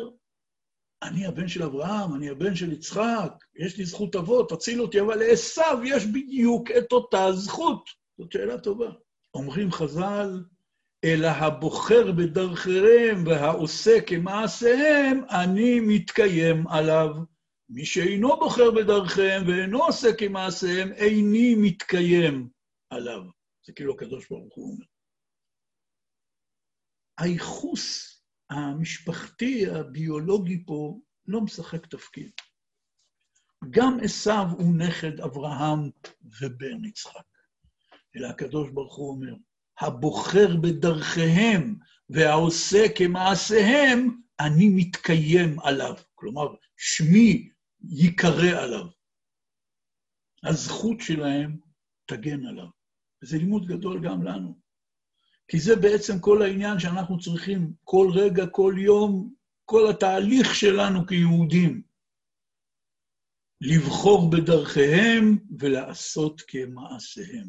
אני 1.02 1.26
הבן 1.26 1.48
של 1.48 1.62
אברהם, 1.62 2.14
אני 2.14 2.30
הבן 2.30 2.54
של 2.54 2.72
יצחק, 2.72 3.32
יש 3.56 3.78
לי 3.78 3.84
זכות 3.84 4.16
אבות, 4.16 4.50
תציל 4.50 4.80
אותי, 4.80 5.00
אבל 5.00 5.16
לעשו 5.16 5.84
יש 5.84 6.06
בדיוק 6.06 6.70
את 6.70 6.92
אותה 6.92 7.32
זכות. 7.32 7.90
זאת 8.18 8.32
שאלה 8.32 8.58
טובה. 8.58 8.90
אומרים 9.34 9.72
חז"ל, 9.72 10.44
אלא 11.04 11.28
הבוחר 11.28 12.12
בדרכיהם 12.12 13.26
והעושה 13.26 13.98
כמעשיהם, 14.06 15.24
אני 15.30 15.80
מתקיים 15.80 16.68
עליו. 16.68 17.08
מי 17.68 17.84
שאינו 17.84 18.36
בוחר 18.36 18.70
בדרכיהם 18.70 19.48
ואינו 19.48 19.84
עושה 19.84 20.08
כמעשיהם, 20.18 20.92
איני 20.92 21.54
מתקיים 21.58 22.48
עליו. 22.90 23.22
זה 23.66 23.72
כאילו 23.72 23.94
הקדוש 23.94 24.28
ברוך 24.28 24.54
הוא 24.54 24.72
אומר. 24.72 24.86
הייחוס 27.18 28.18
המשפחתי, 28.50 29.66
הביולוגי 29.70 30.64
פה, 30.66 31.00
לא 31.26 31.40
משחק 31.40 31.86
תפקיד. 31.86 32.32
גם 33.70 33.98
עשיו 34.04 34.46
הוא 34.58 34.76
נכד 34.76 35.20
אברהם 35.20 35.90
ובן 36.40 36.84
יצחק. 36.84 37.26
אלא 38.16 38.26
הקדוש 38.26 38.70
ברוך 38.70 38.96
הוא 38.96 39.10
אומר, 39.10 39.34
הבוחר 39.82 40.56
בדרכיהם 40.56 41.76
והעושה 42.10 42.84
כמעשיהם, 42.96 44.20
אני 44.40 44.68
מתקיים 44.68 45.60
עליו. 45.60 45.94
כלומר, 46.14 46.54
שמי 46.76 47.50
ייקרא 47.84 48.62
עליו. 48.62 48.86
הזכות 50.44 51.00
שלהם 51.00 51.58
תגן 52.06 52.46
עליו. 52.46 52.66
וזה 53.22 53.38
לימוד 53.38 53.66
גדול 53.66 54.04
גם 54.04 54.22
לנו. 54.22 54.58
כי 55.48 55.60
זה 55.60 55.76
בעצם 55.76 56.18
כל 56.20 56.42
העניין 56.42 56.78
שאנחנו 56.78 57.18
צריכים 57.18 57.72
כל 57.84 58.10
רגע, 58.14 58.46
כל 58.46 58.74
יום, 58.78 59.34
כל 59.64 59.90
התהליך 59.90 60.54
שלנו 60.54 61.06
כיהודים. 61.06 61.82
לבחור 63.60 64.30
בדרכיהם 64.30 65.38
ולעשות 65.58 66.40
כמעשיהם. 66.48 67.48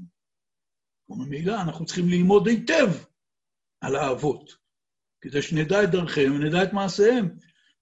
וממילא 1.09 1.61
אנחנו 1.61 1.85
צריכים 1.85 2.09
ללמוד 2.09 2.47
היטב 2.47 2.89
על 3.81 3.95
האבות, 3.95 4.55
כדי 5.21 5.41
שנדע 5.41 5.83
את 5.83 5.91
דרכיהם 5.91 6.35
ונדע 6.35 6.63
את 6.63 6.73
מעשיהם. 6.73 7.29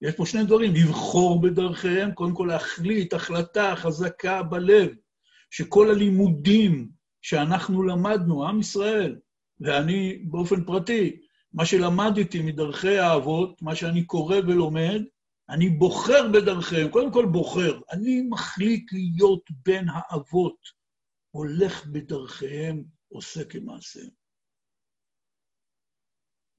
יש 0.02 0.14
פה 0.14 0.26
שני 0.26 0.44
דברים, 0.44 0.74
לבחור 0.74 1.40
בדרכיהם, 1.40 2.12
קודם 2.12 2.34
כל 2.34 2.48
להחליט 2.50 3.12
החלטה 3.12 3.74
חזקה 3.76 4.42
בלב, 4.42 4.94
שכל 5.50 5.90
הלימודים 5.90 6.88
שאנחנו 7.22 7.82
למדנו, 7.82 8.48
עם 8.48 8.60
ישראל, 8.60 9.18
ואני 9.60 10.24
באופן 10.30 10.64
פרטי, 10.64 11.16
מה 11.52 11.66
שלמדתי 11.66 12.42
מדרכי 12.42 12.98
האבות, 12.98 13.62
מה 13.62 13.74
שאני 13.74 14.04
קורא 14.04 14.36
ולומד, 14.36 15.02
אני 15.48 15.68
בוחר 15.68 16.28
בדרכיהם, 16.28 16.88
קודם 16.88 17.12
כל 17.12 17.26
בוחר. 17.26 17.80
אני 17.90 18.22
מחליט 18.30 18.92
להיות 18.92 19.50
בן 19.66 19.84
האבות, 19.88 20.56
הולך 21.30 21.86
בדרכיהם, 21.86 22.84
עושה 23.12 23.44
כמעשיהם. 23.44 24.10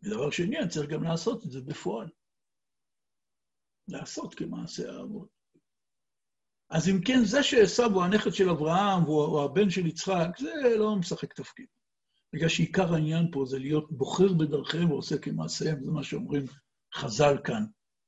ודבר 0.03 0.31
שני, 0.31 0.59
אני 0.59 0.69
צריך 0.69 0.89
גם 0.89 1.03
לעשות 1.03 1.45
את 1.45 1.51
זה 1.51 1.61
בפועל. 1.61 2.09
לעשות 3.87 4.35
כמעשה 4.35 4.91
האבות. 4.91 5.29
אז 6.69 6.89
אם 6.89 7.01
כן, 7.05 7.25
זה 7.25 7.43
שעשו 7.43 7.83
הוא 7.83 8.03
הנכד 8.03 8.33
של 8.33 8.49
אברהם 8.49 9.03
והוא 9.03 9.41
הבן 9.41 9.69
של 9.69 9.87
יצחק, 9.87 10.29
זה 10.39 10.77
לא 10.77 10.95
משחק 10.95 11.33
תפקיד. 11.33 11.65
בגלל 12.33 12.49
שעיקר 12.49 12.93
העניין 12.93 13.31
פה 13.31 13.45
זה 13.45 13.59
להיות 13.59 13.91
בוחר 13.91 14.33
בדרכיהם 14.33 14.91
ועושה 14.91 15.17
כמעשיהם, 15.17 15.83
זה 15.83 15.91
מה 15.91 16.03
שאומרים 16.03 16.45
חז"ל 16.95 17.37
כאן 17.43 17.65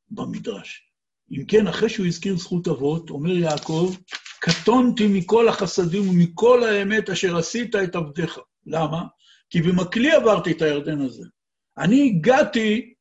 במדרש. 0.10 0.92
אם 1.32 1.46
כן, 1.48 1.68
אחרי 1.68 1.90
שהוא 1.90 2.06
הזכיר 2.06 2.38
זכות 2.38 2.68
אבות, 2.68 3.10
אומר 3.10 3.32
יעקב, 3.32 3.96
קטונתי 4.46 5.08
מכל 5.08 5.48
החסדים 5.48 6.10
ומכל 6.10 6.64
האמת 6.64 7.10
אשר 7.10 7.38
עשית 7.38 7.76
את 7.76 7.96
עבדיך. 7.96 8.40
למה? 8.66 9.04
כי 9.50 9.62
במקלי 9.62 10.12
עברתי 10.12 10.52
את 10.52 10.62
הירדן 10.62 11.02
הזה. 11.02 11.24
אני 11.78 12.08
הגעתי 12.08 12.94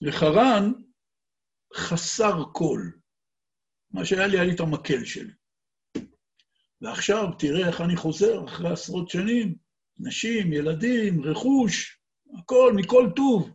לחרן 0.00 0.72
חסר 1.74 2.42
כל. 2.52 2.80
מה 3.90 4.04
שהיה 4.04 4.26
לי, 4.26 4.36
היה 4.36 4.44
לי 4.44 4.54
את 4.54 4.60
המקל 4.60 5.04
שלי. 5.04 5.32
ועכשיו, 6.80 7.26
תראה 7.38 7.68
איך 7.68 7.80
אני 7.80 7.96
חוזר 7.96 8.44
אחרי 8.44 8.70
עשרות 8.70 9.10
שנים, 9.10 9.54
נשים, 9.98 10.52
ילדים, 10.52 11.24
רכוש, 11.24 12.00
הכל, 12.38 12.72
מכל 12.76 13.10
טוב. 13.16 13.50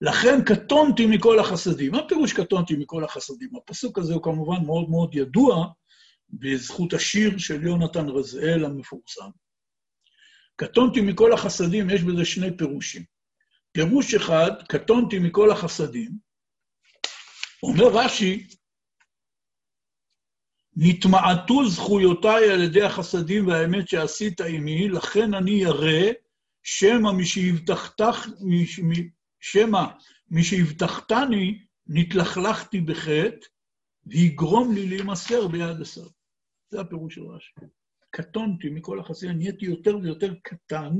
לכן 0.00 0.44
קטונתי 0.44 1.06
מכל 1.06 1.38
החסדים. 1.38 1.92
מה 1.92 2.08
פירוש 2.08 2.32
קטונתי 2.32 2.74
מכל 2.76 3.04
החסדים? 3.04 3.48
הפסוק 3.56 3.98
הזה 3.98 4.14
הוא 4.14 4.22
כמובן 4.22 4.66
מאוד 4.66 4.90
מאוד 4.90 5.14
ידוע 5.14 5.66
בזכות 6.30 6.92
השיר 6.92 7.38
של 7.38 7.66
יונתן 7.66 8.08
רזאל 8.08 8.64
המפורסם. 8.64 9.30
קטונתי 10.56 11.00
מכל 11.00 11.32
החסדים, 11.32 11.90
יש 11.90 12.02
בזה 12.02 12.24
שני 12.24 12.56
פירושים. 12.56 13.02
פירוש 13.72 14.14
אחד, 14.14 14.50
קטונתי 14.68 15.18
מכל 15.18 15.50
החסדים, 15.50 16.10
אומר 17.62 17.86
רש"י, 17.92 18.46
נתמעטו 20.76 21.68
זכויותיי 21.68 22.50
על 22.50 22.62
ידי 22.62 22.82
החסדים 22.82 23.46
והאמת 23.46 23.88
שעשית 23.88 24.40
עמי, 24.40 24.88
לכן 24.88 25.34
אני 25.34 25.50
ירא, 25.50 26.12
שמא 26.62 27.12
משהבטחתני 30.30 31.58
נתלכלכתי 31.86 32.80
בחטא, 32.80 33.46
ויגרום 34.06 34.74
לי 34.74 34.86
להימסר 34.86 35.48
ביד 35.48 35.80
עשיו. 35.80 36.15
זה 36.70 36.80
הפירוש 36.80 37.14
של 37.14 37.26
רש"י. 37.26 37.60
קטונתי 38.10 38.70
מכל 38.70 39.00
החסדים, 39.00 39.38
נהייתי 39.38 39.64
יותר 39.64 39.98
ויותר 40.02 40.34
קטן, 40.42 40.92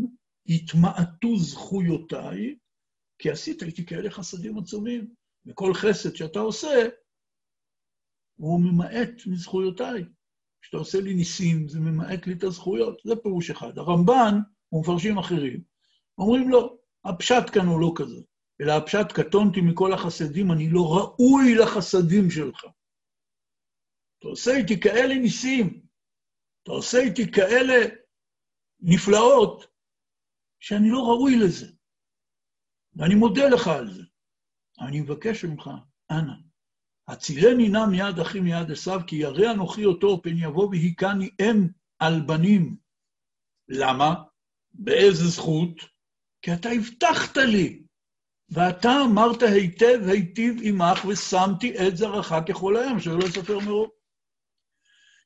התמעטו 0.48 1.36
זכויותיי, 1.36 2.56
כי 3.18 3.30
עשית 3.30 3.62
איתי 3.62 3.86
כאלה 3.86 4.10
חסדים 4.10 4.58
עצומים. 4.58 5.14
וכל 5.46 5.74
חסד 5.74 6.16
שאתה 6.16 6.38
עושה, 6.38 6.88
הוא 8.36 8.60
ממעט 8.60 9.26
מזכויותיי. 9.26 10.04
כשאתה 10.62 10.76
עושה 10.76 11.00
לי 11.00 11.14
ניסים, 11.14 11.68
זה 11.68 11.80
ממעט 11.80 12.26
לי 12.26 12.32
את 12.32 12.42
הזכויות. 12.44 13.00
זה 13.04 13.16
פירוש 13.16 13.50
אחד. 13.50 13.78
הרמב"ן, 13.78 14.38
ומפרשים 14.72 15.18
אחרים, 15.18 15.60
אומרים 16.18 16.48
לו, 16.48 16.78
הפשט 17.04 17.50
כאן 17.52 17.66
הוא 17.66 17.80
לא 17.80 17.92
כזה, 17.96 18.20
אלא 18.60 18.72
הפשט 18.72 19.12
קטונתי 19.12 19.60
מכל 19.60 19.92
החסדים, 19.92 20.52
אני 20.52 20.70
לא 20.70 20.96
ראוי 20.96 21.54
לחסדים 21.54 22.30
שלך. 22.30 22.64
אתה 24.18 24.28
עושה 24.28 24.50
איתי 24.56 24.80
כאלה 24.80 25.14
ניסים, 25.14 25.86
אתה 26.62 26.72
עושה 26.72 26.98
איתי 26.98 27.32
כאלה 27.32 27.74
נפלאות, 28.80 29.66
שאני 30.60 30.90
לא 30.90 30.98
ראוי 30.98 31.36
לזה. 31.36 31.66
ואני 32.94 33.14
מודה 33.14 33.48
לך 33.48 33.68
על 33.68 33.92
זה. 33.92 34.02
אני 34.80 35.00
מבקש 35.00 35.44
ממך, 35.44 35.70
אנא, 36.10 36.32
הצילני 37.08 37.68
נא 37.68 37.86
מיד 37.90 38.18
אחי 38.22 38.40
מיד 38.40 38.70
עשיו, 38.70 39.00
כי 39.06 39.16
ירא 39.16 39.52
אנוכי 39.52 39.84
אותו, 39.84 40.22
פן 40.22 40.36
יבוא 40.38 40.68
והיכני 40.68 41.30
אם 41.40 41.68
על 41.98 42.20
בנים. 42.26 42.76
למה? 43.68 44.14
באיזה 44.72 45.28
זכות? 45.28 45.76
כי 46.42 46.52
אתה 46.52 46.68
הבטחת 46.68 47.36
לי, 47.36 47.82
ואתה 48.50 48.88
אמרת 49.10 49.42
היטב 49.42 50.08
היטיב 50.08 50.56
עמך, 50.62 51.04
ושמתי 51.04 51.88
את 51.88 51.96
זרעך 51.96 52.32
ככל 52.48 52.76
הים, 52.76 53.00
שלא 53.00 53.24
יספר 53.24 53.58
מרוב. 53.58 53.95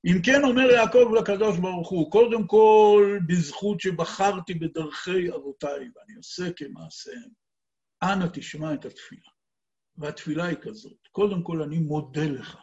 אם 0.04 0.22
כן, 0.24 0.40
אומר 0.44 0.70
יעקב 0.70 1.06
לקדוש 1.18 1.58
ברוך 1.58 1.90
הוא, 1.90 2.12
קודם 2.12 2.46
כל, 2.46 3.18
בזכות 3.28 3.80
שבחרתי 3.80 4.54
בדרכי 4.54 5.30
אבותיי, 5.34 5.90
ואני 5.94 6.14
עושה 6.16 6.42
כמעשיהם, 6.56 7.30
אנא 8.02 8.26
תשמע 8.32 8.74
את 8.74 8.84
התפילה. 8.84 9.30
והתפילה 9.96 10.44
היא 10.44 10.56
כזאת, 10.62 11.08
קודם 11.12 11.44
כל 11.44 11.62
אני 11.62 11.78
מודה 11.78 12.26
לך 12.40 12.56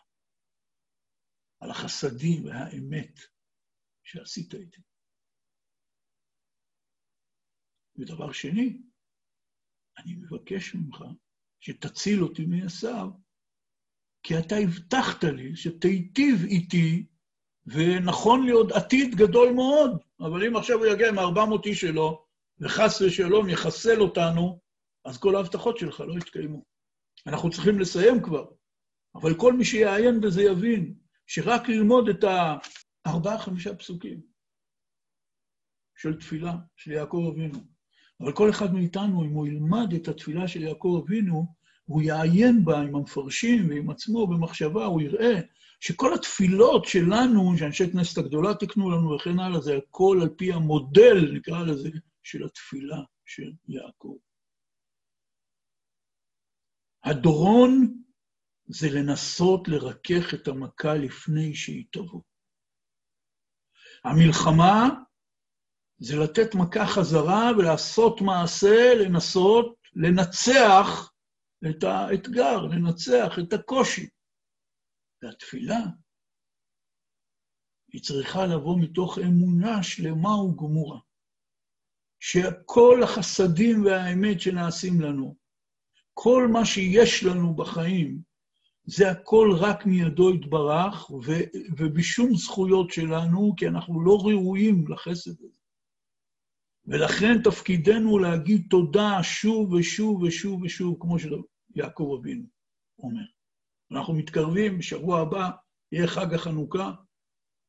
על 1.59 1.71
החסדים 1.71 2.45
והאמת 2.45 3.19
שעשית 4.03 4.53
איתי. 4.53 4.81
ודבר 7.95 8.31
שני, 8.31 8.81
אני 9.97 10.15
מבקש 10.15 10.75
ממך 10.75 11.03
שתציל 11.59 12.23
אותי 12.23 12.45
מעשיו, 12.45 13.09
כי 14.23 14.33
אתה 14.39 14.55
הבטחת 14.55 15.23
לי 15.23 15.55
שתיטיב 15.55 16.35
איתי, 16.45 17.07
ונכון 17.67 18.45
לי 18.45 18.51
עוד 18.51 18.71
עתיד 18.71 19.15
גדול 19.15 19.53
מאוד, 19.53 19.97
אבל 20.19 20.47
אם 20.47 20.55
עכשיו 20.55 20.77
הוא 20.77 20.85
יגיע 20.85 21.09
עם 21.09 21.19
400 21.19 21.65
איש 21.65 21.81
שלו, 21.81 22.25
וחס 22.59 23.01
ושלום 23.01 23.49
יחסל 23.49 24.01
אותנו, 24.01 24.59
אז 25.05 25.17
כל 25.17 25.35
ההבטחות 25.35 25.77
שלך 25.77 25.99
לא 25.99 26.13
יתקיימו. 26.17 26.63
אנחנו 27.27 27.49
צריכים 27.49 27.79
לסיים 27.79 28.21
כבר, 28.23 28.45
אבל 29.15 29.33
כל 29.33 29.53
מי 29.53 29.65
שיעיין 29.65 30.21
בזה 30.21 30.43
יבין 30.43 30.93
שרק 31.27 31.69
ללמוד 31.69 32.09
את 32.09 32.23
הארבעה-חמישה 33.05 33.75
פסוקים 33.75 34.21
של 35.95 36.19
תפילה 36.19 36.53
של 36.75 36.91
יעקב 36.91 37.31
אבינו, 37.33 37.59
אבל 38.21 38.33
כל 38.33 38.49
אחד 38.49 38.73
מאיתנו, 38.73 39.23
אם 39.23 39.29
הוא 39.29 39.47
ילמד 39.47 39.93
את 39.93 40.07
התפילה 40.07 40.47
של 40.47 40.61
יעקב 40.61 41.01
אבינו, 41.05 41.45
הוא 41.85 42.01
יעיין 42.01 42.65
בה 42.65 42.81
עם 42.81 42.95
המפרשים 42.95 43.69
ועם 43.69 43.89
עצמו 43.89 44.27
במחשבה, 44.27 44.85
הוא 44.85 45.01
יראה 45.01 45.39
שכל 45.79 46.13
התפילות 46.13 46.85
שלנו, 46.85 47.57
שאנשי 47.57 47.91
כנסת 47.91 48.17
הגדולה 48.17 48.53
תקנו 48.53 48.91
לנו 48.91 49.15
וכן 49.15 49.39
הלאה, 49.39 49.61
זה 49.61 49.77
הכל 49.77 50.19
על 50.21 50.29
פי 50.37 50.53
המודל, 50.53 51.31
נקרא 51.33 51.63
לזה, 51.63 51.89
של 52.23 52.45
התפילה 52.45 52.97
של 53.25 53.51
יעקב. 53.67 54.17
הדורון 57.03 58.03
זה 58.67 58.87
לנסות 58.89 59.67
לרכך 59.67 60.33
את 60.33 60.47
המכה 60.47 60.93
לפני 60.93 61.55
שהיא 61.55 61.85
תבוא. 61.91 62.21
המלחמה 64.03 64.89
זה 65.97 66.15
לתת 66.15 66.55
מכה 66.55 66.85
חזרה 66.85 67.51
ולעשות 67.57 68.21
מעשה, 68.21 68.93
לנסות 68.95 69.75
לנצח 69.95 71.13
את 71.69 71.83
האתגר, 71.83 72.61
לנצח 72.61 73.39
את 73.39 73.53
הקושי. 73.53 74.09
והתפילה, 75.21 75.79
היא 77.93 78.01
צריכה 78.01 78.45
לבוא 78.45 78.79
מתוך 78.79 79.17
אמונה 79.17 79.83
שלמה 79.83 80.41
וגמורה, 80.41 80.99
שכל 82.19 83.03
החסדים 83.03 83.85
והאמת 83.85 84.41
שנעשים 84.41 85.01
לנו, 85.01 85.35
כל 86.13 86.47
מה 86.53 86.65
שיש 86.65 87.23
לנו 87.23 87.55
בחיים, 87.55 88.21
זה 88.85 89.11
הכל 89.11 89.49
רק 89.59 89.85
מידו 89.85 90.35
יתברך, 90.35 91.11
ובשום 91.77 92.35
זכויות 92.35 92.91
שלנו, 92.91 93.53
כי 93.57 93.67
אנחנו 93.67 94.01
לא 94.05 94.17
ראויים 94.25 94.87
לחסד 94.87 95.41
הזה. 95.41 95.59
ולכן 96.85 97.43
תפקידנו 97.43 98.19
להגיד 98.19 98.67
תודה 98.69 99.23
שוב 99.23 99.73
ושוב 99.73 100.21
ושוב 100.21 100.61
ושוב, 100.61 100.97
כמו 100.99 101.17
שיעקב 101.19 102.17
אבינו 102.19 102.45
אומר. 102.99 103.36
אנחנו 103.91 104.13
מתקרבים, 104.13 104.77
בשבוע 104.77 105.19
הבא 105.19 105.49
יהיה 105.91 106.07
חג 106.07 106.33
החנוכה, 106.33 106.91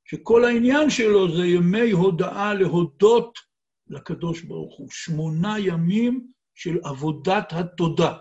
שכל 0.05 0.45
העניין 0.45 0.91
שלו 0.91 1.37
זה 1.37 1.47
ימי 1.47 1.91
הודאה 1.91 2.55
להודות 2.55 3.39
לקדוש 3.87 4.43
ברוך 4.43 4.79
הוא. 4.79 4.91
שמונה 4.91 5.59
ימים 5.59 6.33
של 6.55 6.79
עבודת 6.85 7.53
התודה. 7.53 8.19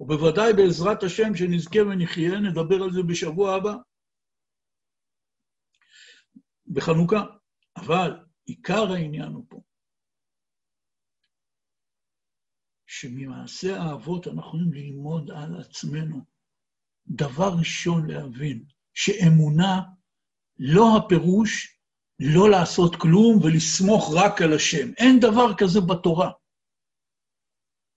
ובוודאי 0.00 0.52
בעזרת 0.56 1.02
השם 1.02 1.34
שנזכה 1.36 1.78
ונחיה, 1.82 2.40
נדבר 2.40 2.82
על 2.82 2.92
זה 2.92 3.02
בשבוע 3.08 3.54
הבא, 3.54 3.74
בחנוכה. 6.66 7.24
אבל 7.76 8.10
עיקר 8.44 8.92
העניין 8.92 9.32
הוא 9.32 9.46
פה, 9.48 9.62
שממעשה 12.86 13.76
האבות 13.76 14.26
אנחנו 14.26 14.40
יכולים 14.40 14.72
ללמוד 14.72 15.30
על 15.30 15.60
עצמנו. 15.60 16.29
דבר 17.06 17.50
ראשון 17.58 18.10
להבין, 18.10 18.64
שאמונה, 18.94 19.80
לא 20.58 20.96
הפירוש 20.96 21.80
לא 22.20 22.50
לעשות 22.50 22.96
כלום 22.96 23.38
ולסמוך 23.42 24.10
רק 24.16 24.42
על 24.42 24.52
השם. 24.52 24.92
אין 24.96 25.20
דבר 25.20 25.54
כזה 25.58 25.80
בתורה. 25.80 26.30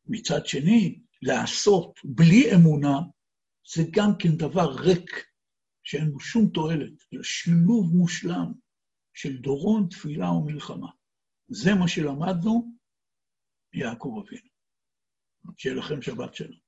מצד 0.05 0.45
שני, 0.45 0.99
לעשות 1.21 1.99
בלי 2.03 2.55
אמונה, 2.55 2.99
זה 3.73 3.83
גם 3.91 4.11
כן 4.19 4.37
דבר 4.37 4.75
ריק, 4.79 5.25
שאין 5.83 6.11
בו 6.11 6.19
שום 6.19 6.49
תועלת, 6.53 6.93
אלא 7.13 7.23
שילוב 7.23 7.95
מושלם 7.95 8.53
של 9.13 9.37
דורון, 9.37 9.87
תפילה 9.89 10.31
ומלחמה. 10.31 10.87
זה 11.47 11.73
מה 11.79 11.87
שלמדנו 11.87 12.75
מיעקב 13.73 14.21
אבינו. 14.25 14.49
שיהיה 15.57 15.75
לכם 15.75 16.01
שבת 16.01 16.35
שלום. 16.35 16.59